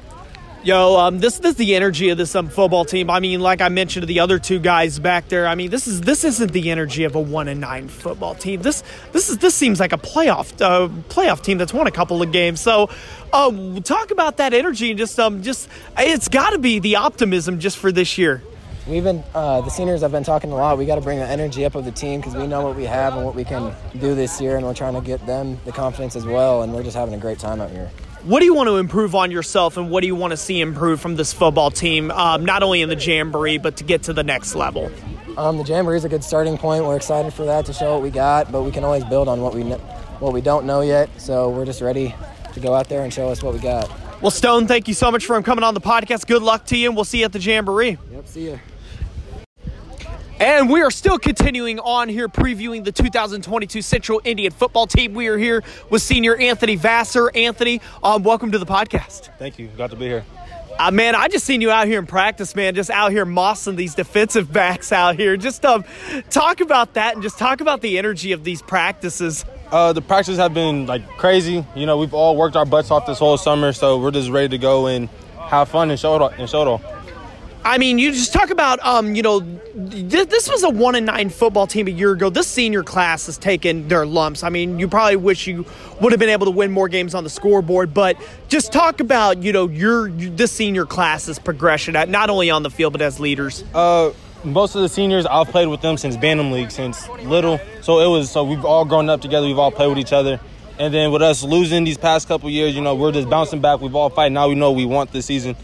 Yo, 0.65 0.97
um, 0.97 1.19
this, 1.19 1.37
this 1.37 1.51
is 1.51 1.57
the 1.57 1.75
energy 1.75 2.09
of 2.09 2.17
this 2.17 2.33
um, 2.33 2.49
football 2.49 2.85
team. 2.85 3.07
I 3.11 3.19
mean, 3.19 3.39
like 3.39 3.61
I 3.61 3.69
mentioned 3.69 4.01
to 4.01 4.07
the 4.07 4.21
other 4.21 4.39
two 4.39 4.57
guys 4.57 4.97
back 4.97 5.29
there. 5.29 5.45
I 5.45 5.53
mean, 5.53 5.69
this 5.69 5.85
is 5.85 6.01
this 6.01 6.23
isn't 6.23 6.53
the 6.53 6.71
energy 6.71 7.03
of 7.03 7.13
a 7.13 7.19
one 7.19 7.47
and 7.47 7.61
nine 7.61 7.87
football 7.87 8.33
team. 8.33 8.63
This 8.63 8.83
this 9.11 9.29
is 9.29 9.37
this 9.37 9.53
seems 9.53 9.79
like 9.79 9.93
a 9.93 9.97
playoff 9.99 10.59
uh, 10.59 10.87
playoff 11.07 11.43
team 11.43 11.59
that's 11.59 11.71
won 11.71 11.85
a 11.85 11.91
couple 11.91 12.23
of 12.23 12.31
games. 12.31 12.61
So, 12.61 12.89
um, 13.31 13.83
talk 13.83 14.09
about 14.09 14.37
that 14.37 14.55
energy 14.55 14.89
and 14.89 14.97
just 14.97 15.19
um 15.19 15.43
just 15.43 15.69
it's 15.99 16.29
got 16.29 16.49
to 16.49 16.57
be 16.57 16.79
the 16.79 16.95
optimism 16.95 17.59
just 17.59 17.77
for 17.77 17.91
this 17.91 18.17
year. 18.17 18.41
We've 18.87 19.03
been 19.03 19.23
uh, 19.35 19.61
the 19.61 19.69
seniors 19.69 20.01
have 20.01 20.11
been 20.11 20.23
talking 20.23 20.51
a 20.51 20.55
lot. 20.55 20.79
We 20.79 20.87
got 20.87 20.95
to 20.95 21.01
bring 21.01 21.19
the 21.19 21.27
energy 21.27 21.63
up 21.65 21.75
of 21.75 21.85
the 21.85 21.91
team 21.91 22.21
because 22.21 22.33
we 22.33 22.47
know 22.47 22.65
what 22.65 22.75
we 22.75 22.85
have 22.85 23.13
and 23.13 23.23
what 23.23 23.35
we 23.35 23.43
can 23.43 23.71
do 23.99 24.15
this 24.15 24.41
year, 24.41 24.57
and 24.57 24.65
we're 24.65 24.73
trying 24.73 24.95
to 24.95 25.01
get 25.01 25.23
them 25.27 25.59
the 25.65 25.71
confidence 25.71 26.15
as 26.15 26.25
well. 26.25 26.63
And 26.63 26.73
we're 26.73 26.81
just 26.81 26.97
having 26.97 27.13
a 27.13 27.19
great 27.19 27.37
time 27.37 27.61
out 27.61 27.69
here. 27.69 27.91
What 28.25 28.39
do 28.39 28.45
you 28.45 28.55
want 28.55 28.69
to 28.69 28.77
improve 28.77 29.13
on 29.13 29.29
yourself, 29.29 29.77
and 29.77 29.91
what 29.91 30.01
do 30.01 30.07
you 30.07 30.15
want 30.15 30.31
to 30.31 30.37
see 30.37 30.59
improve 30.59 30.99
from 30.99 31.15
this 31.15 31.31
football 31.31 31.69
team, 31.69 32.09
um, 32.09 32.43
not 32.43 32.63
only 32.63 32.81
in 32.81 32.89
the 32.89 32.95
jamboree 32.95 33.59
but 33.59 33.77
to 33.77 33.83
get 33.83 34.01
to 34.03 34.13
the 34.13 34.23
next 34.23 34.55
level? 34.55 34.91
Um, 35.37 35.59
the 35.59 35.63
jamboree 35.63 35.97
is 35.97 36.05
a 36.05 36.09
good 36.09 36.23
starting 36.23 36.57
point. 36.57 36.85
We're 36.85 36.95
excited 36.95 37.35
for 37.35 37.45
that 37.45 37.67
to 37.67 37.73
show 37.73 37.93
what 37.93 38.01
we 38.01 38.09
got, 38.09 38.51
but 38.51 38.63
we 38.63 38.71
can 38.71 38.83
always 38.83 39.03
build 39.03 39.27
on 39.27 39.41
what 39.41 39.53
we 39.53 39.61
kn- 39.61 39.79
what 40.19 40.33
we 40.33 40.41
don't 40.41 40.65
know 40.65 40.81
yet. 40.81 41.07
So 41.21 41.51
we're 41.51 41.65
just 41.65 41.81
ready 41.81 42.15
to 42.53 42.59
go 42.59 42.73
out 42.73 42.89
there 42.89 43.03
and 43.03 43.13
show 43.13 43.29
us 43.29 43.43
what 43.43 43.53
we 43.53 43.59
got. 43.59 43.91
Well, 44.23 44.31
Stone, 44.31 44.65
thank 44.65 44.87
you 44.87 44.95
so 44.95 45.11
much 45.11 45.27
for 45.27 45.39
coming 45.43 45.63
on 45.63 45.75
the 45.75 45.81
podcast. 45.81 46.25
Good 46.25 46.41
luck 46.41 46.65
to 46.67 46.77
you, 46.77 46.89
and 46.89 46.95
we'll 46.95 47.05
see 47.05 47.19
you 47.19 47.25
at 47.25 47.31
the 47.31 47.39
jamboree. 47.39 47.99
Yep, 48.11 48.27
see 48.27 48.45
you. 48.45 48.59
And 50.39 50.69
we 50.69 50.81
are 50.81 50.91
still 50.91 51.17
continuing 51.17 51.79
on 51.79 52.09
here 52.09 52.27
previewing 52.27 52.83
the 52.83 52.91
2022 52.91 53.81
Central 53.81 54.19
Indian 54.25 54.51
football 54.51 54.85
team. 54.85 55.13
We 55.13 55.27
are 55.27 55.37
here 55.37 55.63
with 55.89 56.01
senior 56.01 56.35
Anthony 56.35 56.75
Vassar. 56.75 57.31
Anthony, 57.33 57.79
um, 58.03 58.21
welcome 58.23 58.51
to 58.51 58.57
the 58.57 58.65
podcast. 58.65 59.29
Thank 59.39 59.57
you. 59.59 59.69
Glad 59.77 59.91
to 59.91 59.95
be 59.95 60.07
here. 60.07 60.25
Uh, 60.77 60.91
man, 60.91 61.15
I 61.15 61.29
just 61.29 61.45
seen 61.45 61.61
you 61.61 61.71
out 61.71 61.87
here 61.87 61.99
in 61.99 62.05
practice, 62.05 62.53
man, 62.53 62.75
just 62.75 62.89
out 62.89 63.13
here 63.13 63.25
mossing 63.25 63.77
these 63.77 63.95
defensive 63.95 64.51
backs 64.53 64.91
out 64.91 65.15
here. 65.15 65.37
Just 65.37 65.63
um, 65.63 65.85
talk 66.29 66.59
about 66.59 66.95
that 66.95 67.13
and 67.13 67.23
just 67.23 67.39
talk 67.39 67.61
about 67.61 67.79
the 67.79 67.97
energy 67.97 68.33
of 68.33 68.43
these 68.43 68.61
practices. 68.61 69.45
Uh, 69.71 69.93
the 69.93 70.01
practices 70.01 70.37
have 70.37 70.53
been 70.53 70.85
like 70.85 71.07
crazy. 71.11 71.65
You 71.75 71.85
know, 71.85 71.97
we've 71.97 72.13
all 72.13 72.35
worked 72.35 72.57
our 72.57 72.65
butts 72.65 72.91
off 72.91 73.05
this 73.05 73.19
whole 73.19 73.37
summer, 73.37 73.71
so 73.71 73.99
we're 73.99 74.11
just 74.11 74.29
ready 74.29 74.49
to 74.49 74.57
go 74.57 74.87
and 74.87 75.07
have 75.37 75.69
fun 75.69 75.91
and 75.91 75.97
show 75.97 76.15
it 76.17 76.21
all. 76.21 76.29
And 76.29 76.49
show 76.49 76.61
it 76.61 76.67
all. 76.67 76.94
I 77.65 77.79
mean, 77.79 77.97
you 77.97 78.11
just 78.11 78.31
talk 78.31 78.51
about, 78.51 78.79
um, 78.85 79.15
you 79.15 79.23
know, 79.23 79.39
th- 79.39 80.29
this 80.29 80.47
was 80.47 80.61
a 80.61 80.69
one 80.69 80.93
and 80.93 81.07
nine 81.07 81.31
football 81.31 81.65
team 81.65 81.87
a 81.87 81.91
year 81.91 82.11
ago. 82.11 82.29
This 82.29 82.45
senior 82.45 82.83
class 82.83 83.25
has 83.25 83.39
taken 83.39 83.87
their 83.87 84.05
lumps. 84.05 84.43
I 84.43 84.49
mean, 84.49 84.77
you 84.77 84.87
probably 84.87 85.15
wish 85.15 85.47
you 85.47 85.65
would 85.99 86.11
have 86.11 86.19
been 86.19 86.29
able 86.29 86.45
to 86.45 86.51
win 86.51 86.71
more 86.71 86.87
games 86.87 87.15
on 87.15 87.23
the 87.23 87.29
scoreboard, 87.29 87.91
but 87.91 88.17
just 88.49 88.71
talk 88.71 88.99
about, 88.99 89.41
you 89.41 89.51
know, 89.51 89.67
your, 89.67 90.11
this 90.11 90.51
senior 90.51 90.85
class's 90.85 91.39
progression, 91.39 91.95
not 92.11 92.29
only 92.29 92.51
on 92.51 92.61
the 92.61 92.69
field 92.69 92.93
but 92.93 93.01
as 93.01 93.19
leaders. 93.19 93.63
Uh, 93.73 94.11
most 94.43 94.75
of 94.75 94.83
the 94.83 94.89
seniors 94.89 95.25
I've 95.25 95.47
played 95.47 95.67
with 95.67 95.81
them 95.81 95.97
since 95.97 96.15
Bantam 96.15 96.51
League, 96.51 96.69
since 96.69 97.09
little. 97.23 97.59
So 97.81 97.99
it 97.99 98.07
was 98.15 98.29
so 98.29 98.43
we've 98.43 98.63
all 98.63 98.85
grown 98.85 99.09
up 99.09 99.21
together. 99.21 99.47
We've 99.47 99.57
all 99.57 99.71
played 99.71 99.89
with 99.89 99.97
each 99.97 100.13
other. 100.13 100.39
And 100.77 100.93
then 100.93 101.11
with 101.11 101.23
us 101.23 101.41
losing 101.41 101.83
these 101.83 101.97
past 101.97 102.27
couple 102.27 102.47
years, 102.49 102.75
you 102.75 102.81
know, 102.81 102.93
we're 102.93 103.13
just 103.13 103.29
bouncing 103.29 103.61
back. 103.61 103.79
We've 103.79 103.95
all 103.95 104.11
fight. 104.11 104.31
Now 104.31 104.49
we 104.49 104.55
know 104.55 104.71
we 104.71 104.85
want 104.85 105.11
this 105.11 105.25
season. 105.25 105.55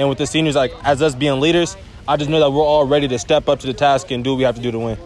And 0.00 0.08
with 0.08 0.16
the 0.16 0.26
seniors, 0.26 0.56
like 0.56 0.72
as 0.82 1.02
us 1.02 1.14
being 1.14 1.40
leaders, 1.40 1.76
I 2.08 2.16
just 2.16 2.30
know 2.30 2.40
that 2.40 2.50
we're 2.50 2.64
all 2.64 2.86
ready 2.86 3.06
to 3.08 3.18
step 3.18 3.50
up 3.50 3.60
to 3.60 3.66
the 3.66 3.74
task 3.74 4.10
and 4.10 4.24
do 4.24 4.30
what 4.30 4.36
we 4.38 4.44
have 4.44 4.56
to 4.56 4.62
do 4.62 4.70
to 4.70 4.78
win. 4.78 4.98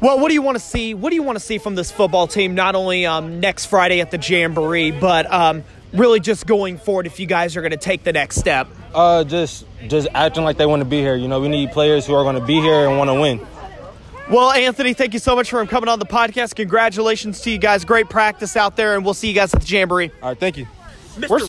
Well, 0.00 0.20
what 0.20 0.28
do 0.28 0.34
you 0.34 0.42
want 0.42 0.54
to 0.54 0.62
see? 0.62 0.94
What 0.94 1.10
do 1.10 1.16
you 1.16 1.24
want 1.24 1.36
to 1.36 1.44
see 1.44 1.58
from 1.58 1.74
this 1.74 1.90
football 1.90 2.28
team? 2.28 2.54
Not 2.54 2.76
only 2.76 3.04
um, 3.04 3.40
next 3.40 3.66
Friday 3.66 4.00
at 4.00 4.12
the 4.12 4.18
Jamboree, 4.18 4.92
but 4.92 5.30
um, 5.32 5.64
really 5.92 6.20
just 6.20 6.46
going 6.46 6.78
forward. 6.78 7.06
If 7.06 7.18
you 7.18 7.26
guys 7.26 7.56
are 7.56 7.62
going 7.62 7.72
to 7.72 7.76
take 7.76 8.04
the 8.04 8.12
next 8.12 8.36
step, 8.36 8.68
uh, 8.94 9.24
just 9.24 9.66
just 9.88 10.06
acting 10.14 10.44
like 10.44 10.56
they 10.56 10.66
want 10.66 10.82
to 10.82 10.88
be 10.88 11.00
here. 11.00 11.16
You 11.16 11.26
know, 11.26 11.40
we 11.40 11.48
need 11.48 11.72
players 11.72 12.06
who 12.06 12.14
are 12.14 12.22
going 12.22 12.38
to 12.38 12.46
be 12.46 12.60
here 12.60 12.88
and 12.88 12.98
want 12.98 13.10
to 13.10 13.14
win. 13.14 13.44
Well, 14.30 14.52
Anthony, 14.52 14.94
thank 14.94 15.14
you 15.14 15.18
so 15.18 15.34
much 15.34 15.50
for 15.50 15.66
coming 15.66 15.88
on 15.88 15.98
the 15.98 16.06
podcast. 16.06 16.54
Congratulations 16.54 17.40
to 17.40 17.50
you 17.50 17.58
guys. 17.58 17.84
Great 17.84 18.08
practice 18.08 18.56
out 18.56 18.76
there, 18.76 18.94
and 18.94 19.04
we'll 19.04 19.14
see 19.14 19.26
you 19.26 19.34
guys 19.34 19.52
at 19.52 19.62
the 19.62 19.66
Jamboree. 19.66 20.12
All 20.22 20.28
right, 20.28 20.38
thank 20.38 20.56
you. 20.56 20.68
Mr. 21.16 21.48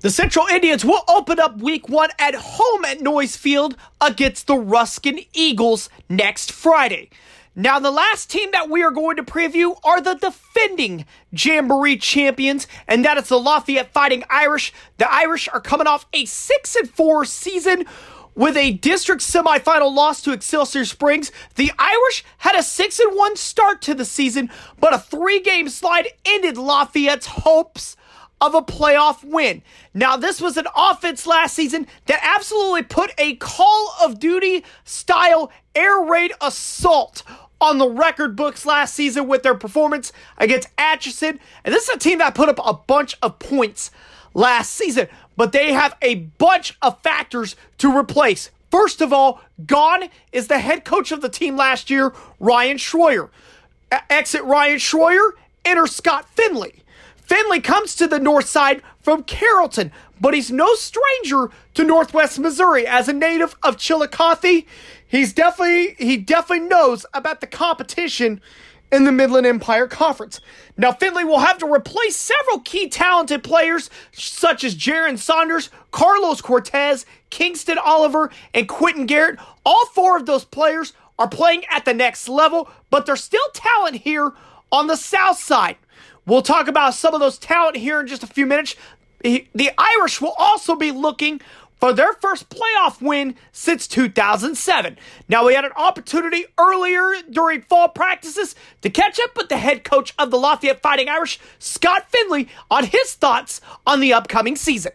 The 0.00 0.10
Central 0.10 0.46
Indians 0.46 0.84
will 0.84 1.02
open 1.08 1.40
up 1.40 1.58
week 1.58 1.88
one 1.88 2.10
at 2.20 2.36
home 2.36 2.84
at 2.84 3.00
Noyes 3.00 3.36
Field 3.36 3.76
against 4.00 4.46
the 4.46 4.54
Ruskin 4.54 5.18
Eagles 5.32 5.90
next 6.08 6.52
Friday. 6.52 7.10
Now, 7.56 7.80
the 7.80 7.90
last 7.90 8.30
team 8.30 8.50
that 8.52 8.70
we 8.70 8.84
are 8.84 8.92
going 8.92 9.16
to 9.16 9.24
preview 9.24 9.76
are 9.82 10.00
the 10.00 10.14
defending 10.14 11.04
Jamboree 11.32 11.96
champions, 11.96 12.68
and 12.86 13.04
that 13.04 13.18
is 13.18 13.28
the 13.28 13.40
Lafayette 13.40 13.92
Fighting 13.92 14.22
Irish. 14.30 14.72
The 14.98 15.12
Irish 15.12 15.48
are 15.48 15.60
coming 15.60 15.88
off 15.88 16.06
a 16.12 16.26
6 16.26 16.76
and 16.76 16.88
4 16.88 17.24
season 17.24 17.84
with 18.36 18.56
a 18.56 18.74
district 18.74 19.22
semifinal 19.22 19.92
loss 19.92 20.22
to 20.22 20.32
Excelsior 20.32 20.84
Springs. 20.84 21.32
The 21.56 21.72
Irish 21.76 22.24
had 22.36 22.54
a 22.54 22.62
6 22.62 23.00
and 23.00 23.16
1 23.16 23.34
start 23.34 23.82
to 23.82 23.94
the 23.94 24.04
season, 24.04 24.48
but 24.78 24.94
a 24.94 24.98
three 25.00 25.40
game 25.40 25.68
slide 25.68 26.06
ended 26.24 26.56
Lafayette's 26.56 27.26
hopes 27.26 27.96
of 28.40 28.54
a 28.54 28.62
playoff 28.62 29.24
win. 29.24 29.62
Now, 29.94 30.16
this 30.16 30.40
was 30.40 30.56
an 30.56 30.66
offense 30.76 31.26
last 31.26 31.54
season 31.54 31.86
that 32.06 32.20
absolutely 32.22 32.82
put 32.82 33.12
a 33.18 33.36
Call 33.36 33.94
of 34.02 34.20
Duty 34.20 34.64
style 34.84 35.50
air 35.74 36.00
raid 36.00 36.32
assault 36.40 37.22
on 37.60 37.78
the 37.78 37.88
record 37.88 38.36
books 38.36 38.64
last 38.64 38.94
season 38.94 39.26
with 39.26 39.42
their 39.42 39.54
performance 39.54 40.12
against 40.36 40.68
Atchison. 40.78 41.40
And 41.64 41.74
this 41.74 41.88
is 41.88 41.96
a 41.96 41.98
team 41.98 42.18
that 42.18 42.34
put 42.34 42.48
up 42.48 42.60
a 42.64 42.74
bunch 42.74 43.16
of 43.22 43.38
points 43.38 43.90
last 44.34 44.72
season, 44.72 45.08
but 45.36 45.52
they 45.52 45.72
have 45.72 45.96
a 46.00 46.14
bunch 46.14 46.76
of 46.82 47.00
factors 47.02 47.56
to 47.78 47.96
replace. 47.96 48.50
First 48.70 49.00
of 49.00 49.12
all, 49.12 49.40
gone 49.66 50.04
is 50.30 50.48
the 50.48 50.58
head 50.58 50.84
coach 50.84 51.10
of 51.10 51.20
the 51.20 51.28
team 51.28 51.56
last 51.56 51.90
year, 51.90 52.12
Ryan 52.38 52.76
Schroyer. 52.76 53.30
Exit 54.10 54.44
Ryan 54.44 54.76
Schroyer, 54.76 55.30
enter 55.64 55.86
Scott 55.86 56.28
Finley. 56.28 56.82
Finley 57.28 57.60
comes 57.60 57.94
to 57.94 58.06
the 58.06 58.18
north 58.18 58.48
side 58.48 58.82
from 59.02 59.22
Carrollton, 59.22 59.92
but 60.18 60.32
he's 60.32 60.50
no 60.50 60.74
stranger 60.74 61.50
to 61.74 61.84
Northwest 61.84 62.38
Missouri. 62.38 62.86
As 62.86 63.06
a 63.06 63.12
native 63.12 63.54
of 63.62 63.76
Chillicothe, 63.76 64.64
he's 65.06 65.34
definitely 65.34 65.94
he 65.98 66.16
definitely 66.16 66.66
knows 66.66 67.04
about 67.12 67.42
the 67.42 67.46
competition 67.46 68.40
in 68.90 69.04
the 69.04 69.12
Midland 69.12 69.46
Empire 69.46 69.86
Conference. 69.86 70.40
Now, 70.78 70.92
Finley 70.92 71.22
will 71.22 71.40
have 71.40 71.58
to 71.58 71.70
replace 71.70 72.16
several 72.16 72.60
key 72.60 72.88
talented 72.88 73.44
players 73.44 73.90
such 74.12 74.64
as 74.64 74.74
Jaron 74.74 75.18
Saunders, 75.18 75.68
Carlos 75.90 76.40
Cortez, 76.40 77.04
Kingston 77.28 77.76
Oliver, 77.76 78.30
and 78.54 78.66
Quentin 78.66 79.04
Garrett. 79.04 79.38
All 79.66 79.84
four 79.86 80.16
of 80.16 80.24
those 80.24 80.46
players 80.46 80.94
are 81.18 81.28
playing 81.28 81.64
at 81.70 81.84
the 81.84 81.92
next 81.92 82.26
level, 82.26 82.70
but 82.88 83.04
there's 83.04 83.22
still 83.22 83.40
talent 83.52 83.96
here 83.96 84.32
on 84.72 84.86
the 84.86 84.96
south 84.96 85.38
side. 85.38 85.76
We'll 86.28 86.42
talk 86.42 86.68
about 86.68 86.92
some 86.92 87.14
of 87.14 87.20
those 87.20 87.38
talent 87.38 87.78
here 87.78 88.00
in 88.00 88.06
just 88.06 88.22
a 88.22 88.26
few 88.26 88.44
minutes. 88.44 88.76
The 89.22 89.70
Irish 89.78 90.20
will 90.20 90.34
also 90.36 90.76
be 90.76 90.92
looking 90.92 91.40
for 91.80 91.94
their 91.94 92.12
first 92.12 92.50
playoff 92.50 93.00
win 93.00 93.34
since 93.50 93.86
2007. 93.86 94.98
Now, 95.28 95.46
we 95.46 95.54
had 95.54 95.64
an 95.64 95.72
opportunity 95.74 96.44
earlier 96.58 97.14
during 97.30 97.62
fall 97.62 97.88
practices 97.88 98.54
to 98.82 98.90
catch 98.90 99.18
up 99.18 99.38
with 99.38 99.48
the 99.48 99.56
head 99.56 99.84
coach 99.84 100.12
of 100.18 100.30
the 100.30 100.36
Lafayette 100.36 100.82
Fighting 100.82 101.08
Irish, 101.08 101.40
Scott 101.58 102.10
Finley, 102.10 102.48
on 102.70 102.84
his 102.84 103.14
thoughts 103.14 103.62
on 103.86 104.00
the 104.00 104.12
upcoming 104.12 104.56
season. 104.56 104.92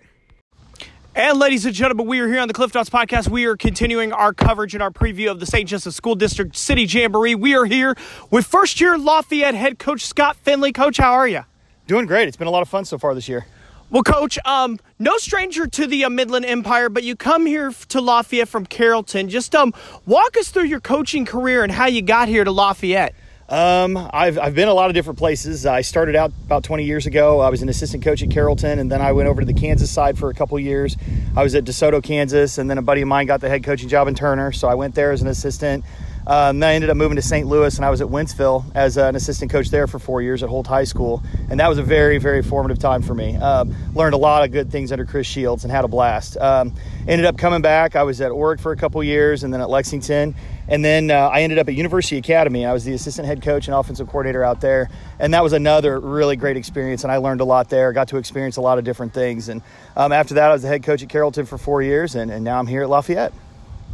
And 1.16 1.38
ladies 1.38 1.64
and 1.64 1.76
gentlemen, 1.76 2.08
we 2.08 2.20
are 2.22 2.28
here 2.28 2.40
on 2.40 2.48
the 2.48 2.56
Cliff 2.56 2.74
Notes 2.74 2.90
podcast. 2.90 3.30
We 3.30 3.46
are 3.46 3.56
continuing 3.56 4.12
our 4.12 4.34
coverage 4.34 4.74
and 4.74 4.82
our 4.82 4.90
preview 4.90 5.30
of 5.30 5.40
the 5.40 5.46
St. 5.46 5.70
Joseph 5.70 5.94
School 5.94 6.16
District 6.16 6.56
City 6.58 6.86
Jamboree. 6.86 7.36
We 7.36 7.56
are 7.56 7.66
here 7.66 7.96
with 8.32 8.48
first 8.48 8.82
year 8.82 8.98
Lafayette 8.98 9.54
head 9.54 9.78
coach 9.78 10.04
Scott 10.08 10.38
Finley. 10.38 10.72
Coach, 10.72 10.98
how 10.98 11.14
are 11.14 11.28
you? 11.28 11.46
Doing 11.86 12.08
great. 12.08 12.28
It's 12.28 12.36
been 12.36 12.48
a 12.48 12.52
lot 12.52 12.64
of 12.64 12.68
fun 12.68 12.84
so 12.84 12.98
far 12.98 13.14
this 13.14 13.30
year. 13.30 13.46
Well, 13.92 14.02
Coach, 14.02 14.40
um, 14.44 14.80
no 14.98 15.18
stranger 15.18 15.68
to 15.68 15.86
the 15.86 16.04
uh, 16.06 16.10
Midland 16.10 16.46
Empire, 16.46 16.90
but 16.90 17.04
you 17.04 17.16
come 17.16 17.46
here 17.46 17.72
to 17.90 18.02
Lafayette 18.02 18.48
from 18.48 18.66
Carrollton. 18.66 19.30
Just 19.30 19.54
um, 19.54 19.72
walk 20.08 20.36
us 20.36 20.50
through 20.50 20.64
your 20.64 20.80
coaching 20.80 21.26
career 21.28 21.62
and 21.62 21.72
how 21.72 21.86
you 21.86 22.02
got 22.02 22.28
here 22.28 22.44
to 22.44 22.52
Lafayette. 22.52 23.14
Um, 23.54 24.10
I've, 24.12 24.40
I've 24.40 24.56
been 24.56 24.68
a 24.68 24.74
lot 24.74 24.90
of 24.90 24.96
different 24.96 25.20
places. 25.20 25.68
I 25.68 25.82
started 25.82 26.16
out 26.16 26.32
about 26.46 26.64
20 26.64 26.86
years 26.86 27.06
ago. 27.06 27.40
I 27.40 27.52
was 27.52 27.62
an 27.62 27.70
assistant 27.70 28.04
coach 28.04 28.24
at 28.24 28.32
Carrollton, 28.32 28.80
and 28.80 28.92
then 28.92 29.00
I 29.00 29.12
went 29.12 29.30
over 29.30 29.42
to 29.42 29.46
the 29.46 29.54
Kansas 29.54 29.92
side 29.92 30.18
for 30.18 30.32
a 30.32 30.34
couple 30.34 30.58
years. 30.58 30.98
I 31.38 31.44
was 31.44 31.54
at 31.54 31.64
DeSoto, 31.64 32.02
Kansas, 32.04 32.58
and 32.58 32.68
then 32.68 32.80
a 32.80 32.82
buddy 32.82 33.04
of 33.04 33.08
mine 33.08 33.28
got 33.28 33.42
the 33.42 33.50
head 33.50 33.64
coaching 33.64 33.90
job 33.90 34.08
in 34.08 34.16
Turner, 34.16 34.52
so 34.54 34.68
I 34.68 34.74
went 34.74 34.96
there 34.96 35.12
as 35.12 35.22
an 35.22 35.28
assistant. 35.28 35.86
Um, 36.26 36.62
then 36.62 36.70
I 36.70 36.74
ended 36.74 36.90
up 36.90 36.98
moving 36.98 37.18
to 37.18 37.22
St. 37.22 37.46
Louis, 37.46 37.76
and 37.76 37.86
I 37.86 37.92
was 37.92 38.02
at 38.02 38.08
Wentzville 38.08 38.66
as 38.74 38.98
an 38.98 39.16
assistant 39.16 39.52
coach 39.52 39.70
there 39.70 39.86
for 39.86 40.00
four 40.00 40.24
years 40.24 40.42
at 40.42 40.50
Holt 40.50 40.66
High 40.66 40.86
School, 40.86 41.22
and 41.52 41.60
that 41.60 41.68
was 41.68 41.78
a 41.78 41.84
very, 41.84 42.18
very 42.18 42.42
formative 42.42 42.80
time 42.80 43.04
for 43.04 43.14
me. 43.14 43.36
Um, 43.36 43.76
learned 43.94 44.16
a 44.16 44.18
lot 44.18 44.44
of 44.44 44.52
good 44.52 44.72
things 44.72 44.92
under 44.92 45.06
Chris 45.06 45.28
Shields 45.28 45.64
and 45.64 45.72
had 45.72 45.86
a 45.86 45.88
blast. 45.88 46.38
Um, 46.38 46.74
ended 47.08 47.26
up 47.26 47.38
coming 47.38 47.62
back. 47.62 47.96
I 47.96 48.02
was 48.02 48.20
at 48.20 48.32
Orrick 48.32 48.62
for 48.62 48.72
a 48.72 48.78
couple 48.78 49.04
years, 49.04 49.44
and 49.44 49.54
then 49.54 49.62
at 49.62 49.70
Lexington, 49.70 50.34
and 50.68 50.84
then 50.84 51.12
uh, 51.12 51.30
I 51.30 51.42
ended 51.42 51.60
up 51.60 51.68
at 51.68 51.76
University 51.76 52.18
Academy. 52.18 52.66
I 52.66 52.74
was 52.74 52.84
the 52.84 52.94
assistant 52.94 53.28
head 53.28 53.42
coach 53.42 53.68
and 53.68 53.76
offensive 53.76 54.08
coordinator 54.08 54.44
out 54.44 54.62
there, 54.62 54.90
and 55.20 55.34
that 55.34 55.44
was 55.44 55.54
another 55.54 56.00
really 56.00 56.36
great 56.36 56.58
experience. 56.58 57.04
And 57.04 57.12
I 57.12 57.18
learned 57.18 57.42
a 57.42 57.46
lot 57.46 57.70
there. 57.70 57.92
Got 57.94 58.10
to 58.10 58.18
experience 58.18 58.58
a 58.58 58.62
lot 58.62 58.78
of 58.78 58.84
different 58.84 59.14
things. 59.14 59.50
And 59.50 59.62
um, 59.96 60.12
after 60.12 60.36
that, 60.36 60.50
I 60.50 60.54
was 60.54 60.62
the 60.62 60.68
head 60.68 60.84
coach 60.84 61.04
at 61.04 61.10
Carrollton 61.10 61.46
for 61.46 61.58
four 61.58 61.82
years, 61.82 62.16
and, 62.16 62.32
and 62.32 62.44
now 62.44 62.60
I'm 62.60 62.68
here 62.68 62.84
at 62.84 62.90
Lafayette. 62.90 63.34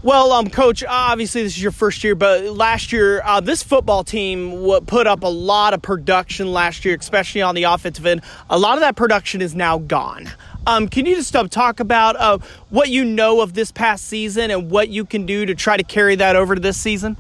Well, 0.02 0.32
um, 0.32 0.50
coach, 0.50 0.82
obviously 0.88 1.44
this 1.44 1.58
is 1.58 1.62
your 1.62 1.74
first 1.74 2.06
year, 2.06 2.16
but 2.16 2.46
last 2.46 2.94
year 2.94 3.22
uh, 3.22 3.42
this 3.42 3.62
football 3.62 4.06
team 4.06 4.52
w- 4.52 4.80
put 4.80 5.08
up 5.08 5.24
a 5.24 5.28
lot 5.28 5.74
of 5.74 5.82
production 5.82 6.54
last 6.54 6.86
year, 6.86 6.96
especially 6.98 7.42
on 7.42 7.54
the 7.54 7.64
offensive 7.64 8.06
end. 8.06 8.22
A 8.50 8.58
lot 8.58 8.76
of 8.76 8.80
that 8.80 8.96
production 8.96 9.42
is 9.42 9.54
now 9.54 9.78
gone. 9.78 10.30
Um, 10.68 10.88
can 10.88 11.06
you 11.06 11.16
just 11.16 11.36
uh, 11.36 11.48
talk 11.48 11.80
about 11.80 12.16
uh, 12.16 12.38
what 12.70 12.90
you 12.90 13.06
know 13.06 13.42
of 13.42 13.54
this 13.54 13.72
past 13.72 14.06
season 14.06 14.52
and 14.52 14.70
what 14.70 14.90
you 14.90 15.06
can 15.06 15.26
do 15.26 15.46
to 15.46 15.56
try 15.56 15.78
to 15.78 15.84
carry 15.84 16.16
that 16.16 16.36
over 16.36 16.56
to 16.56 16.62
this 16.62 16.78
season? 16.78 17.18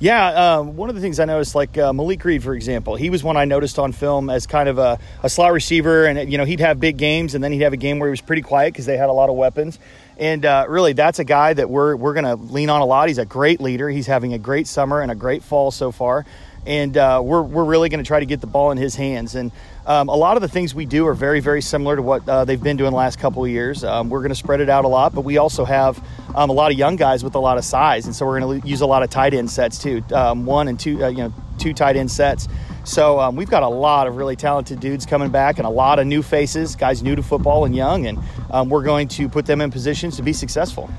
Yeah, 0.00 0.58
um, 0.58 0.76
one 0.76 0.88
of 0.90 0.94
the 0.94 1.00
things 1.00 1.18
I 1.18 1.24
noticed, 1.24 1.56
like 1.56 1.76
uh, 1.76 1.92
Malik 1.92 2.24
Reed, 2.24 2.44
for 2.44 2.54
example, 2.54 2.94
he 2.94 3.10
was 3.10 3.24
one 3.24 3.36
I 3.36 3.46
noticed 3.46 3.80
on 3.80 3.90
film 3.90 4.30
as 4.30 4.46
kind 4.46 4.68
of 4.68 4.78
a, 4.78 5.00
a 5.24 5.28
slot 5.28 5.52
receiver, 5.52 6.06
and 6.06 6.30
you 6.30 6.38
know 6.38 6.44
he'd 6.44 6.60
have 6.60 6.78
big 6.78 6.98
games, 6.98 7.34
and 7.34 7.42
then 7.42 7.50
he'd 7.50 7.62
have 7.62 7.72
a 7.72 7.76
game 7.76 7.98
where 7.98 8.08
he 8.08 8.12
was 8.12 8.20
pretty 8.20 8.42
quiet 8.42 8.72
because 8.72 8.86
they 8.86 8.96
had 8.96 9.08
a 9.08 9.12
lot 9.12 9.28
of 9.28 9.34
weapons. 9.34 9.76
And 10.16 10.46
uh, 10.46 10.66
really, 10.68 10.92
that's 10.92 11.18
a 11.18 11.24
guy 11.24 11.52
that 11.52 11.68
we're 11.68 11.96
we're 11.96 12.14
going 12.14 12.26
to 12.26 12.36
lean 12.36 12.70
on 12.70 12.80
a 12.80 12.86
lot. 12.86 13.08
He's 13.08 13.18
a 13.18 13.24
great 13.24 13.60
leader. 13.60 13.88
He's 13.88 14.06
having 14.06 14.34
a 14.34 14.38
great 14.38 14.68
summer 14.68 15.00
and 15.00 15.10
a 15.10 15.16
great 15.16 15.42
fall 15.42 15.72
so 15.72 15.90
far, 15.90 16.24
and 16.66 16.96
uh, 16.96 17.20
we're 17.24 17.42
we're 17.42 17.64
really 17.64 17.88
going 17.88 18.02
to 18.02 18.06
try 18.06 18.20
to 18.20 18.26
get 18.26 18.40
the 18.40 18.46
ball 18.46 18.70
in 18.70 18.78
his 18.78 18.94
hands. 18.94 19.34
And 19.34 19.52
um, 19.86 20.08
a 20.08 20.16
lot 20.16 20.36
of 20.36 20.42
the 20.42 20.48
things 20.48 20.74
we 20.74 20.84
do 20.84 21.06
are 21.06 21.14
very, 21.14 21.40
very 21.40 21.62
similar 21.62 21.96
to 21.96 22.02
what 22.02 22.28
uh, 22.28 22.44
they've 22.44 22.62
been 22.62 22.76
doing 22.76 22.90
the 22.90 22.96
last 22.96 23.18
couple 23.18 23.42
of 23.42 23.50
years. 23.50 23.84
Um, 23.84 24.10
we're 24.10 24.20
going 24.20 24.28
to 24.30 24.34
spread 24.34 24.60
it 24.60 24.68
out 24.68 24.84
a 24.84 24.88
lot, 24.88 25.14
but 25.14 25.22
we 25.22 25.38
also 25.38 25.64
have 25.64 26.02
um, 26.34 26.50
a 26.50 26.52
lot 26.52 26.70
of 26.70 26.78
young 26.78 26.96
guys 26.96 27.24
with 27.24 27.34
a 27.34 27.38
lot 27.38 27.56
of 27.56 27.64
size, 27.64 28.04
and 28.04 28.14
so 28.14 28.26
we're 28.26 28.40
going 28.40 28.60
to 28.60 28.68
use 28.68 28.82
a 28.82 28.86
lot 28.86 29.02
of 29.02 29.08
tight 29.08 29.32
end 29.32 29.50
sets 29.50 29.78
too, 29.78 30.02
um, 30.12 30.44
one 30.44 30.68
and 30.68 30.78
two, 30.78 31.02
uh, 31.02 31.08
you 31.08 31.18
know, 31.18 31.32
two 31.58 31.72
tight 31.72 31.96
end 31.96 32.10
sets. 32.10 32.48
So 32.84 33.20
um, 33.20 33.36
we've 33.36 33.50
got 33.50 33.62
a 33.62 33.68
lot 33.68 34.06
of 34.06 34.16
really 34.16 34.36
talented 34.36 34.80
dudes 34.80 35.06
coming 35.06 35.30
back, 35.30 35.58
and 35.58 35.66
a 35.66 35.70
lot 35.70 35.98
of 35.98 36.06
new 36.06 36.22
faces, 36.22 36.76
guys 36.76 37.02
new 37.02 37.16
to 37.16 37.22
football 37.22 37.64
and 37.64 37.74
young, 37.74 38.06
and 38.06 38.18
um, 38.50 38.68
we're 38.68 38.82
going 38.82 39.08
to 39.08 39.28
put 39.28 39.46
them 39.46 39.60
in 39.60 39.70
positions 39.70 40.16
to 40.16 40.22
be 40.22 40.32
successful. 40.32 40.90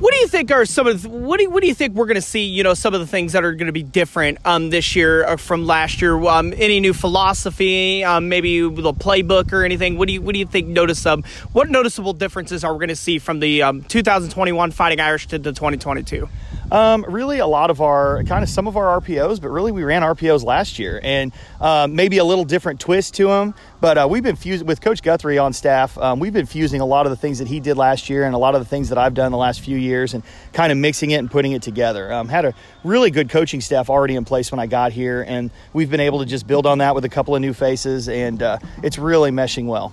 What 0.00 0.14
do 0.14 0.20
you 0.20 0.28
think 0.28 0.50
are 0.50 0.64
some 0.64 0.86
of 0.86 1.02
the, 1.02 1.10
what 1.10 1.36
do 1.36 1.42
you, 1.42 1.50
what 1.50 1.60
do 1.60 1.66
you 1.66 1.74
think 1.74 1.94
we're 1.94 2.06
going 2.06 2.14
to 2.14 2.22
see? 2.22 2.46
You 2.46 2.62
know, 2.62 2.72
some 2.72 2.94
of 2.94 3.00
the 3.00 3.06
things 3.06 3.34
that 3.34 3.44
are 3.44 3.52
going 3.52 3.66
to 3.66 3.72
be 3.72 3.82
different 3.82 4.38
um, 4.46 4.70
this 4.70 4.96
year 4.96 5.26
uh, 5.26 5.36
from 5.36 5.66
last 5.66 6.00
year. 6.00 6.18
Um, 6.26 6.54
any 6.56 6.80
new 6.80 6.94
philosophy? 6.94 8.02
Um, 8.02 8.30
maybe 8.30 8.60
the 8.62 8.94
playbook 8.94 9.52
or 9.52 9.62
anything? 9.62 9.98
What 9.98 10.08
do 10.08 10.14
you 10.14 10.22
what 10.22 10.32
do 10.32 10.38
you 10.38 10.46
think? 10.46 10.68
Notice 10.68 11.04
um, 11.04 11.22
what 11.52 11.68
noticeable 11.68 12.14
differences 12.14 12.64
are 12.64 12.72
we 12.72 12.78
going 12.78 12.88
to 12.88 12.96
see 12.96 13.18
from 13.18 13.40
the 13.40 13.62
um, 13.62 13.82
2021 13.82 14.70
Fighting 14.70 15.00
Irish 15.00 15.26
to 15.28 15.38
the 15.38 15.52
2022? 15.52 16.26
Um, 16.70 17.04
really, 17.08 17.40
a 17.40 17.46
lot 17.46 17.70
of 17.70 17.80
our 17.80 18.22
kind 18.24 18.44
of 18.44 18.48
some 18.48 18.68
of 18.68 18.76
our 18.76 19.00
RPOs, 19.00 19.40
but 19.40 19.48
really 19.48 19.72
we 19.72 19.82
ran 19.82 20.02
RPOs 20.02 20.44
last 20.44 20.78
year, 20.78 21.00
and 21.02 21.32
um, 21.60 21.96
maybe 21.96 22.18
a 22.18 22.24
little 22.24 22.44
different 22.44 22.78
twist 22.78 23.14
to 23.14 23.26
them. 23.26 23.54
But 23.80 23.98
uh, 23.98 24.06
we've 24.08 24.22
been 24.22 24.36
fusing 24.36 24.66
with 24.66 24.80
Coach 24.80 25.02
Guthrie 25.02 25.38
on 25.38 25.52
staff. 25.52 25.98
Um, 25.98 26.20
we've 26.20 26.32
been 26.32 26.46
fusing 26.46 26.80
a 26.80 26.86
lot 26.86 27.06
of 27.06 27.10
the 27.10 27.16
things 27.16 27.38
that 27.38 27.48
he 27.48 27.58
did 27.58 27.76
last 27.76 28.08
year 28.08 28.24
and 28.24 28.34
a 28.34 28.38
lot 28.38 28.54
of 28.54 28.60
the 28.60 28.66
things 28.66 28.90
that 28.90 28.98
I've 28.98 29.14
done 29.14 29.32
the 29.32 29.38
last 29.38 29.60
few 29.62 29.76
years, 29.76 30.14
and 30.14 30.22
kind 30.52 30.70
of 30.70 30.78
mixing 30.78 31.10
it 31.10 31.16
and 31.16 31.30
putting 31.30 31.52
it 31.52 31.62
together. 31.62 32.12
Um, 32.12 32.28
had 32.28 32.44
a 32.44 32.54
really 32.84 33.10
good 33.10 33.30
coaching 33.30 33.60
staff 33.60 33.90
already 33.90 34.14
in 34.14 34.24
place 34.24 34.52
when 34.52 34.60
I 34.60 34.66
got 34.66 34.92
here, 34.92 35.24
and 35.26 35.50
we've 35.72 35.90
been 35.90 36.00
able 36.00 36.20
to 36.20 36.26
just 36.26 36.46
build 36.46 36.66
on 36.66 36.78
that 36.78 36.94
with 36.94 37.04
a 37.04 37.08
couple 37.08 37.34
of 37.34 37.42
new 37.42 37.52
faces, 37.52 38.08
and 38.08 38.42
uh, 38.42 38.58
it's 38.82 38.98
really 38.98 39.30
meshing 39.32 39.66
well. 39.66 39.92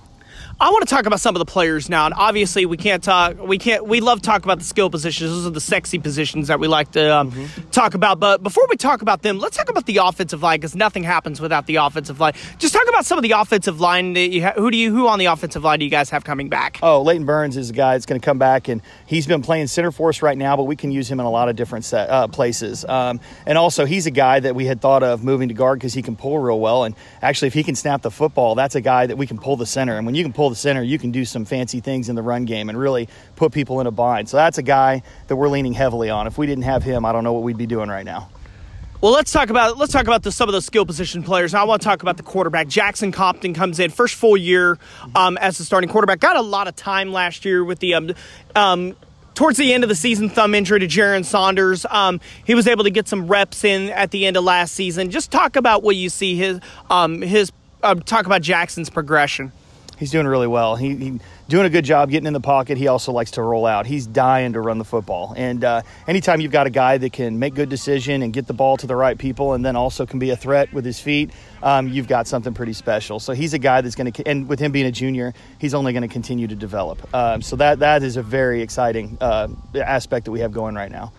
I 0.60 0.70
want 0.70 0.86
to 0.86 0.92
talk 0.92 1.06
about 1.06 1.20
some 1.20 1.34
of 1.34 1.38
the 1.38 1.44
players 1.44 1.88
now, 1.88 2.06
and 2.06 2.14
obviously 2.14 2.66
we 2.66 2.76
can't 2.76 3.02
talk. 3.02 3.38
We 3.38 3.58
can't. 3.58 3.86
We 3.86 4.00
love 4.00 4.20
to 4.20 4.26
talk 4.26 4.44
about 4.44 4.58
the 4.58 4.64
skill 4.64 4.90
positions. 4.90 5.30
Those 5.30 5.46
are 5.46 5.50
the 5.50 5.60
sexy 5.60 5.98
positions 5.98 6.48
that 6.48 6.58
we 6.58 6.66
like 6.66 6.90
to 6.92 7.16
um, 7.16 7.30
mm-hmm. 7.30 7.70
talk 7.70 7.94
about. 7.94 8.18
But 8.18 8.42
before 8.42 8.66
we 8.68 8.76
talk 8.76 9.02
about 9.02 9.22
them, 9.22 9.38
let's 9.38 9.56
talk 9.56 9.68
about 9.68 9.86
the 9.86 9.98
offensive 9.98 10.42
line 10.42 10.58
because 10.58 10.74
nothing 10.74 11.04
happens 11.04 11.40
without 11.40 11.66
the 11.66 11.76
offensive 11.76 12.18
line. 12.18 12.32
Just 12.58 12.74
talk 12.74 12.88
about 12.88 13.06
some 13.06 13.18
of 13.18 13.22
the 13.22 13.32
offensive 13.32 13.80
line. 13.80 14.14
That 14.14 14.30
you 14.30 14.42
ha- 14.42 14.54
who 14.56 14.70
do 14.70 14.76
you 14.76 14.92
who 14.92 15.06
on 15.06 15.18
the 15.18 15.26
offensive 15.26 15.62
line 15.62 15.78
do 15.78 15.84
you 15.84 15.90
guys 15.90 16.10
have 16.10 16.24
coming 16.24 16.48
back? 16.48 16.78
Oh, 16.82 17.02
Leighton 17.02 17.24
Burns 17.24 17.56
is 17.56 17.70
a 17.70 17.72
guy 17.72 17.94
that's 17.94 18.06
going 18.06 18.20
to 18.20 18.24
come 18.24 18.38
back, 18.38 18.68
and 18.68 18.82
he's 19.06 19.26
been 19.26 19.42
playing 19.42 19.68
center 19.68 19.92
for 19.92 20.08
us 20.08 20.22
right 20.22 20.36
now, 20.36 20.56
but 20.56 20.64
we 20.64 20.76
can 20.76 20.90
use 20.90 21.10
him 21.10 21.20
in 21.20 21.26
a 21.26 21.30
lot 21.30 21.48
of 21.48 21.56
different 21.56 21.84
set, 21.84 22.10
uh, 22.10 22.26
places. 22.26 22.84
Um, 22.84 23.20
and 23.46 23.56
also, 23.56 23.84
he's 23.84 24.06
a 24.06 24.10
guy 24.10 24.40
that 24.40 24.54
we 24.54 24.64
had 24.64 24.80
thought 24.80 25.02
of 25.02 25.22
moving 25.22 25.48
to 25.48 25.54
guard 25.54 25.78
because 25.78 25.94
he 25.94 26.02
can 26.02 26.16
pull 26.16 26.38
real 26.38 26.58
well. 26.58 26.84
And 26.84 26.94
actually, 27.22 27.48
if 27.48 27.54
he 27.54 27.62
can 27.62 27.74
snap 27.74 28.02
the 28.02 28.10
football, 28.10 28.54
that's 28.54 28.74
a 28.74 28.80
guy 28.80 29.06
that 29.06 29.16
we 29.16 29.26
can 29.26 29.38
pull 29.38 29.56
the 29.56 29.66
center. 29.66 29.96
And 29.96 30.06
when 30.06 30.14
you 30.14 30.24
can 30.28 30.34
pull 30.34 30.50
the 30.50 30.56
center, 30.56 30.82
you 30.82 30.98
can 30.98 31.10
do 31.10 31.24
some 31.24 31.44
fancy 31.44 31.80
things 31.80 32.08
in 32.08 32.16
the 32.16 32.22
run 32.22 32.44
game 32.44 32.68
and 32.68 32.78
really 32.78 33.08
put 33.36 33.52
people 33.52 33.80
in 33.80 33.86
a 33.86 33.90
bind. 33.90 34.28
So 34.28 34.36
that's 34.36 34.58
a 34.58 34.62
guy 34.62 35.02
that 35.26 35.36
we're 35.36 35.48
leaning 35.48 35.72
heavily 35.72 36.10
on. 36.10 36.26
If 36.26 36.38
we 36.38 36.46
didn't 36.46 36.64
have 36.64 36.82
him, 36.82 37.04
I 37.04 37.12
don't 37.12 37.24
know 37.24 37.32
what 37.32 37.42
we'd 37.42 37.58
be 37.58 37.66
doing 37.66 37.88
right 37.88 38.04
now. 38.04 38.28
Well, 39.00 39.12
let's 39.12 39.30
talk 39.30 39.48
about 39.50 39.78
let's 39.78 39.92
talk 39.92 40.02
about 40.02 40.24
the, 40.24 40.32
some 40.32 40.48
of 40.48 40.52
those 40.52 40.64
skill 40.64 40.84
position 40.84 41.22
players. 41.22 41.52
Now, 41.52 41.62
I 41.62 41.64
want 41.66 41.82
to 41.82 41.86
talk 41.86 42.02
about 42.02 42.16
the 42.16 42.24
quarterback. 42.24 42.66
Jackson 42.66 43.12
Compton 43.12 43.54
comes 43.54 43.78
in 43.78 43.90
first 43.90 44.16
full 44.16 44.36
year 44.36 44.76
um, 45.14 45.38
as 45.38 45.56
the 45.56 45.64
starting 45.64 45.88
quarterback. 45.88 46.18
Got 46.18 46.36
a 46.36 46.40
lot 46.40 46.66
of 46.66 46.74
time 46.74 47.12
last 47.12 47.44
year 47.44 47.62
with 47.62 47.78
the 47.78 47.94
um, 47.94 48.10
um, 48.56 48.96
towards 49.36 49.56
the 49.56 49.72
end 49.72 49.84
of 49.84 49.88
the 49.88 49.94
season, 49.94 50.28
thumb 50.28 50.52
injury 50.52 50.80
to 50.80 50.88
Jaron 50.88 51.24
Saunders. 51.24 51.86
Um, 51.88 52.20
he 52.44 52.56
was 52.56 52.66
able 52.66 52.82
to 52.84 52.90
get 52.90 53.06
some 53.06 53.28
reps 53.28 53.62
in 53.62 53.88
at 53.90 54.10
the 54.10 54.26
end 54.26 54.36
of 54.36 54.42
last 54.42 54.74
season. 54.74 55.12
Just 55.12 55.30
talk 55.30 55.54
about 55.54 55.84
what 55.84 55.94
you 55.94 56.08
see 56.08 56.34
his 56.34 56.58
um, 56.90 57.22
his 57.22 57.52
uh, 57.84 57.94
talk 57.94 58.26
about 58.26 58.42
Jackson's 58.42 58.90
progression 58.90 59.52
he's 59.98 60.10
doing 60.10 60.26
really 60.26 60.46
well. 60.46 60.76
He, 60.76 60.96
he, 60.96 61.20
doing 61.48 61.66
a 61.66 61.70
good 61.70 61.84
job 61.84 62.10
getting 62.10 62.26
in 62.26 62.32
the 62.32 62.40
pocket. 62.40 62.78
He 62.78 62.88
also 62.88 63.12
likes 63.12 63.32
to 63.32 63.42
roll 63.42 63.66
out. 63.66 63.86
He's 63.86 64.06
dying 64.06 64.52
to 64.52 64.60
run 64.60 64.78
the 64.78 64.84
football. 64.84 65.34
And 65.36 65.64
uh, 65.64 65.82
anytime 66.06 66.40
you've 66.40 66.52
got 66.52 66.66
a 66.66 66.70
guy 66.70 66.98
that 66.98 67.12
can 67.12 67.38
make 67.38 67.54
good 67.54 67.68
decision 67.68 68.22
and 68.22 68.32
get 68.32 68.46
the 68.46 68.52
ball 68.52 68.76
to 68.76 68.86
the 68.86 68.96
right 68.96 69.16
people, 69.16 69.54
and 69.54 69.64
then 69.64 69.76
also 69.76 70.06
can 70.06 70.18
be 70.18 70.30
a 70.30 70.36
threat 70.36 70.72
with 70.72 70.84
his 70.84 71.00
feet, 71.00 71.30
um, 71.62 71.88
you've 71.88 72.08
got 72.08 72.26
something 72.26 72.54
pretty 72.54 72.74
special. 72.74 73.18
So 73.18 73.32
he's 73.32 73.54
a 73.54 73.58
guy 73.58 73.80
that's 73.80 73.94
going 73.94 74.12
to, 74.12 74.28
and 74.28 74.48
with 74.48 74.60
him 74.60 74.72
being 74.72 74.86
a 74.86 74.92
junior, 74.92 75.34
he's 75.58 75.74
only 75.74 75.92
going 75.92 76.02
to 76.02 76.08
continue 76.08 76.46
to 76.46 76.56
develop. 76.56 77.12
Um, 77.14 77.42
so 77.42 77.56
that 77.56 77.80
that 77.80 78.02
is 78.02 78.16
a 78.16 78.22
very 78.22 78.62
exciting 78.62 79.18
uh, 79.20 79.48
aspect 79.74 80.26
that 80.26 80.30
we 80.30 80.40
have 80.40 80.52
going 80.52 80.74
right 80.74 80.90
now. 80.90 81.12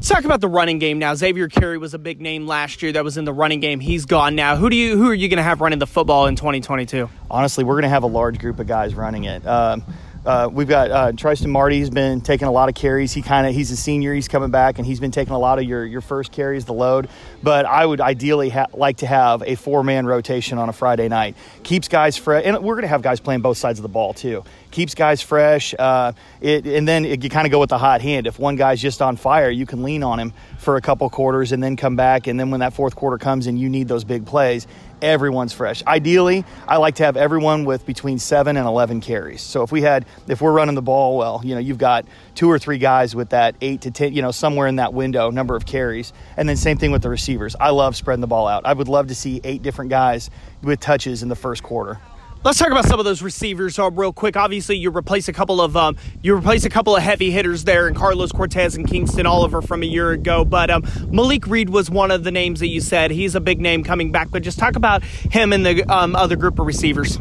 Let's 0.00 0.08
talk 0.08 0.24
about 0.24 0.40
the 0.40 0.48
running 0.48 0.78
game 0.78 0.98
now. 0.98 1.14
Xavier 1.14 1.46
Carey 1.48 1.76
was 1.76 1.92
a 1.92 1.98
big 1.98 2.22
name 2.22 2.46
last 2.46 2.80
year 2.80 2.90
that 2.92 3.04
was 3.04 3.18
in 3.18 3.26
the 3.26 3.34
running 3.34 3.60
game. 3.60 3.80
He's 3.80 4.06
gone 4.06 4.34
now. 4.34 4.56
Who 4.56 4.70
do 4.70 4.76
you 4.76 4.96
who 4.96 5.10
are 5.10 5.14
you 5.14 5.28
going 5.28 5.36
to 5.36 5.42
have 5.42 5.60
running 5.60 5.78
the 5.78 5.86
football 5.86 6.24
in 6.24 6.36
2022? 6.36 7.10
Honestly, 7.30 7.64
we're 7.64 7.74
going 7.74 7.82
to 7.82 7.90
have 7.90 8.02
a 8.02 8.06
large 8.06 8.38
group 8.38 8.60
of 8.60 8.66
guys 8.66 8.94
running 8.94 9.24
it. 9.24 9.46
Um, 9.46 9.84
uh, 10.24 10.48
we've 10.50 10.68
got 10.68 10.90
uh, 10.90 11.12
Tristan 11.12 11.50
Marty. 11.50 11.80
He's 11.80 11.90
been 11.90 12.22
taking 12.22 12.48
a 12.48 12.50
lot 12.50 12.70
of 12.70 12.74
carries. 12.74 13.12
He 13.12 13.20
kind 13.20 13.46
of 13.46 13.54
he's 13.54 13.70
a 13.72 13.76
senior. 13.76 14.14
He's 14.14 14.26
coming 14.26 14.50
back, 14.50 14.78
and 14.78 14.86
he's 14.86 15.00
been 15.00 15.10
taking 15.10 15.34
a 15.34 15.38
lot 15.38 15.58
of 15.58 15.66
your 15.66 15.84
your 15.84 16.00
first 16.00 16.32
carries, 16.32 16.64
the 16.64 16.72
load. 16.72 17.10
But 17.42 17.64
I 17.64 17.84
would 17.84 18.00
ideally 18.00 18.50
ha- 18.50 18.66
like 18.74 18.98
to 18.98 19.06
have 19.06 19.42
a 19.42 19.54
four 19.54 19.82
man 19.82 20.06
rotation 20.06 20.58
on 20.58 20.68
a 20.68 20.72
Friday 20.72 21.08
night. 21.08 21.36
Keeps 21.62 21.88
guys 21.88 22.16
fresh, 22.16 22.44
and 22.44 22.58
we're 22.62 22.74
going 22.74 22.82
to 22.82 22.88
have 22.88 23.02
guys 23.02 23.20
playing 23.20 23.40
both 23.40 23.56
sides 23.56 23.78
of 23.78 23.82
the 23.82 23.88
ball 23.88 24.12
too. 24.12 24.44
Keeps 24.70 24.94
guys 24.94 25.22
fresh. 25.22 25.74
Uh, 25.78 26.12
it, 26.40 26.66
and 26.66 26.86
then 26.86 27.04
it, 27.04 27.24
you 27.24 27.30
kind 27.30 27.46
of 27.46 27.50
go 27.50 27.58
with 27.58 27.70
the 27.70 27.78
hot 27.78 28.02
hand. 28.02 28.26
If 28.26 28.38
one 28.38 28.56
guy's 28.56 28.80
just 28.80 29.02
on 29.02 29.16
fire, 29.16 29.50
you 29.50 29.66
can 29.66 29.82
lean 29.82 30.02
on 30.02 30.18
him 30.18 30.32
for 30.58 30.76
a 30.76 30.80
couple 30.80 31.08
quarters, 31.10 31.52
and 31.52 31.62
then 31.62 31.76
come 31.76 31.96
back. 31.96 32.26
And 32.26 32.38
then 32.38 32.50
when 32.50 32.60
that 32.60 32.74
fourth 32.74 32.94
quarter 32.94 33.18
comes 33.18 33.46
and 33.46 33.58
you 33.58 33.68
need 33.68 33.88
those 33.88 34.04
big 34.04 34.26
plays, 34.26 34.66
everyone's 35.02 35.52
fresh. 35.52 35.84
Ideally, 35.86 36.44
I 36.68 36.76
like 36.76 36.96
to 36.96 37.04
have 37.04 37.16
everyone 37.16 37.64
with 37.64 37.86
between 37.86 38.18
seven 38.18 38.56
and 38.56 38.66
11 38.66 39.00
carries. 39.00 39.40
So 39.40 39.62
if 39.62 39.72
we 39.72 39.82
had, 39.82 40.06
if 40.28 40.40
we're 40.40 40.52
running 40.52 40.74
the 40.74 40.82
ball 40.82 41.16
well, 41.16 41.40
you 41.44 41.54
know, 41.54 41.60
you've 41.60 41.78
got 41.78 42.04
two 42.34 42.50
or 42.50 42.58
three 42.58 42.78
guys 42.78 43.14
with 43.14 43.30
that 43.30 43.54
eight 43.60 43.82
to 43.82 43.90
10, 43.90 44.12
you 44.12 44.22
know, 44.22 44.30
somewhere 44.30 44.66
in 44.66 44.76
that 44.76 44.92
window 44.94 45.30
number 45.30 45.56
of 45.56 45.66
carries. 45.66 46.12
And 46.36 46.48
then 46.48 46.56
same 46.56 46.76
thing 46.76 46.92
with 46.92 47.02
the 47.02 47.10
receivers. 47.30 47.54
I 47.60 47.70
love 47.70 47.94
spreading 47.94 48.20
the 48.20 48.26
ball 48.26 48.48
out. 48.48 48.66
I 48.66 48.72
would 48.72 48.88
love 48.88 49.06
to 49.08 49.14
see 49.14 49.40
eight 49.44 49.62
different 49.62 49.90
guys 49.90 50.30
with 50.62 50.80
touches 50.80 51.22
in 51.22 51.28
the 51.28 51.36
first 51.36 51.62
quarter. 51.62 52.00
Let's 52.42 52.58
talk 52.58 52.70
about 52.70 52.86
some 52.86 52.98
of 52.98 53.04
those 53.04 53.22
receivers 53.22 53.78
uh, 53.78 53.90
real 53.90 54.14
quick. 54.14 54.34
Obviously, 54.34 54.76
you 54.76 54.90
replace 54.90 55.28
a 55.28 55.32
couple 55.32 55.60
of 55.60 55.76
um, 55.76 55.96
you 56.22 56.34
replace 56.34 56.64
a 56.64 56.70
couple 56.70 56.96
of 56.96 57.02
heavy 57.02 57.30
hitters 57.30 57.64
there, 57.64 57.86
and 57.86 57.94
Carlos 57.94 58.32
Cortez 58.32 58.76
and 58.76 58.88
Kingston 58.88 59.26
Oliver 59.26 59.60
from 59.60 59.82
a 59.82 59.86
year 59.86 60.10
ago. 60.10 60.44
But 60.44 60.70
um, 60.70 60.84
Malik 61.10 61.46
Reed 61.46 61.68
was 61.68 61.90
one 61.90 62.10
of 62.10 62.24
the 62.24 62.30
names 62.30 62.60
that 62.60 62.68
you 62.68 62.80
said. 62.80 63.10
He's 63.10 63.34
a 63.34 63.40
big 63.40 63.60
name 63.60 63.84
coming 63.84 64.10
back. 64.10 64.30
But 64.30 64.42
just 64.42 64.58
talk 64.58 64.74
about 64.74 65.04
him 65.04 65.52
and 65.52 65.64
the 65.66 65.84
um, 65.84 66.16
other 66.16 66.36
group 66.36 66.58
of 66.58 66.66
receivers. 66.66 67.18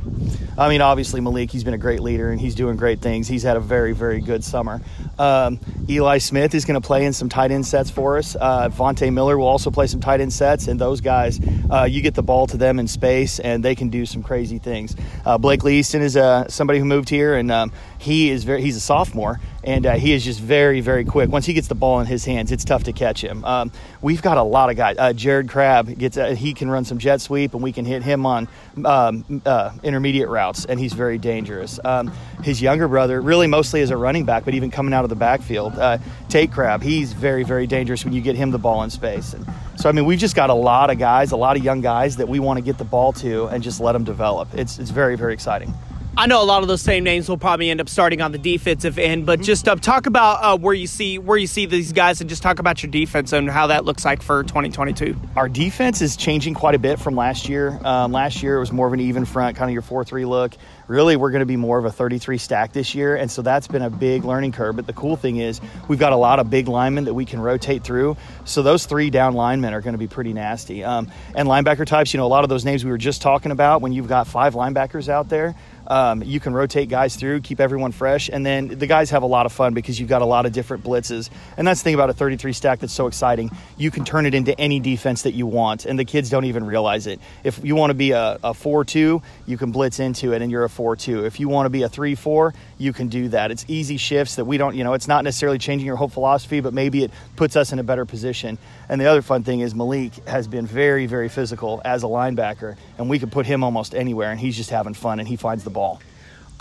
I 0.58 0.70
mean, 0.70 0.82
obviously 0.82 1.22
Malik, 1.22 1.52
he's 1.52 1.64
been 1.64 1.74
a 1.74 1.78
great 1.80 2.02
leader 2.02 2.32
and 2.32 2.40
he's 2.40 2.56
doing 2.56 2.76
great 2.76 3.02
things. 3.02 3.28
He's 3.28 3.44
had 3.44 3.56
a 3.56 3.62
very, 3.62 3.94
very 3.94 4.20
good 4.20 4.44
summer. 4.44 4.82
Um, 5.18 5.60
Eli 5.90 6.18
Smith 6.18 6.54
is 6.54 6.66
going 6.66 6.80
to 6.80 6.86
play 6.86 7.06
in 7.06 7.14
some 7.14 7.30
tight 7.30 7.52
end 7.52 7.66
sets 7.66 7.90
for 7.90 8.18
us. 8.18 8.36
Uh, 8.36 8.70
Vontae 8.70 9.12
Miller 9.12 9.38
will 9.38 9.48
also 9.48 9.72
play 9.72 9.88
some 9.88 10.00
tight 10.00 10.22
end 10.22 10.34
sets, 10.34 10.68
and 10.68 10.80
those 10.80 11.02
guys, 11.02 11.40
uh, 11.72 11.84
you 11.84 12.02
get 12.02 12.16
the 12.16 12.24
ball 12.24 12.48
to 12.48 12.58
them 12.58 12.80
in 12.80 12.88
space, 12.88 13.40
and 13.40 13.64
they 13.64 13.76
can 13.76 13.90
do 13.90 14.06
some 14.06 14.22
crazy 14.22 14.60
things. 14.60 14.96
Uh, 15.26 15.38
Blake 15.38 15.64
Easton 15.66 16.02
is 16.02 16.16
uh, 16.16 16.48
somebody 16.48 16.80
who 16.80 16.86
moved 16.86 17.10
here, 17.10 17.36
and 17.36 17.52
um, 17.52 17.72
he 18.00 18.30
is 18.30 18.46
very. 18.46 18.62
He's 18.62 18.78
a 18.78 18.80
sophomore, 18.80 19.40
and 19.64 19.86
uh, 19.86 19.96
he 19.96 20.14
is 20.14 20.24
just 20.24 20.40
very, 20.40 20.80
very 20.80 21.04
quick. 21.04 21.30
Once 21.30 21.46
he 21.46 21.54
gets 21.54 21.68
the 21.68 21.76
ball 21.76 22.00
in 22.00 22.08
his 22.08 22.24
hands, 22.24 22.52
it's 22.52 22.64
tough 22.64 22.86
to 22.86 22.94
catch 22.94 23.22
him. 23.22 23.44
Um, 23.44 23.72
we've 24.02 24.22
got 24.22 24.38
a 24.38 24.44
lot 24.44 24.70
of 24.70 24.78
guys. 24.78 24.96
Uh, 24.98 25.12
Jared 25.12 25.50
Crabb 25.50 25.98
gets 25.98 26.16
uh, 26.16 26.34
he 26.34 26.54
can 26.54 26.70
run 26.70 26.86
some 26.86 26.98
jet 26.98 27.20
sweep, 27.20 27.54
and 27.54 27.62
we 27.62 27.74
can 27.74 27.84
hit 27.84 28.02
him 28.02 28.26
on 28.26 28.48
um, 28.86 29.42
uh, 29.46 29.72
intermediate 29.84 30.30
routes, 30.30 30.64
and 30.64 30.80
he's 30.80 30.94
very 30.94 31.18
dangerous. 31.18 31.78
Um, 31.84 32.12
his 32.42 32.62
younger 32.62 32.88
brother, 32.88 33.20
really 33.20 33.48
mostly 33.48 33.82
as 33.82 33.90
a 33.92 33.98
running 33.98 34.24
back, 34.24 34.46
but 34.46 34.54
even 34.54 34.72
coming 34.72 34.94
out 34.94 35.04
of 35.04 35.10
the 35.10 35.18
backfield, 35.18 35.78
uh, 35.78 35.98
Tate 36.30 36.54
Crabb, 36.54 36.82
he's 36.82 37.12
very, 37.12 37.44
very 37.44 37.68
dangerous 37.68 38.06
when 38.06 38.14
you 38.14 38.22
get 38.22 38.38
him 38.38 38.52
the 38.52 38.58
ball 38.58 38.82
in 38.84 38.90
space. 38.90 39.34
And 39.34 39.46
so 39.76 39.90
I 39.90 39.92
mean, 39.92 40.06
we've 40.06 40.20
just 40.20 40.38
got 40.38 40.50
a 40.50 40.54
lot 40.54 40.90
of 40.90 40.98
guys, 40.98 41.34
a 41.34 41.38
lot 41.38 41.58
of 41.58 41.66
young 41.66 41.82
guys 41.82 42.16
that 42.16 42.30
we 42.30 42.40
want 42.40 42.58
to 42.60 42.64
get 42.64 42.78
the 42.78 42.86
ball 42.86 43.12
to 43.14 43.48
and 43.48 43.62
just 43.62 43.82
let 43.82 43.92
them 43.92 44.06
develop. 44.06 44.48
It's 44.54 44.80
it's 44.80 44.90
very, 44.90 45.18
very 45.18 45.34
exciting. 45.34 45.74
I 46.20 46.26
know 46.26 46.44
a 46.44 46.44
lot 46.44 46.64
of 46.64 46.68
those 46.68 46.82
same 46.82 47.06
names 47.06 47.30
will 47.30 47.38
probably 47.38 47.70
end 47.70 47.80
up 47.80 47.88
starting 47.88 48.20
on 48.20 48.34
the 48.34 48.38
defensive 48.38 49.00
end, 49.00 49.26
but 49.26 49.40
just 49.40 49.70
uh, 49.70 49.78
talk 49.78 50.06
about 50.06 50.44
uh, 50.44 50.58
where 50.58 50.74
you 50.74 50.86
see 50.86 51.18
where 51.18 51.38
you 51.38 51.48
see 51.48 51.66
these 51.66 51.94
guys, 51.94 52.20
and 52.20 52.30
just 52.30 52.44
talk 52.44 52.60
about 52.60 52.84
your 52.84 52.92
defense 52.92 53.32
and 53.32 53.50
how 53.50 53.68
that 53.68 53.86
looks 53.86 54.04
like 54.04 54.22
for 54.22 54.44
2022. 54.44 55.16
Our 55.38 55.48
defense 55.48 56.02
is 56.02 56.18
changing 56.18 56.56
quite 56.56 56.76
a 56.76 56.78
bit 56.78 57.00
from 57.00 57.16
last 57.16 57.48
year. 57.48 57.80
Um, 57.86 58.12
last 58.12 58.44
year 58.44 58.58
it 58.58 58.60
was 58.60 58.74
more 58.74 58.86
of 58.86 58.92
an 58.92 59.00
even 59.00 59.24
front, 59.24 59.56
kind 59.56 59.70
of 59.70 59.74
your 59.74 59.82
four-three 59.82 60.26
look. 60.26 60.52
Really, 60.90 61.16
we're 61.16 61.32
going 61.32 61.40
to 61.40 61.46
be 61.46 61.56
more 61.56 61.80
of 61.80 61.86
a 61.86 61.92
33 61.92 62.38
stack 62.38 62.74
this 62.74 62.94
year, 62.96 63.16
and 63.16 63.32
so 63.32 63.42
that's 63.42 63.68
been 63.68 63.84
a 63.84 63.90
big 63.90 64.26
learning 64.26 64.52
curve. 64.52 64.76
But 64.76 64.88
the 64.88 64.94
cool 64.94 65.16
thing 65.16 65.38
is 65.38 65.62
we've 65.88 66.00
got 66.00 66.12
a 66.12 66.18
lot 66.18 66.40
of 66.40 66.50
big 66.50 66.68
linemen 66.68 67.06
that 67.06 67.14
we 67.14 67.24
can 67.24 67.40
rotate 67.40 67.86
through. 67.86 68.18
So 68.44 68.62
those 68.62 68.86
three 68.86 69.10
down 69.10 69.36
linemen 69.36 69.74
are 69.74 69.80
going 69.80 69.94
to 69.94 70.00
be 70.00 70.08
pretty 70.08 70.34
nasty. 70.34 70.84
Um, 70.84 71.10
and 71.34 71.48
linebacker 71.48 71.86
types, 71.86 72.14
you 72.14 72.18
know, 72.18 72.26
a 72.26 72.28
lot 72.28 72.44
of 72.44 72.50
those 72.50 72.66
names 72.66 72.84
we 72.84 72.92
were 72.92 72.98
just 72.98 73.22
talking 73.22 73.54
about. 73.54 73.80
When 73.82 73.94
you've 73.94 74.10
got 74.10 74.28
five 74.28 74.54
linebackers 74.56 75.08
out 75.08 75.30
there, 75.30 75.56
um, 75.90 76.22
you 76.24 76.40
can 76.40 76.54
rotate 76.54 76.90
guys 76.90 77.16
through, 77.16 77.42
keep 77.42 77.60
everyone 77.60 77.92
fresh, 77.92 78.30
and 78.32 78.46
then 78.46 78.68
the 78.68 78.88
guys 78.88 79.10
have 79.10 79.24
a 79.24 79.28
lot 79.28 79.46
of 79.46 79.52
fun 79.52 79.74
because 79.74 80.00
you've 80.00 80.10
got 80.10 80.22
a 80.22 80.26
lot 80.26 80.46
of 80.46 80.52
different 80.52 80.84
blitzes. 80.84 81.30
And 81.58 81.68
that's 81.68 81.82
the 81.82 81.86
thing 81.86 81.94
about 81.96 82.10
a 82.10 82.14
33 82.14 82.54
stack 82.54 82.80
that's 82.80 82.94
so 82.94 83.08
exciting. 83.08 83.50
You 83.78 83.90
can 83.92 84.06
turn 84.06 84.26
it 84.26 84.34
into 84.34 84.58
any 84.60 84.80
defense 84.80 85.24
that 85.24 85.34
you 85.34 85.48
want, 85.48 85.86
and 85.86 85.98
the 85.98 86.06
kids 86.06 86.30
don't 86.30 86.46
even 86.46 86.66
realize 86.66 87.08
it. 87.08 87.20
If 87.44 87.64
you 87.64 87.76
want 87.76 87.90
to 87.90 87.96
be 87.96 88.12
a, 88.12 88.38
a 88.44 88.54
4 88.54 88.86
2, 88.86 89.22
you 89.48 89.58
can 89.58 89.72
blitz 89.72 90.00
into 90.00 90.34
it, 90.34 90.42
and 90.42 90.52
you're 90.52 90.64
a 90.64 90.70
4 90.70 90.96
2. 90.96 91.26
If 91.26 91.40
you 91.40 91.50
want 91.50 91.66
to 91.66 91.70
be 91.70 91.84
a 91.84 91.90
3 91.90 92.16
4, 92.16 92.54
you 92.78 92.94
can 92.94 93.10
do 93.10 93.30
that. 93.30 93.52
It's 93.52 93.66
easy 93.68 93.98
shifts 93.98 94.36
that 94.36 94.46
we 94.46 94.58
don't, 94.58 94.76
you 94.76 94.84
know, 94.84 94.94
it's 94.94 95.08
not 95.08 95.24
necessarily 95.24 95.58
changing 95.58 95.88
your 95.88 95.96
whole 95.96 96.08
philosophy, 96.08 96.60
but 96.60 96.74
maybe 96.74 97.04
it 97.04 97.12
puts 97.36 97.56
us 97.56 97.72
in 97.74 97.80
a 97.80 97.84
better 97.84 98.06
position. 98.06 98.58
And 98.90 99.00
the 99.00 99.06
other 99.06 99.22
fun 99.22 99.44
thing 99.44 99.60
is 99.60 99.76
Malik 99.76 100.14
has 100.28 100.48
been 100.48 100.66
very, 100.66 101.06
very 101.06 101.30
physical 101.30 101.82
as 101.86 102.04
a 102.04 102.08
linebacker, 102.08 102.76
and 102.98 103.10
we 103.10 103.20
could 103.20 103.32
put 103.32 103.46
him 103.46 103.64
almost 103.64 103.94
anywhere, 103.94 104.32
and 104.32 104.40
he's 104.40 104.58
just 104.58 104.72
having 104.72 104.96
fun, 104.96 105.20
and 105.20 105.28
he 105.28 105.36
finds 105.36 105.64
the 105.64 105.70
ball. 105.70 106.02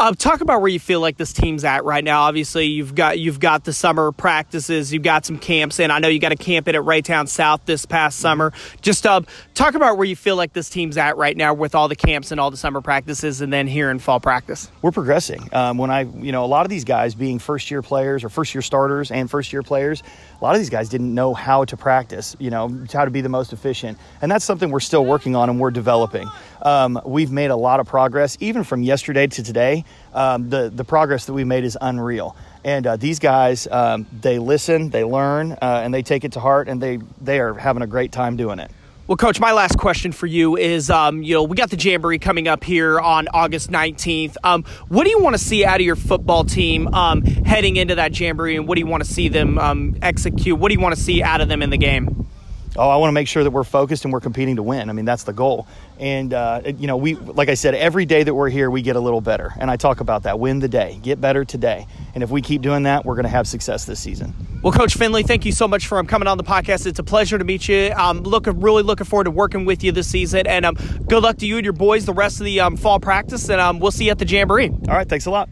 Uh, 0.01 0.13
talk 0.13 0.41
about 0.41 0.61
where 0.61 0.71
you 0.71 0.79
feel 0.79 1.01
like 1.01 1.17
this 1.17 1.33
team's 1.33 1.65
at 1.65 1.85
right 1.85 2.05
now. 2.05 2.21
Obviously, 2.23 2.67
you've 2.67 2.95
got 2.95 3.19
you've 3.19 3.41
got 3.41 3.65
the 3.65 3.73
summer 3.73 4.13
practices, 4.13 4.93
you've 4.93 5.03
got 5.03 5.27
some 5.27 5.41
camps 5.41 5.81
and 5.81 5.91
I 5.91 5.99
know 5.99 6.07
you 6.07 6.21
got 6.21 6.31
a 6.31 6.37
camp 6.37 6.69
in 6.69 6.77
at 6.77 6.83
Raytown 6.83 7.27
South 7.27 7.63
this 7.67 7.85
past 7.85 8.21
summer. 8.21 8.53
Just 8.81 9.05
uh, 9.07 9.23
talk 9.55 9.75
about 9.75 9.97
where 9.97 10.07
you 10.07 10.15
feel 10.15 10.37
like 10.37 10.53
this 10.53 10.71
team's 10.71 10.97
at 10.97 11.17
right 11.17 11.37
now 11.37 11.53
with 11.53 11.75
all 11.75 11.89
the 11.89 11.97
camps 11.97 12.31
and 12.31 12.39
all 12.39 12.53
the 12.53 12.57
summer 12.57 12.81
practices, 12.81 13.41
and 13.41 13.53
then 13.53 13.67
here 13.67 13.91
in 13.91 13.99
fall 13.99 14.21
practice. 14.21 14.71
We're 14.83 14.93
progressing. 14.93 15.53
Um, 15.53 15.79
when 15.79 15.91
I, 15.91 16.03
you 16.03 16.31
know, 16.31 16.45
a 16.45 16.47
lot 16.47 16.65
of 16.65 16.71
these 16.71 16.85
guys 16.85 17.17
being 17.17 17.41
first 17.41 17.69
year 17.69 17.83
players 17.83 18.23
or 18.23 18.29
first 18.29 18.55
year 18.55 18.63
starters 18.63 19.11
and 19.11 19.29
first 19.29 19.53
year 19.53 19.65
players, 19.65 20.05
a 20.41 20.45
lot 20.45 20.55
of 20.55 20.61
these 20.61 20.71
guys 20.71 20.89
didn't 20.89 21.13
know 21.13 21.35
how 21.35 21.65
to 21.65 21.77
practice, 21.77 22.37
you 22.39 22.51
know, 22.51 22.85
how 22.93 23.05
to 23.05 23.11
be 23.11 23.23
the 23.23 23.29
most 23.29 23.53
efficient. 23.53 23.99
And 24.23 24.31
that's 24.31 24.45
something 24.45 24.71
we're 24.71 24.79
still 24.81 25.05
working 25.05 25.35
on 25.35 25.51
and 25.51 25.59
we're 25.59 25.73
developing. 25.73 26.29
Um, 26.63 27.01
we've 27.05 27.33
made 27.33 27.51
a 27.51 27.57
lot 27.57 27.81
of 27.81 27.89
progress, 27.89 28.37
even 28.41 28.63
from 28.63 28.83
yesterday 28.83 29.27
to 29.27 29.43
today. 29.43 29.85
Um, 30.15 30.49
the, 30.49 30.71
the 30.71 30.85
progress 30.85 31.27
that 31.27 31.33
we 31.33 31.43
made 31.43 31.65
is 31.65 31.77
unreal. 31.81 32.37
And 32.63 32.87
uh, 32.87 32.97
these 32.97 33.19
guys, 33.19 33.67
um, 33.69 34.07
they 34.13 34.39
listen, 34.39 34.91
they 34.91 35.03
learn, 35.03 35.53
uh, 35.53 35.81
and 35.85 35.93
they 35.93 36.03
take 36.03 36.25
it 36.25 36.33
to 36.33 36.41
heart, 36.41 36.69
and 36.69 36.81
they, 36.81 36.99
they 37.21 37.41
are 37.41 37.55
having 37.55 37.83
a 37.83 37.87
great 37.87 38.13
time 38.13 38.37
doing 38.37 38.61
it. 38.61 38.71
Well, 39.09 39.17
Coach, 39.17 39.41
my 39.41 39.53
last 39.53 39.79
question 39.79 40.13
for 40.13 40.27
you 40.27 40.59
is, 40.59 40.91
um, 40.91 41.23
you 41.23 41.33
know, 41.33 41.43
we 41.43 41.57
got 41.57 41.71
the 41.71 41.79
Jamboree 41.79 42.19
coming 42.19 42.47
up 42.47 42.63
here 42.63 43.01
on 43.01 43.27
August 43.33 43.71
19th. 43.71 44.37
Um, 44.45 44.65
what 44.89 45.05
do 45.05 45.09
you 45.09 45.19
want 45.19 45.33
to 45.33 45.43
see 45.43 45.65
out 45.65 45.81
of 45.81 45.87
your 45.87 45.97
football 45.97 46.45
team 46.45 46.89
um, 46.89 47.23
heading 47.23 47.77
into 47.77 47.95
that 47.95 48.21
Jamboree, 48.21 48.57
and 48.57 48.69
what 48.69 48.75
do 48.75 48.81
you 48.81 48.87
want 48.87 49.03
to 49.03 49.11
see 49.11 49.31
them 49.31 49.59
um, 49.59 49.97
execute? 50.03 50.59
What 50.59 50.69
do 50.69 50.75
you 50.75 50.81
want 50.81 50.95
to 50.95 51.01
see 51.01 51.23
out 51.23 51.41
of 51.41 51.49
them 51.49 51.63
in 51.63 51.71
the 51.71 51.79
game? 51.79 52.29
Oh, 52.77 52.89
I 52.89 52.97
want 52.97 53.09
to 53.09 53.13
make 53.13 53.29
sure 53.29 53.45
that 53.45 53.51
we're 53.51 53.65
focused 53.65 54.05
and 54.05 54.13
we're 54.13 54.21
competing 54.21 54.57
to 54.57 54.63
win. 54.63 54.91
I 54.91 54.93
mean, 54.93 55.05
that's 55.05 55.25
the 55.25 55.33
goal. 55.33 55.67
And 55.99 56.33
uh, 56.33 56.63
you 56.79 56.87
know, 56.87 56.97
we 56.97 57.15
like 57.15 57.49
I 57.49 57.55
said, 57.55 57.75
every 57.75 58.05
day 58.05 58.23
that 58.23 58.35
we're 58.35 58.51
here, 58.51 58.71
we 58.71 58.83
get 58.83 58.97
a 58.97 59.01
little 59.01 59.21
better. 59.21 59.53
And 59.59 59.71
I 59.71 59.77
talk 59.77 60.01
about 60.01 60.25
that: 60.25 60.39
win 60.39 60.61
the 60.61 60.69
day, 60.69 60.99
get 61.03 61.21
better 61.21 61.45
today. 61.45 61.87
And 62.15 62.23
if 62.23 62.31
we 62.31 62.43
keep 62.43 62.63
doing 62.63 62.85
that, 62.85 63.05
we're 63.05 63.15
going 63.15 63.25
to 63.25 63.31
have 63.31 63.47
success 63.47 63.85
this 63.85 64.01
season. 64.01 64.35
Well, 64.63 64.73
Coach 64.73 64.95
Finley, 64.95 65.23
thank 65.23 65.45
you 65.45 65.53
so 65.53 65.69
much 65.69 65.87
for 65.87 65.99
um, 65.99 66.07
coming 66.07 66.27
on 66.27 66.37
the 66.37 66.45
podcast. 66.45 66.87
It's 66.87 66.99
a 66.99 67.05
pleasure 67.05 67.39
to 67.39 67.45
meet 67.45 67.69
you. 67.69 67.93
I'm 67.97 68.23
looking 68.23 68.61
really 68.61 68.83
looking 68.83 69.07
forward 69.07 69.25
to 69.25 69.31
working 69.31 69.65
with 69.65 69.85
you 69.85 69.93
this 69.93 70.09
season. 70.09 70.47
And 70.47 70.67
um, 70.67 70.75
good 71.07 71.23
luck 71.23 71.39
to 71.39 71.47
you 71.47 71.57
and 71.57 71.65
your 71.65 71.73
boys 71.73 72.07
the 72.07 72.13
rest 72.13 72.41
of 72.41 72.45
the 72.45 72.61
um, 72.61 72.77
fall 72.77 72.99
practice. 72.99 73.49
And 73.49 73.61
um, 73.61 73.79
we'll 73.79 73.93
see 73.93 74.07
you 74.07 74.11
at 74.11 74.19
the 74.19 74.27
Jamboree. 74.27 74.71
All 74.71 74.95
right, 74.95 75.09
thanks 75.09 75.27
a 75.27 75.31
lot. 75.31 75.49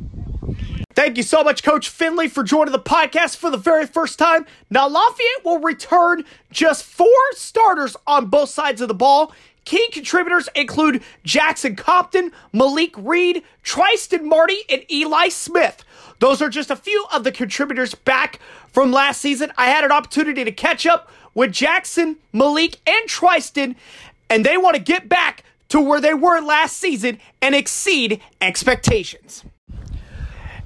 Thank 0.97 1.19
you 1.19 1.23
so 1.23 1.45
much, 1.45 1.63
Coach 1.63 1.91
Finley, 1.91 2.27
for 2.27 2.43
joining 2.43 2.73
the 2.73 2.79
podcast 2.79 3.37
for 3.37 3.51
the 3.51 3.59
very 3.59 3.87
first 3.87 4.19
time. 4.19 4.47
Now, 4.71 4.89
Lafayette 4.89 5.45
will 5.45 5.59
return 5.59 6.25
just 6.51 6.85
four 6.85 7.07
starters 7.33 7.99
on 8.07 8.27
both 8.27 8.49
sides 8.49 8.81
of 8.81 8.89
the 8.89 8.95
ball. 8.95 9.31
Key 9.67 9.91
contributors 9.93 10.49
include 10.55 11.03
Jackson 11.23 11.77
Compton, 11.77 12.33
Malik 12.55 12.95
Reed, 12.97 13.43
Tristan 13.63 14.27
Marty, 14.27 14.61
and 14.71 14.91
Eli 14.91 15.29
Smith. 15.29 15.85
Those 16.19 16.41
are 16.41 16.49
just 16.49 16.71
a 16.71 16.77
few 16.77 17.05
of 17.13 17.25
the 17.25 17.33
contributors 17.33 17.95
back 17.95 18.41
from 18.73 18.91
last 18.91 19.21
season. 19.21 19.53
I 19.59 19.67
had 19.67 19.85
an 19.85 19.93
opportunity 19.93 20.45
to 20.45 20.53
catch 20.53 20.87
up 20.87 21.11
with 21.35 21.53
Jackson, 21.53 22.17
Malik, 22.33 22.79
and 22.87 23.07
Tristan, 23.07 23.77
and 24.31 24.47
they 24.47 24.57
want 24.57 24.77
to 24.77 24.83
get 24.83 25.11
back 25.11 25.45
to 25.69 25.79
where 25.79 26.01
they 26.01 26.15
were 26.15 26.41
last 26.41 26.79
season 26.79 27.19
and 27.43 27.55
exceed 27.55 28.23
expectations. 28.41 29.45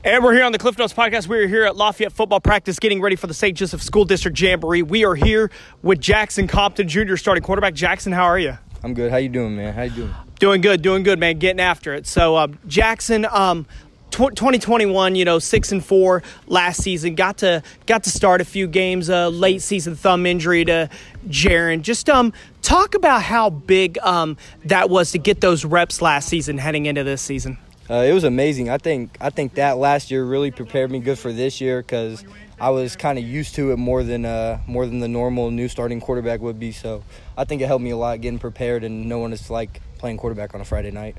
And 0.02 0.24
we're 0.24 0.32
here 0.32 0.44
on 0.44 0.52
the 0.52 0.58
Cliff 0.58 0.78
Notes 0.78 0.94
podcast. 0.94 1.26
We're 1.26 1.46
here 1.46 1.64
at 1.64 1.76
Lafayette 1.76 2.12
football 2.12 2.40
practice 2.40 2.78
getting 2.78 3.02
ready 3.02 3.16
for 3.16 3.26
the 3.26 3.34
St. 3.34 3.54
Joseph 3.54 3.82
School 3.82 4.06
District 4.06 4.40
Jamboree. 4.40 4.82
We 4.82 5.04
are 5.04 5.14
here 5.14 5.50
with 5.82 6.00
Jackson 6.00 6.46
Compton 6.46 6.88
Jr., 6.88 7.16
starting 7.16 7.44
quarterback. 7.44 7.74
Jackson, 7.74 8.10
how 8.10 8.24
are 8.24 8.38
you? 8.38 8.56
I'm 8.82 8.94
good. 8.94 9.10
How 9.10 9.18
you 9.18 9.28
doing, 9.28 9.56
man? 9.56 9.74
How 9.74 9.82
you 9.82 9.90
doing? 9.90 10.14
Doing 10.38 10.60
good, 10.62 10.80
doing 10.80 11.02
good, 11.02 11.18
man. 11.18 11.38
Getting 11.38 11.60
after 11.60 11.92
it. 11.92 12.06
So, 12.06 12.38
um, 12.38 12.58
Jackson, 12.66 13.26
um, 13.26 13.66
tw- 14.10 14.34
2021, 14.34 15.16
you 15.16 15.26
know, 15.26 15.38
six 15.38 15.70
and 15.70 15.84
four 15.84 16.22
last 16.46 16.82
season. 16.82 17.14
Got 17.14 17.36
to 17.38 17.62
got 17.84 18.04
to 18.04 18.10
start 18.10 18.40
a 18.40 18.46
few 18.46 18.68
games. 18.68 19.10
Uh, 19.10 19.28
late 19.28 19.60
season 19.60 19.96
thumb 19.96 20.24
injury 20.24 20.64
to 20.64 20.88
Jaron. 21.28 21.82
Just 21.82 22.08
um, 22.08 22.32
talk 22.62 22.94
about 22.94 23.20
how 23.20 23.50
big 23.50 23.98
um, 23.98 24.38
that 24.64 24.88
was 24.88 25.12
to 25.12 25.18
get 25.18 25.42
those 25.42 25.66
reps 25.66 26.00
last 26.00 26.26
season 26.26 26.56
heading 26.56 26.86
into 26.86 27.04
this 27.04 27.20
season. 27.20 27.58
Uh, 27.90 28.04
it 28.04 28.12
was 28.12 28.22
amazing. 28.22 28.70
I 28.70 28.78
think 28.78 29.16
I 29.20 29.30
think 29.30 29.54
that 29.54 29.76
last 29.76 30.12
year 30.12 30.24
really 30.24 30.52
prepared 30.52 30.92
me 30.92 31.00
good 31.00 31.18
for 31.18 31.32
this 31.32 31.60
year 31.60 31.82
because 31.82 32.24
I 32.60 32.70
was 32.70 32.94
kind 32.94 33.18
of 33.18 33.24
used 33.24 33.56
to 33.56 33.72
it 33.72 33.78
more 33.78 34.04
than 34.04 34.24
uh, 34.24 34.60
more 34.68 34.86
than 34.86 35.00
the 35.00 35.08
normal 35.08 35.50
new 35.50 35.66
starting 35.66 36.00
quarterback 36.00 36.40
would 36.40 36.60
be. 36.60 36.70
So 36.70 37.02
I 37.36 37.42
think 37.44 37.62
it 37.62 37.66
helped 37.66 37.82
me 37.82 37.90
a 37.90 37.96
lot 37.96 38.20
getting 38.20 38.38
prepared 38.38 38.84
and 38.84 39.08
knowing 39.08 39.32
it's 39.32 39.50
like 39.50 39.80
playing 39.98 40.18
quarterback 40.18 40.54
on 40.54 40.60
a 40.60 40.64
Friday 40.64 40.92
night. 40.92 41.16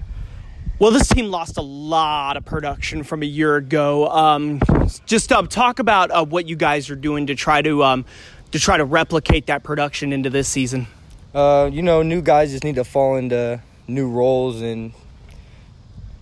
Well, 0.80 0.92
this 0.92 1.10
team 1.10 1.26
lost 1.26 1.58
a 1.58 1.62
lot 1.62 2.38
of 2.38 2.46
production 2.46 3.04
from 3.04 3.22
a 3.22 3.26
year 3.26 3.58
ago. 3.58 4.08
Um, 4.08 4.62
just 5.06 5.34
um, 5.34 5.48
talk 5.48 5.80
about 5.80 6.10
uh, 6.10 6.24
what 6.24 6.48
you 6.48 6.56
guys 6.56 6.90
are 6.90 6.96
doing 6.96 7.28
to 7.28 7.36
try 7.36 7.62
to 7.62 7.84
um, 7.84 8.06
to 8.52 8.60
try 8.60 8.78
to 8.78 8.86
replicate 8.86 9.48
that 9.48 9.64
production 9.64 10.14
into 10.14 10.30
this 10.30 10.48
season. 10.48 10.88
Uh, 11.36 11.70
you 11.72 11.82
know, 11.82 12.02
new 12.02 12.22
guys 12.22 12.52
just 12.52 12.64
need 12.64 12.76
to 12.76 12.86
fall 12.86 13.18
into 13.18 13.62
new 13.90 14.10
roles 14.10 14.62
and 14.62 14.94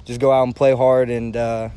just 0.06 0.20
go 0.20 0.32
out 0.32 0.44
and 0.44 0.56
play 0.56 0.76
hard. 0.76 1.10
And 1.10 1.36
uh, 1.36 1.70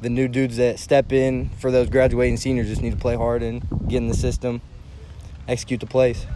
the 0.00 0.10
new 0.10 0.28
dudes 0.28 0.56
that 0.56 0.78
step 0.78 1.12
in 1.12 1.50
for 1.58 1.70
those 1.70 1.88
graduating 1.90 2.36
seniors 2.36 2.68
just 2.68 2.82
need 2.82 2.92
to 2.92 2.98
play 2.98 3.16
hard 3.16 3.42
and 3.42 3.62
get 3.88 3.98
in 3.98 4.08
the 4.08 4.14
system, 4.14 4.60
execute 5.46 5.80
the 5.80 5.86
plays. 5.86 6.26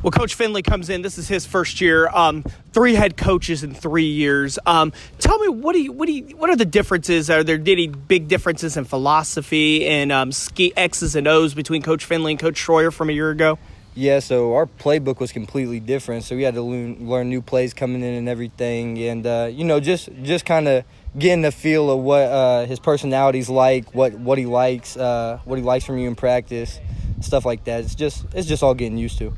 Well, 0.00 0.12
Coach 0.12 0.34
Finley 0.34 0.62
comes 0.62 0.90
in. 0.90 1.02
This 1.02 1.18
is 1.18 1.26
his 1.26 1.44
first 1.44 1.80
year. 1.80 2.08
Um, 2.08 2.44
three 2.72 2.94
head 2.94 3.16
coaches 3.16 3.64
in 3.64 3.74
three 3.74 4.06
years. 4.06 4.56
Um, 4.64 4.92
tell 5.18 5.40
me, 5.40 5.48
what 5.48 5.72
do 5.72 5.82
you, 5.82 5.90
what 5.90 6.06
do 6.06 6.12
you, 6.12 6.36
what 6.36 6.50
are 6.50 6.56
the 6.56 6.64
differences? 6.64 7.28
Are 7.30 7.42
there 7.42 7.60
any 7.66 7.88
big 7.88 8.28
differences 8.28 8.76
in 8.76 8.84
philosophy 8.84 9.84
and 9.88 10.12
um, 10.12 10.30
ski 10.30 10.72
X's 10.76 11.16
and 11.16 11.26
O's 11.26 11.52
between 11.52 11.82
Coach 11.82 12.04
Finley 12.04 12.32
and 12.32 12.38
Coach 12.38 12.64
Schroyer 12.64 12.92
from 12.92 13.10
a 13.10 13.12
year 13.12 13.30
ago? 13.30 13.58
Yeah, 13.98 14.20
so 14.20 14.54
our 14.54 14.66
playbook 14.66 15.18
was 15.18 15.32
completely 15.32 15.80
different. 15.80 16.22
So 16.22 16.36
we 16.36 16.44
had 16.44 16.54
to 16.54 16.62
learn, 16.62 17.08
learn 17.08 17.28
new 17.28 17.42
plays 17.42 17.74
coming 17.74 18.04
in 18.04 18.14
and 18.14 18.28
everything, 18.28 18.96
and 18.96 19.26
uh, 19.26 19.50
you 19.50 19.64
know, 19.64 19.80
just 19.80 20.08
just 20.22 20.46
kind 20.46 20.68
of 20.68 20.84
getting 21.18 21.42
the 21.42 21.50
feel 21.50 21.90
of 21.90 21.98
what 21.98 22.22
uh, 22.22 22.64
his 22.66 22.78
personality's 22.78 23.48
like, 23.50 23.92
what 23.96 24.12
what 24.12 24.38
he 24.38 24.46
likes, 24.46 24.96
uh, 24.96 25.40
what 25.44 25.58
he 25.58 25.64
likes 25.64 25.84
from 25.84 25.98
you 25.98 26.06
in 26.06 26.14
practice, 26.14 26.78
stuff 27.22 27.44
like 27.44 27.64
that. 27.64 27.80
It's 27.82 27.96
just 27.96 28.24
it's 28.34 28.46
just 28.46 28.62
all 28.62 28.72
getting 28.72 28.98
used 28.98 29.18
to. 29.18 29.34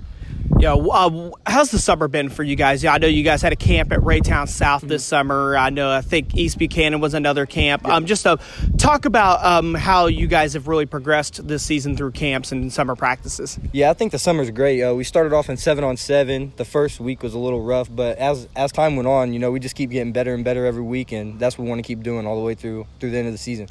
Yeah, 0.58 0.74
uh, 0.74 1.30
how's 1.46 1.70
the 1.70 1.78
summer 1.78 2.08
been 2.08 2.28
for 2.28 2.42
you 2.42 2.56
guys? 2.56 2.82
Yeah, 2.82 2.92
I 2.92 2.98
know 2.98 3.06
you 3.06 3.22
guys 3.22 3.40
had 3.40 3.52
a 3.52 3.56
camp 3.56 3.92
at 3.92 4.00
Raytown 4.00 4.48
South 4.48 4.82
this 4.82 5.04
summer. 5.04 5.56
I 5.56 5.70
know 5.70 5.90
I 5.90 6.00
think 6.00 6.36
East 6.36 6.58
Buchanan 6.58 7.00
was 7.00 7.14
another 7.14 7.46
camp. 7.46 7.86
Um, 7.86 8.04
just 8.04 8.24
to 8.24 8.38
talk 8.76 9.04
about 9.04 9.44
um, 9.44 9.74
how 9.74 10.06
you 10.06 10.26
guys 10.26 10.52
have 10.54 10.68
really 10.68 10.86
progressed 10.86 11.46
this 11.46 11.62
season 11.62 11.96
through 11.96 12.10
camps 12.12 12.52
and 12.52 12.70
summer 12.72 12.94
practices. 12.96 13.58
Yeah, 13.72 13.90
I 13.90 13.94
think 13.94 14.12
the 14.12 14.18
summer's 14.18 14.50
great. 14.50 14.82
Uh, 14.82 14.94
we 14.94 15.04
started 15.04 15.32
off 15.32 15.48
in 15.48 15.56
seven 15.56 15.84
on 15.84 15.96
seven. 15.96 16.52
The 16.56 16.64
first 16.64 17.00
week 17.00 17.22
was 17.22 17.32
a 17.32 17.38
little 17.38 17.62
rough, 17.62 17.88
but 17.90 18.18
as 18.18 18.48
as 18.56 18.72
time 18.72 18.96
went 18.96 19.08
on, 19.08 19.32
you 19.32 19.38
know, 19.38 19.50
we 19.50 19.60
just 19.60 19.76
keep 19.76 19.90
getting 19.90 20.12
better 20.12 20.34
and 20.34 20.44
better 20.44 20.66
every 20.66 20.82
week, 20.82 21.12
and 21.12 21.38
that's 21.38 21.56
what 21.56 21.64
we 21.64 21.70
want 21.70 21.78
to 21.78 21.86
keep 21.86 22.02
doing 22.02 22.26
all 22.26 22.36
the 22.36 22.44
way 22.44 22.54
through 22.54 22.86
through 22.98 23.10
the 23.10 23.18
end 23.18 23.28
of 23.28 23.32
the 23.32 23.38
season. 23.38 23.68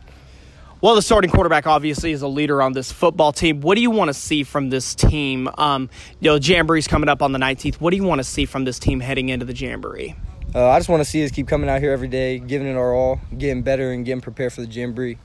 Well, 0.81 0.95
the 0.95 1.01
starting 1.01 1.29
quarterback 1.29 1.67
obviously 1.67 2.13
is 2.13 2.21
a 2.21 2.27
leader 2.29 2.61
on 2.61 2.71
this 2.71 2.89
football 2.89 3.33
team. 3.33 3.59
What 3.59 3.75
do 3.75 3.81
you 3.81 3.91
want 3.91 4.07
to 4.07 4.13
see 4.13 4.43
from 4.43 4.69
this 4.69 4.95
team? 4.95 5.49
Um, 5.57 5.89
you 6.21 6.29
know, 6.29 6.39
Jamboree's 6.39 6.87
coming 6.87 7.09
up 7.09 7.21
on 7.21 7.33
the 7.33 7.39
19th. 7.39 7.81
What 7.81 7.89
do 7.91 7.97
you 7.97 8.03
want 8.03 8.19
to 8.19 8.23
see 8.23 8.45
from 8.45 8.63
this 8.63 8.79
team 8.79 9.01
heading 9.01 9.27
into 9.27 9.45
the 9.45 9.53
Jamboree? 9.53 10.15
Uh, 10.55 10.69
I 10.69 10.79
just 10.79 10.87
want 10.87 11.01
to 11.01 11.05
see 11.09 11.23
us 11.25 11.31
keep 11.31 11.49
coming 11.49 11.69
out 11.69 11.81
here 11.81 11.91
every 11.91 12.07
day, 12.07 12.39
giving 12.39 12.65
it 12.65 12.77
our 12.77 12.93
all, 12.93 13.19
getting 13.37 13.61
better, 13.61 13.91
and 13.91 14.05
getting 14.05 14.21
prepared 14.21 14.53
for 14.53 14.61
the 14.61 14.67
Jamboree. 14.67 15.17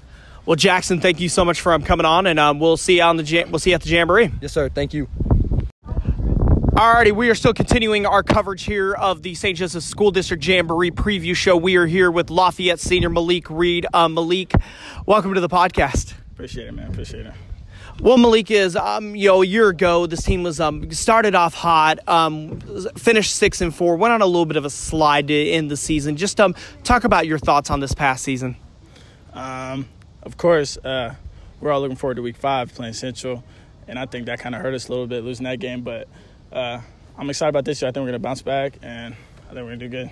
Well, 0.45 0.57
Jackson, 0.57 1.01
thank 1.01 1.21
you 1.21 1.29
so 1.29 1.45
much 1.45 1.61
for 1.61 1.73
um, 1.73 1.83
coming 1.83 2.05
on, 2.05 2.27
and 2.27 2.41
um, 2.41 2.59
we'll 2.59 2.77
see 2.77 2.97
you 2.97 3.03
on 3.03 3.17
the 3.17 3.23
jam- 3.23 3.53
we'll 3.53 3.61
see 3.61 3.71
you 3.71 3.75
at 3.75 3.83
the 3.83 3.89
Jamboree. 3.89 4.33
Yes, 4.41 4.53
sir. 4.53 4.69
Thank 4.69 4.93
you. 4.93 5.09
Alrighty, 6.75 7.13
we 7.13 7.31
are 7.31 7.37
still 7.37 7.55
continuing 7.55 8.05
our 8.05 8.25
coverage 8.25 8.65
here 8.65 8.95
of 8.95 9.23
the 9.23 9.37
St. 9.37 9.57
Joseph 9.57 9.85
School 9.85 10.11
District 10.11 10.45
Jamboree 10.45 10.91
preview 10.91 11.37
show. 11.37 11.57
We 11.57 11.77
are 11.77 11.87
here 11.87 12.11
with 12.11 12.31
Lafayette 12.31 12.81
senior 12.81 13.11
Malik 13.11 13.49
Reed. 13.49 13.87
Um, 13.95 14.15
Malik, 14.15 14.53
welcome 15.07 15.35
to 15.35 15.41
the 15.41 15.49
podcast. 15.49 16.15
Appreciate 16.33 16.67
it, 16.67 16.73
man. 16.73 16.91
Appreciate 16.91 17.27
it. 17.27 17.35
Well, 18.01 18.19
Malik 18.19 18.51
is, 18.51 18.75
um, 18.75 19.15
you 19.15 19.29
know, 19.29 19.43
a 19.43 19.47
year 19.47 19.69
ago, 19.69 20.07
this 20.07 20.25
team 20.25 20.43
was 20.43 20.59
um, 20.59 20.91
started 20.91 21.37
off 21.37 21.55
hot, 21.55 22.01
um, 22.09 22.59
finished 22.97 23.37
six 23.37 23.61
and 23.61 23.73
four, 23.73 23.95
went 23.95 24.13
on 24.13 24.21
a 24.21 24.27
little 24.27 24.45
bit 24.45 24.57
of 24.57 24.65
a 24.65 24.71
slide 24.71 25.29
to 25.29 25.51
end 25.51 25.71
the 25.71 25.77
season. 25.77 26.17
Just 26.17 26.41
um, 26.41 26.57
talk 26.83 27.05
about 27.05 27.29
your 27.29 27.39
thoughts 27.39 27.71
on 27.71 27.79
this 27.79 27.95
past 27.95 28.25
season. 28.25 28.57
Um, 29.33 29.89
of 30.25 30.37
course, 30.37 30.77
uh, 30.79 31.15
we're 31.61 31.71
all 31.71 31.81
looking 31.81 31.97
forward 31.97 32.17
to 32.17 32.23
Week 32.23 32.37
Five 32.37 32.75
playing 32.75 32.95
Central, 32.95 33.45
and 33.87 33.97
I 33.97 34.07
think 34.07 34.27
that 34.27 34.41
kind 34.41 34.57
of 34.57 34.61
hurt 34.61 34.75
us 34.75 34.89
a 34.89 34.91
little 34.91 35.07
bit 35.07 35.23
losing 35.23 35.45
that 35.45 35.61
game. 35.61 35.83
But 35.83 36.09
uh, 36.55 36.81
I'm 37.19 37.29
excited 37.29 37.51
about 37.51 37.65
this 37.65 37.83
year. 37.83 37.89
I 37.89 37.93
think 37.93 38.03
we're 38.03 38.11
going 38.11 38.13
to 38.15 38.19
bounce 38.21 38.43
back, 38.43 38.79
and 38.83 39.15
I 39.15 39.47
think 39.49 39.57
we're 39.57 39.77
going 39.77 39.79
to 39.81 39.89
do 39.89 39.91
good. 39.91 40.11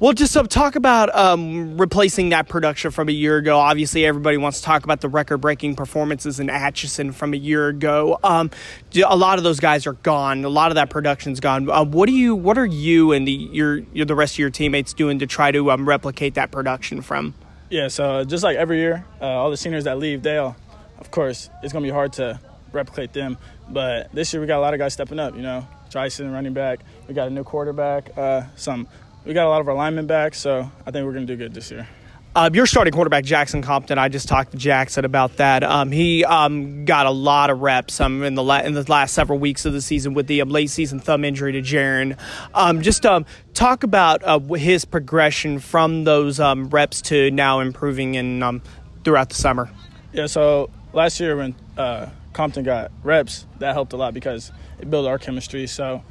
Well, 0.00 0.12
just 0.12 0.36
um, 0.36 0.48
talk 0.48 0.74
about 0.74 1.14
um, 1.14 1.78
replacing 1.78 2.30
that 2.30 2.48
production 2.48 2.90
from 2.90 3.08
a 3.08 3.12
year 3.12 3.36
ago. 3.36 3.56
Obviously, 3.56 4.04
everybody 4.04 4.36
wants 4.36 4.58
to 4.58 4.64
talk 4.64 4.82
about 4.82 5.00
the 5.00 5.08
record-breaking 5.08 5.76
performances 5.76 6.40
in 6.40 6.50
Atchison 6.50 7.12
from 7.12 7.34
a 7.34 7.36
year 7.36 7.68
ago. 7.68 8.18
Um, 8.24 8.50
a 8.96 9.16
lot 9.16 9.38
of 9.38 9.44
those 9.44 9.60
guys 9.60 9.86
are 9.86 9.92
gone. 9.92 10.44
A 10.44 10.48
lot 10.48 10.72
of 10.72 10.74
that 10.74 10.90
production's 10.90 11.38
gone. 11.38 11.70
Uh, 11.70 11.84
what 11.84 12.06
do 12.06 12.12
you? 12.12 12.34
What 12.34 12.58
are 12.58 12.66
you 12.66 13.12
and 13.12 13.28
the 13.28 13.32
your, 13.32 13.78
your 13.92 14.04
the 14.04 14.16
rest 14.16 14.34
of 14.34 14.38
your 14.40 14.50
teammates 14.50 14.92
doing 14.92 15.20
to 15.20 15.26
try 15.26 15.52
to 15.52 15.70
um, 15.70 15.88
replicate 15.88 16.34
that 16.34 16.50
production 16.50 17.00
from? 17.00 17.34
Yeah, 17.70 17.86
so 17.86 18.24
just 18.24 18.42
like 18.42 18.56
every 18.56 18.78
year, 18.78 19.06
uh, 19.20 19.26
all 19.26 19.50
the 19.50 19.56
seniors 19.56 19.84
that 19.84 19.98
leave, 19.98 20.22
they'll, 20.22 20.56
of 20.98 21.12
course, 21.12 21.48
it's 21.62 21.72
going 21.72 21.84
to 21.84 21.88
be 21.88 21.94
hard 21.94 22.12
to 22.14 22.40
replicate 22.72 23.12
them. 23.12 23.38
But 23.68 24.12
this 24.12 24.32
year, 24.32 24.40
we 24.40 24.46
got 24.46 24.58
a 24.58 24.60
lot 24.60 24.74
of 24.74 24.78
guys 24.78 24.92
stepping 24.92 25.18
up. 25.18 25.34
You 25.34 25.42
know, 25.42 25.66
Tristan 25.90 26.32
running 26.32 26.52
back. 26.52 26.80
We 27.08 27.14
got 27.14 27.28
a 27.28 27.30
new 27.30 27.44
quarterback. 27.44 28.16
Uh, 28.16 28.42
some 28.56 28.88
we 29.24 29.34
got 29.34 29.46
a 29.46 29.50
lot 29.50 29.60
of 29.60 29.68
our 29.68 29.74
linemen 29.74 30.06
back, 30.06 30.34
so 30.34 30.70
I 30.86 30.90
think 30.90 31.06
we're 31.06 31.12
going 31.12 31.26
to 31.26 31.32
do 31.32 31.36
good 31.36 31.54
this 31.54 31.70
year. 31.70 31.86
Uh, 32.34 32.48
your 32.52 32.64
starting 32.64 32.94
quarterback, 32.94 33.24
Jackson 33.24 33.60
Compton. 33.60 33.98
I 33.98 34.08
just 34.08 34.26
talked 34.26 34.52
to 34.52 34.56
Jackson 34.56 35.04
about 35.04 35.36
that. 35.36 35.62
Um, 35.62 35.92
he 35.92 36.24
um, 36.24 36.86
got 36.86 37.04
a 37.04 37.10
lot 37.10 37.50
of 37.50 37.60
reps 37.60 38.00
um, 38.00 38.22
in 38.22 38.34
the 38.34 38.42
la- 38.42 38.60
in 38.60 38.72
the 38.72 38.90
last 38.90 39.12
several 39.12 39.38
weeks 39.38 39.66
of 39.66 39.74
the 39.74 39.82
season 39.82 40.14
with 40.14 40.28
the 40.28 40.40
um, 40.40 40.48
late 40.48 40.70
season 40.70 40.98
thumb 40.98 41.26
injury 41.26 41.52
to 41.52 41.60
Jaron. 41.60 42.18
Um, 42.54 42.80
just 42.80 43.04
um, 43.04 43.26
talk 43.52 43.82
about 43.82 44.24
uh, 44.24 44.38
his 44.54 44.86
progression 44.86 45.58
from 45.58 46.04
those 46.04 46.40
reps 46.40 47.02
to 47.02 47.30
now 47.30 47.60
improving 47.60 48.14
in 48.14 48.62
throughout 49.04 49.28
the 49.28 49.34
summer. 49.34 49.70
Yeah. 50.14 50.26
So 50.26 50.70
last 50.94 51.20
year 51.20 51.36
when 51.36 51.54
uh, 51.76 52.06
Compton 52.32 52.64
got 52.64 52.90
reps, 53.02 53.46
that 53.58 53.74
helped 53.74 53.92
a 53.92 53.96
lot 53.96 54.14
because 54.14 54.52
it 54.80 54.90
built 54.90 55.06
our 55.06 55.18
chemistry. 55.18 55.66
So 55.66 56.02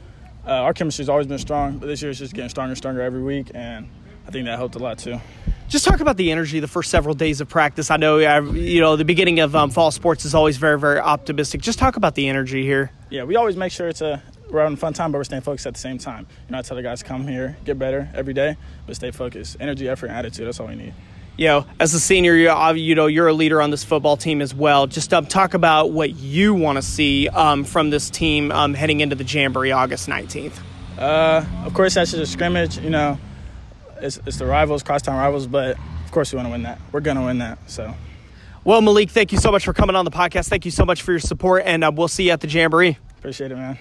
uh, 0.46 0.50
our 0.50 0.74
chemistry's 0.74 1.10
always 1.10 1.28
been 1.28 1.40
strong, 1.40 1.78
but 1.78 1.88
this 1.88 2.02
year 2.02 2.12
it's 2.12 2.20
just 2.20 2.34
getting 2.34 2.50
stronger 2.50 2.70
and 2.70 2.78
stronger 2.78 3.02
every 3.02 3.22
week, 3.22 3.52
and 3.54 3.90
I 4.28 4.32
think 4.32 4.46
that 4.46 4.58
helped 4.58 4.76
a 4.76 4.80
lot 4.80 4.98
too. 5.00 5.20
Just 5.68 5.86
talk 5.86 6.02
about 6.02 6.18
the 6.18 6.32
energy 6.32 6.60
the 6.60 6.68
first 6.68 6.92
several 6.92 7.16
days 7.16 7.40
of 7.40 7.48
practice. 7.48 7.90
I 7.92 7.98
know, 7.98 8.18
you 8.18 8.82
know, 8.82 8.98
the 8.98 9.06
beginning 9.06 9.40
of 9.40 9.56
um, 9.56 9.70
fall 9.70 9.90
sports 9.92 10.26
is 10.26 10.36
always 10.36 10.58
very, 10.58 10.78
very 10.78 11.00
optimistic. 11.00 11.62
Just 11.62 11.80
talk 11.80 11.96
about 11.96 12.16
the 12.16 12.28
energy 12.28 12.64
here. 12.64 12.92
Yeah, 13.10 13.24
we 13.24 13.36
always 13.36 13.56
make 13.56 13.72
sure 13.72 13.88
it's 13.88 14.02
a 14.02 14.22
we're 14.50 14.60
having 14.60 14.74
a 14.74 14.78
fun 14.78 14.92
time, 14.92 15.14
but 15.14 15.18
we're 15.18 15.24
staying 15.24 15.44
focused 15.44 15.66
at 15.66 15.76
the 15.76 15.80
same 15.80 15.98
time. 15.98 16.28
You 16.48 16.52
know, 16.52 16.60
I 16.60 16.62
tell 16.62 16.76
the 16.76 16.84
guys 16.84 17.02
come 17.02 17.26
here, 17.26 17.58
get 17.64 17.80
better 17.80 18.10
every 18.14 18.34
day, 18.34 18.58
but 18.86 18.98
stay 18.98 19.12
focused. 19.12 19.56
Energy, 19.62 19.88
effort, 19.88 20.08
and 20.08 20.16
attitude. 20.18 20.46
That's 20.46 20.60
all 20.60 20.68
we 20.68 20.76
need 20.76 20.94
you 21.42 21.48
know, 21.48 21.66
as 21.80 21.96
a 21.96 22.00
senior, 22.00 22.36
you 22.36 22.94
know, 22.94 23.08
you're 23.08 23.28
a 23.28 23.34
leader 23.34 23.64
on 23.64 23.72
this 23.72 23.84
football 23.84 24.16
team 24.16 24.44
as 24.44 24.54
well. 24.54 24.86
Just 24.86 25.12
um, 25.12 25.26
talk 25.26 25.56
about 25.56 25.90
what 25.90 26.12
you 26.12 26.54
want 26.54 26.76
to 26.76 26.84
see 26.84 27.30
um, 27.30 27.64
from 27.64 27.90
this 27.90 28.12
team 28.12 28.52
um, 28.52 28.76
heading 28.76 29.00
into 29.00 29.16
the 29.16 29.24
Jamboree 29.24 29.72
August 29.72 30.08
19th. 30.08 30.60
Uh, 31.00 31.44
of 31.66 31.74
course, 31.74 31.96
that's 31.96 32.12
just 32.12 32.22
a 32.22 32.28
scrimmage. 32.28 32.78
You 32.78 32.92
know, 32.92 33.18
it's, 34.00 34.20
it's 34.28 34.38
the 34.38 34.46
rivals, 34.46 34.84
crosstown 34.84 35.18
rivals, 35.18 35.48
but 35.48 35.80
of 36.06 36.12
course 36.12 36.32
we 36.32 36.36
want 36.36 36.46
to 36.46 36.52
win 36.52 36.62
that. 36.62 36.80
We're 36.92 37.00
going 37.00 37.18
to 37.18 37.24
win 37.24 37.40
that. 37.40 37.58
So. 37.66 37.92
Well, 38.64 38.84
Malik, 38.84 39.10
thank 39.10 39.32
you 39.32 39.40
so 39.40 39.52
much 39.52 39.66
for 39.66 39.74
coming 39.74 39.96
on 39.96 40.06
the 40.06 40.12
podcast. 40.12 40.48
Thank 40.48 40.66
you 40.66 40.72
so 40.72 40.86
much 40.86 41.02
for 41.02 41.12
your 41.12 41.20
support, 41.20 41.64
and 41.66 41.84
uh, 41.84 41.92
we'll 41.92 42.08
see 42.08 42.26
you 42.26 42.34
at 42.34 42.42
the 42.42 42.48
Jamboree. 42.48 43.00
Appreciate 43.18 43.52
it, 43.52 43.56
man. 43.56 43.80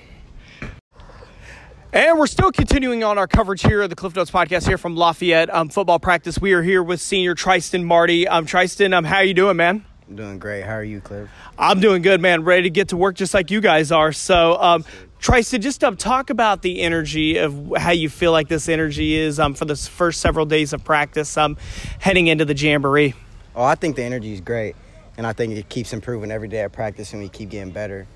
And 1.92 2.20
we're 2.20 2.28
still 2.28 2.52
continuing 2.52 3.02
on 3.02 3.18
our 3.18 3.26
coverage 3.26 3.62
here 3.62 3.82
of 3.82 3.90
the 3.90 3.96
Cliff 3.96 4.14
Notes 4.14 4.30
podcast 4.30 4.64
here 4.64 4.78
from 4.78 4.94
Lafayette 4.94 5.50
um, 5.50 5.68
football 5.68 5.98
practice. 5.98 6.40
We 6.40 6.52
are 6.52 6.62
here 6.62 6.84
with 6.84 7.00
senior 7.00 7.34
Tristan 7.34 7.84
Marty. 7.84 8.28
Um, 8.28 8.46
Tristan, 8.46 8.94
um, 8.94 9.02
how 9.02 9.16
are 9.16 9.24
you 9.24 9.34
doing, 9.34 9.56
man? 9.56 9.84
I'm 10.08 10.14
doing 10.14 10.38
great. 10.38 10.62
How 10.62 10.74
are 10.74 10.84
you, 10.84 11.00
Cliff? 11.00 11.28
I'm 11.58 11.80
doing 11.80 12.02
good, 12.02 12.20
man. 12.20 12.44
Ready 12.44 12.62
to 12.62 12.70
get 12.70 12.90
to 12.90 12.96
work 12.96 13.16
just 13.16 13.34
like 13.34 13.50
you 13.50 13.60
guys 13.60 13.90
are. 13.90 14.12
So, 14.12 14.56
um, 14.62 14.84
Tristan, 15.18 15.62
just 15.62 15.82
um, 15.82 15.96
talk 15.96 16.30
about 16.30 16.62
the 16.62 16.80
energy 16.82 17.38
of 17.38 17.72
how 17.76 17.90
you 17.90 18.08
feel 18.08 18.30
like 18.30 18.46
this 18.46 18.68
energy 18.68 19.16
is 19.16 19.40
um, 19.40 19.54
for 19.54 19.64
the 19.64 19.74
first 19.74 20.20
several 20.20 20.46
days 20.46 20.72
of 20.72 20.84
practice 20.84 21.36
um, 21.36 21.56
heading 21.98 22.28
into 22.28 22.44
the 22.44 22.54
Jamboree. 22.54 23.14
Oh, 23.56 23.64
I 23.64 23.74
think 23.74 23.96
the 23.96 24.04
energy 24.04 24.32
is 24.32 24.40
great, 24.40 24.76
and 25.16 25.26
I 25.26 25.32
think 25.32 25.56
it 25.56 25.68
keeps 25.68 25.92
improving 25.92 26.30
every 26.30 26.46
day 26.46 26.60
at 26.60 26.70
practice, 26.70 27.12
and 27.12 27.20
we 27.20 27.28
keep 27.28 27.48
getting 27.48 27.72
better. 27.72 28.06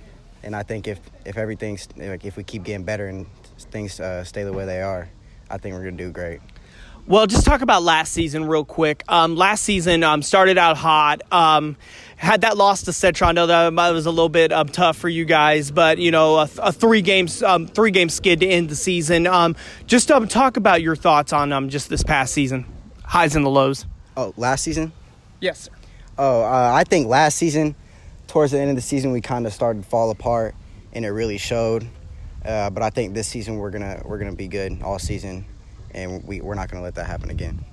And 0.44 0.54
I 0.54 0.62
think 0.62 0.86
if 0.86 1.00
if 1.24 1.36
everything's 1.38 1.88
like 1.96 2.24
if 2.24 2.36
we 2.36 2.44
keep 2.44 2.62
getting 2.62 2.84
better 2.84 3.08
and 3.08 3.26
things 3.58 4.00
uh, 4.00 4.24
stay 4.24 4.44
the 4.44 4.52
way 4.52 4.66
they 4.66 4.82
are, 4.82 5.08
I 5.50 5.58
think 5.58 5.74
we're 5.74 5.84
gonna 5.84 5.96
do 5.96 6.10
great. 6.10 6.40
Well, 7.06 7.26
just 7.26 7.44
talk 7.44 7.60
about 7.60 7.82
last 7.82 8.12
season 8.12 8.46
real 8.46 8.64
quick. 8.64 9.02
Um, 9.08 9.36
last 9.36 9.62
season 9.62 10.02
um, 10.02 10.22
started 10.22 10.56
out 10.56 10.78
hot. 10.78 11.20
Um, 11.30 11.76
had 12.16 12.40
that 12.40 12.56
loss 12.56 12.84
to 12.84 12.94
Central. 12.94 13.28
I 13.28 13.32
know 13.32 13.46
that 13.46 13.90
was 13.90 14.06
a 14.06 14.10
little 14.10 14.30
bit 14.30 14.52
um, 14.52 14.68
tough 14.68 14.96
for 14.96 15.10
you 15.10 15.26
guys, 15.26 15.70
but 15.70 15.98
you 15.98 16.10
know, 16.10 16.36
a, 16.36 16.48
a 16.58 16.72
three 16.72 17.02
games 17.02 17.42
um, 17.42 17.66
three 17.66 17.90
game 17.90 18.08
skid 18.08 18.40
to 18.40 18.46
end 18.46 18.70
the 18.70 18.76
season. 18.76 19.26
Um, 19.26 19.54
just 19.86 20.08
talk 20.08 20.56
about 20.56 20.80
your 20.80 20.96
thoughts 20.96 21.34
on 21.34 21.68
just 21.68 21.90
this 21.90 22.02
past 22.02 22.32
season, 22.32 22.64
highs 23.02 23.36
and 23.36 23.44
the 23.44 23.50
lows. 23.50 23.84
Oh, 24.16 24.32
last 24.38 24.62
season? 24.62 24.92
Yes, 25.40 25.60
sir. 25.60 25.72
Oh, 26.16 26.42
uh, 26.42 26.72
I 26.74 26.84
think 26.84 27.08
last 27.08 27.36
season, 27.36 27.74
towards 28.28 28.52
the 28.52 28.60
end 28.60 28.70
of 28.70 28.76
the 28.76 28.82
season, 28.82 29.10
we 29.10 29.20
kind 29.20 29.46
of 29.46 29.52
started 29.52 29.82
to 29.82 29.88
fall 29.88 30.10
apart, 30.10 30.54
and 30.92 31.04
it 31.04 31.10
really 31.10 31.36
showed. 31.36 31.86
Uh, 32.44 32.70
but 32.70 32.82
I 32.82 32.90
think 32.90 33.14
this 33.14 33.26
season 33.26 33.56
we're 33.56 33.70
gonna 33.70 34.02
we're 34.04 34.18
gonna 34.18 34.34
be 34.34 34.48
good 34.48 34.82
all 34.82 34.98
season, 34.98 35.46
and 35.92 36.22
we 36.24 36.40
we're 36.40 36.54
not 36.54 36.70
gonna 36.70 36.82
let 36.82 36.94
that 36.96 37.06
happen 37.06 37.30
again. 37.30 37.64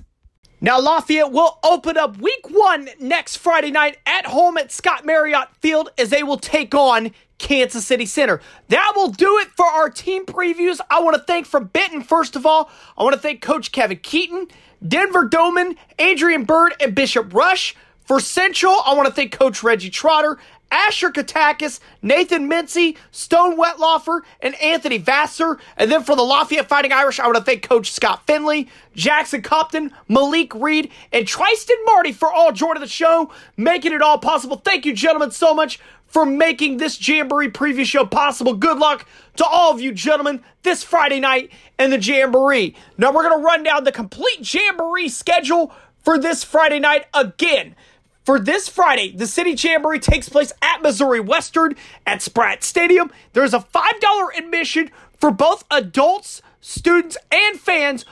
Now, 0.63 0.79
Lafayette 0.79 1.31
will 1.31 1.57
open 1.63 1.97
up 1.97 2.17
week 2.17 2.47
one 2.51 2.87
next 2.99 3.37
Friday 3.37 3.71
night 3.71 3.97
at 4.05 4.27
home 4.27 4.59
at 4.59 4.71
Scott 4.71 5.03
Marriott 5.07 5.47
Field 5.59 5.89
as 5.97 6.11
they 6.11 6.21
will 6.21 6.37
take 6.37 6.75
on 6.75 7.09
Kansas 7.39 7.87
City 7.87 8.05
Center. 8.05 8.39
That 8.67 8.93
will 8.95 9.07
do 9.07 9.39
it 9.39 9.47
for 9.57 9.65
our 9.65 9.89
team 9.89 10.23
previews. 10.23 10.79
I 10.91 11.01
want 11.01 11.17
to 11.17 11.23
thank 11.23 11.47
from 11.47 11.65
Benton, 11.65 12.03
first 12.03 12.35
of 12.35 12.45
all, 12.45 12.69
I 12.95 13.01
want 13.01 13.15
to 13.15 13.19
thank 13.19 13.41
Coach 13.41 13.71
Kevin 13.71 13.97
Keaton, 13.97 14.49
Denver 14.87 15.25
Doman, 15.25 15.77
Adrian 15.97 16.43
Bird, 16.43 16.75
and 16.79 16.93
Bishop 16.93 17.33
Rush. 17.33 17.75
For 18.05 18.19
Central, 18.19 18.75
I 18.85 18.93
want 18.93 19.07
to 19.07 19.13
thank 19.13 19.31
Coach 19.31 19.63
Reggie 19.63 19.89
Trotter, 19.89 20.37
Asher 20.71 21.11
Katakis, 21.11 21.79
Nathan 22.01 22.49
Mincy, 22.49 22.97
Stone 23.11 23.57
Wetlaufer, 23.57 24.21
and 24.39 24.55
Anthony 24.55 24.97
Vassar. 24.97 25.59
And 25.77 25.91
then 25.91 26.03
for 26.03 26.15
the 26.15 26.23
Lafayette 26.23 26.69
Fighting 26.69 26.93
Irish, 26.93 27.19
I 27.19 27.25
want 27.25 27.37
to 27.37 27.43
thank 27.43 27.61
Coach 27.61 27.91
Scott 27.91 28.25
Finley, 28.25 28.69
Jackson 28.95 29.41
Compton, 29.41 29.91
Malik 30.07 30.55
Reed, 30.55 30.91
and 31.11 31.27
Tristan 31.27 31.77
Marty 31.85 32.13
for 32.13 32.31
all 32.31 32.51
joining 32.51 32.81
the 32.81 32.87
show, 32.87 33.31
making 33.57 33.91
it 33.91 34.01
all 34.01 34.17
possible. 34.17 34.57
Thank 34.57 34.85
you, 34.85 34.93
gentlemen, 34.93 35.31
so 35.31 35.53
much 35.53 35.79
for 36.07 36.25
making 36.25 36.77
this 36.77 37.07
Jamboree 37.07 37.49
preview 37.49 37.85
show 37.85 38.05
possible. 38.05 38.53
Good 38.53 38.77
luck 38.77 39.07
to 39.37 39.45
all 39.45 39.71
of 39.71 39.79
you, 39.79 39.93
gentlemen, 39.93 40.43
this 40.63 40.83
Friday 40.83 41.19
night 41.19 41.51
in 41.79 41.89
the 41.89 41.99
Jamboree. 41.99 42.75
Now, 42.97 43.13
we're 43.13 43.23
going 43.23 43.39
to 43.39 43.45
run 43.45 43.63
down 43.63 43.85
the 43.85 43.93
complete 43.93 44.53
Jamboree 44.53 45.07
schedule 45.07 45.73
for 46.03 46.17
this 46.17 46.43
Friday 46.43 46.79
night 46.79 47.05
again. 47.13 47.75
For 48.23 48.39
this 48.39 48.69
Friday, 48.69 49.11
the 49.11 49.25
City 49.25 49.51
Jamboree 49.53 49.99
takes 49.99 50.29
place 50.29 50.53
at 50.61 50.81
Missouri 50.81 51.19
Western 51.19 51.75
at 52.05 52.21
Spratt 52.21 52.63
Stadium. 52.63 53.11
There's 53.33 53.53
a 53.53 53.59
$5 53.59 54.37
admission 54.37 54.91
for 55.19 55.31
both 55.31 55.63
adults, 55.71 56.41
students, 56.61 57.17
and 57.31 57.59
fans. 57.59 58.05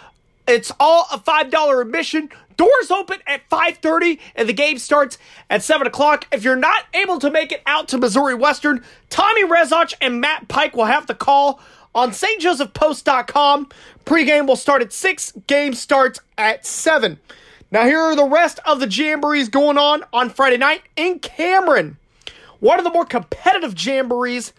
It's 0.47 0.71
all 0.79 1.05
a 1.11 1.19
$5 1.19 1.81
admission. 1.81 2.29
Doors 2.57 2.91
open 2.91 3.19
at 3.27 3.47
5.30 3.49 4.19
and 4.35 4.49
the 4.49 4.53
game 4.53 4.79
starts 4.79 5.17
at 5.49 5.63
7 5.63 5.85
o'clock. 5.85 6.25
If 6.31 6.43
you're 6.43 6.55
not 6.55 6.85
able 6.93 7.19
to 7.19 7.29
make 7.29 7.51
it 7.51 7.61
out 7.65 7.87
to 7.89 7.97
Missouri 7.99 8.33
Western, 8.33 8.83
Tommy 9.09 9.43
Rezoch 9.43 9.93
and 10.01 10.19
Matt 10.19 10.47
Pike 10.47 10.75
will 10.75 10.85
have 10.85 11.07
the 11.07 11.15
call 11.15 11.61
on 11.93 12.11
stjosephpost.com. 12.11 13.69
Pre-game 14.05 14.47
will 14.47 14.55
start 14.55 14.81
at 14.81 14.91
6. 14.91 15.33
Game 15.47 15.73
starts 15.73 16.19
at 16.37 16.65
7. 16.65 17.19
Now, 17.71 17.85
here 17.85 17.99
are 17.99 18.15
the 18.15 18.25
rest 18.25 18.59
of 18.65 18.79
the 18.79 18.87
jamborees 18.87 19.47
going 19.49 19.77
on 19.77 20.03
on 20.11 20.31
Friday 20.31 20.57
night 20.57 20.81
in 20.95 21.19
Cameron. 21.19 21.97
One 22.59 22.79
of 22.79 22.83
the 22.83 22.91
more 22.91 23.05
competitive 23.05 23.75
jamborees 23.75 24.53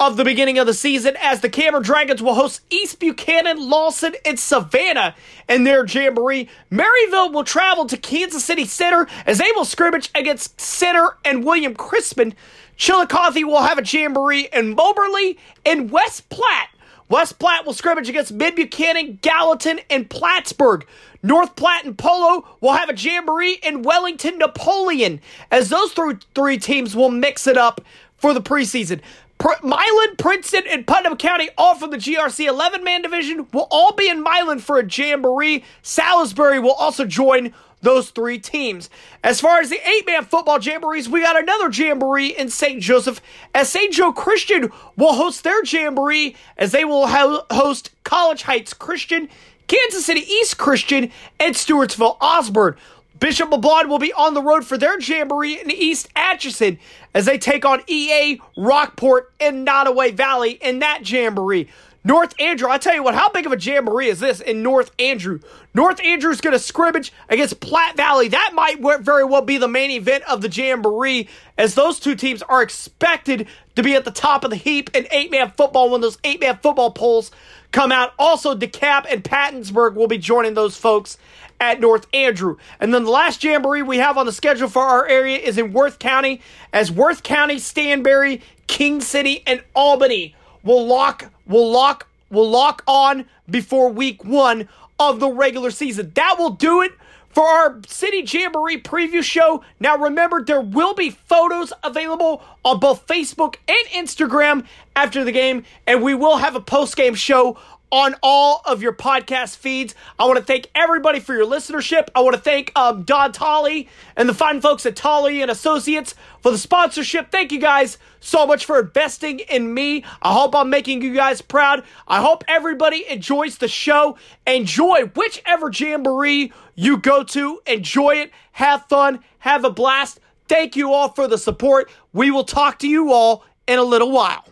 of 0.00 0.16
the 0.16 0.24
beginning 0.24 0.58
of 0.58 0.66
the 0.66 0.74
season 0.74 1.16
as 1.20 1.40
the 1.40 1.48
Cameron 1.48 1.84
Dragons 1.84 2.20
will 2.20 2.34
host 2.34 2.62
East 2.68 2.98
Buchanan, 2.98 3.70
Lawson, 3.70 4.14
and 4.24 4.40
Savannah 4.40 5.14
in 5.48 5.62
their 5.62 5.86
jamboree. 5.86 6.48
Maryville 6.68 7.32
will 7.32 7.44
travel 7.44 7.86
to 7.86 7.96
Kansas 7.96 8.44
City 8.44 8.64
Center 8.64 9.06
as 9.24 9.38
they 9.38 9.52
will 9.54 9.64
scrimmage 9.64 10.10
against 10.12 10.60
Center 10.60 11.16
and 11.24 11.44
William 11.44 11.74
Chrisman. 11.76 12.34
Chillicothe 12.76 13.44
will 13.44 13.62
have 13.62 13.78
a 13.78 13.84
jamboree 13.84 14.48
in 14.52 14.74
Moberly 14.74 15.38
and 15.64 15.92
West 15.92 16.28
Platte. 16.28 16.70
West 17.12 17.38
Platte 17.38 17.66
will 17.66 17.74
scrimmage 17.74 18.08
against 18.08 18.32
Mid 18.32 18.56
Buchanan, 18.56 19.18
Gallatin, 19.20 19.80
and 19.90 20.08
Plattsburgh. 20.08 20.86
North 21.22 21.54
Platte 21.56 21.84
and 21.84 21.98
Polo 21.98 22.48
will 22.62 22.72
have 22.72 22.88
a 22.88 22.96
jamboree 22.96 23.58
in 23.62 23.82
Wellington, 23.82 24.38
Napoleon, 24.38 25.20
as 25.50 25.68
those 25.68 25.92
three, 25.92 26.14
three 26.34 26.56
teams 26.56 26.96
will 26.96 27.10
mix 27.10 27.46
it 27.46 27.58
up 27.58 27.82
for 28.16 28.32
the 28.32 28.40
preseason. 28.40 29.02
Pr- 29.36 29.62
Milan, 29.62 30.16
Princeton, 30.16 30.62
and 30.66 30.86
Putnam 30.86 31.18
County, 31.18 31.50
all 31.58 31.74
from 31.74 31.90
the 31.90 31.98
GRC 31.98 32.46
11 32.46 32.82
man 32.82 33.02
division, 33.02 33.46
will 33.52 33.68
all 33.70 33.92
be 33.92 34.08
in 34.08 34.22
Milan 34.22 34.58
for 34.58 34.78
a 34.78 34.86
jamboree. 34.86 35.64
Salisbury 35.82 36.60
will 36.60 36.72
also 36.72 37.04
join 37.04 37.52
those 37.82 38.10
three 38.10 38.38
teams. 38.38 38.88
As 39.22 39.40
far 39.40 39.58
as 39.58 39.68
the 39.68 39.80
eight 39.86 40.06
man 40.06 40.24
football 40.24 40.58
jamborees, 40.58 41.08
we 41.08 41.20
got 41.20 41.40
another 41.40 41.70
jamboree 41.70 42.28
in 42.28 42.48
St. 42.48 42.80
Joseph 42.80 43.20
as 43.54 43.68
St. 43.68 43.92
Joe 43.92 44.12
Christian 44.12 44.72
will 44.96 45.14
host 45.14 45.44
their 45.44 45.62
jamboree 45.64 46.34
as 46.56 46.72
they 46.72 46.84
will 46.84 47.06
host 47.06 47.90
College 48.04 48.42
Heights 48.42 48.72
Christian, 48.72 49.28
Kansas 49.66 50.06
City 50.06 50.20
East 50.20 50.58
Christian, 50.58 51.10
and 51.38 51.54
Stewartsville 51.54 52.16
Osborne. 52.20 52.76
Bishop 53.22 53.50
LeBlond 53.50 53.88
will 53.88 54.00
be 54.00 54.12
on 54.14 54.34
the 54.34 54.42
road 54.42 54.66
for 54.66 54.76
their 54.76 54.98
jamboree 54.98 55.60
in 55.60 55.70
East 55.70 56.08
Atchison 56.16 56.78
as 57.14 57.24
they 57.24 57.38
take 57.38 57.64
on 57.64 57.80
EA, 57.86 58.40
Rockport, 58.56 59.32
and 59.38 59.64
Nodaway 59.64 60.12
Valley 60.12 60.52
in 60.60 60.80
that 60.80 61.08
jamboree. 61.08 61.68
North 62.04 62.34
Andrew, 62.40 62.68
I 62.68 62.78
tell 62.78 62.94
you 62.94 63.04
what, 63.04 63.14
how 63.14 63.30
big 63.30 63.46
of 63.46 63.52
a 63.52 63.58
jamboree 63.58 64.08
is 64.08 64.18
this 64.18 64.40
in 64.40 64.60
North 64.60 64.90
Andrew? 64.98 65.38
North 65.72 66.00
Andrew's 66.00 66.40
going 66.40 66.52
to 66.52 66.58
scrimmage 66.58 67.12
against 67.28 67.60
Platte 67.60 67.96
Valley. 67.96 68.26
That 68.26 68.50
might 68.54 68.80
very 69.02 69.24
well 69.24 69.42
be 69.42 69.56
the 69.56 69.68
main 69.68 69.92
event 69.92 70.24
of 70.28 70.42
the 70.42 70.48
jamboree, 70.48 71.28
as 71.56 71.76
those 71.76 72.00
two 72.00 72.16
teams 72.16 72.42
are 72.42 72.60
expected 72.60 73.46
to 73.76 73.84
be 73.84 73.94
at 73.94 74.04
the 74.04 74.10
top 74.10 74.42
of 74.42 74.50
the 74.50 74.56
heap 74.56 74.90
in 74.96 75.06
eight 75.12 75.30
man 75.30 75.52
football 75.56 75.90
when 75.90 76.00
those 76.00 76.18
eight 76.24 76.40
man 76.40 76.58
football 76.60 76.90
polls 76.90 77.30
come 77.70 77.92
out. 77.92 78.14
Also, 78.18 78.56
DeKalb 78.56 79.06
and 79.08 79.22
Pattonsburg 79.22 79.94
will 79.94 80.08
be 80.08 80.18
joining 80.18 80.54
those 80.54 80.76
folks 80.76 81.18
at 81.60 81.78
North 81.78 82.08
Andrew. 82.12 82.56
And 82.80 82.92
then 82.92 83.04
the 83.04 83.10
last 83.12 83.44
jamboree 83.44 83.82
we 83.82 83.98
have 83.98 84.18
on 84.18 84.26
the 84.26 84.32
schedule 84.32 84.68
for 84.68 84.82
our 84.82 85.06
area 85.06 85.38
is 85.38 85.56
in 85.56 85.72
Worth 85.72 86.00
County, 86.00 86.40
as 86.72 86.90
Worth 86.90 87.22
County, 87.22 87.56
Stanberry, 87.56 88.42
King 88.66 89.00
City, 89.00 89.44
and 89.46 89.62
Albany 89.72 90.34
will 90.62 90.86
lock 90.86 91.30
will 91.46 91.70
lock 91.70 92.08
will 92.30 92.48
lock 92.48 92.82
on 92.86 93.26
before 93.48 93.90
week 93.90 94.24
one 94.24 94.68
of 94.98 95.20
the 95.20 95.28
regular 95.28 95.70
season. 95.70 96.12
That 96.14 96.36
will 96.38 96.50
do 96.50 96.82
it 96.82 96.92
for 97.32 97.44
our 97.44 97.80
City 97.86 98.22
Jamboree 98.26 98.80
preview 98.80 99.22
show. 99.22 99.64
Now, 99.80 99.96
remember, 99.96 100.44
there 100.44 100.60
will 100.60 100.94
be 100.94 101.10
photos 101.10 101.72
available 101.82 102.42
on 102.64 102.78
both 102.78 103.06
Facebook 103.06 103.56
and 103.66 104.06
Instagram 104.06 104.66
after 104.94 105.24
the 105.24 105.32
game, 105.32 105.64
and 105.86 106.02
we 106.02 106.14
will 106.14 106.36
have 106.36 106.54
a 106.54 106.60
post 106.60 106.96
game 106.96 107.14
show 107.14 107.58
on 107.92 108.16
all 108.22 108.62
of 108.64 108.82
your 108.82 108.94
podcast 108.94 109.58
feeds. 109.58 109.94
I 110.18 110.24
want 110.24 110.38
to 110.38 110.44
thank 110.44 110.68
everybody 110.74 111.20
for 111.20 111.34
your 111.34 111.46
listenership. 111.46 112.08
I 112.14 112.20
want 112.22 112.34
to 112.34 112.40
thank 112.40 112.72
um, 112.74 113.02
Don 113.02 113.32
Tolly 113.32 113.88
and 114.16 114.28
the 114.28 114.34
fine 114.34 114.62
folks 114.62 114.86
at 114.86 114.96
Tolly 114.96 115.42
and 115.42 115.50
Associates 115.50 116.14
for 116.40 116.50
the 116.50 116.58
sponsorship. 116.58 117.30
Thank 117.30 117.52
you 117.52 117.60
guys 117.60 117.98
so 118.18 118.46
much 118.46 118.64
for 118.64 118.80
investing 118.80 119.40
in 119.40 119.72
me. 119.74 120.04
I 120.22 120.32
hope 120.32 120.56
I'm 120.56 120.70
making 120.70 121.02
you 121.02 121.14
guys 121.14 121.42
proud. 121.42 121.84
I 122.08 122.22
hope 122.22 122.44
everybody 122.48 123.06
enjoys 123.08 123.58
the 123.58 123.68
show. 123.68 124.16
Enjoy 124.46 125.04
whichever 125.14 125.70
jamboree 125.70 126.52
you 126.74 126.96
go 126.96 127.22
to. 127.24 127.60
Enjoy 127.66 128.14
it. 128.16 128.30
Have 128.52 128.86
fun. 128.86 129.20
Have 129.38 129.64
a 129.64 129.70
blast. 129.70 130.18
Thank 130.48 130.76
you 130.76 130.92
all 130.92 131.10
for 131.10 131.28
the 131.28 131.38
support. 131.38 131.90
We 132.14 132.30
will 132.30 132.44
talk 132.44 132.78
to 132.80 132.88
you 132.88 133.12
all 133.12 133.44
in 133.68 133.78
a 133.78 133.84
little 133.84 134.10
while. 134.10 134.44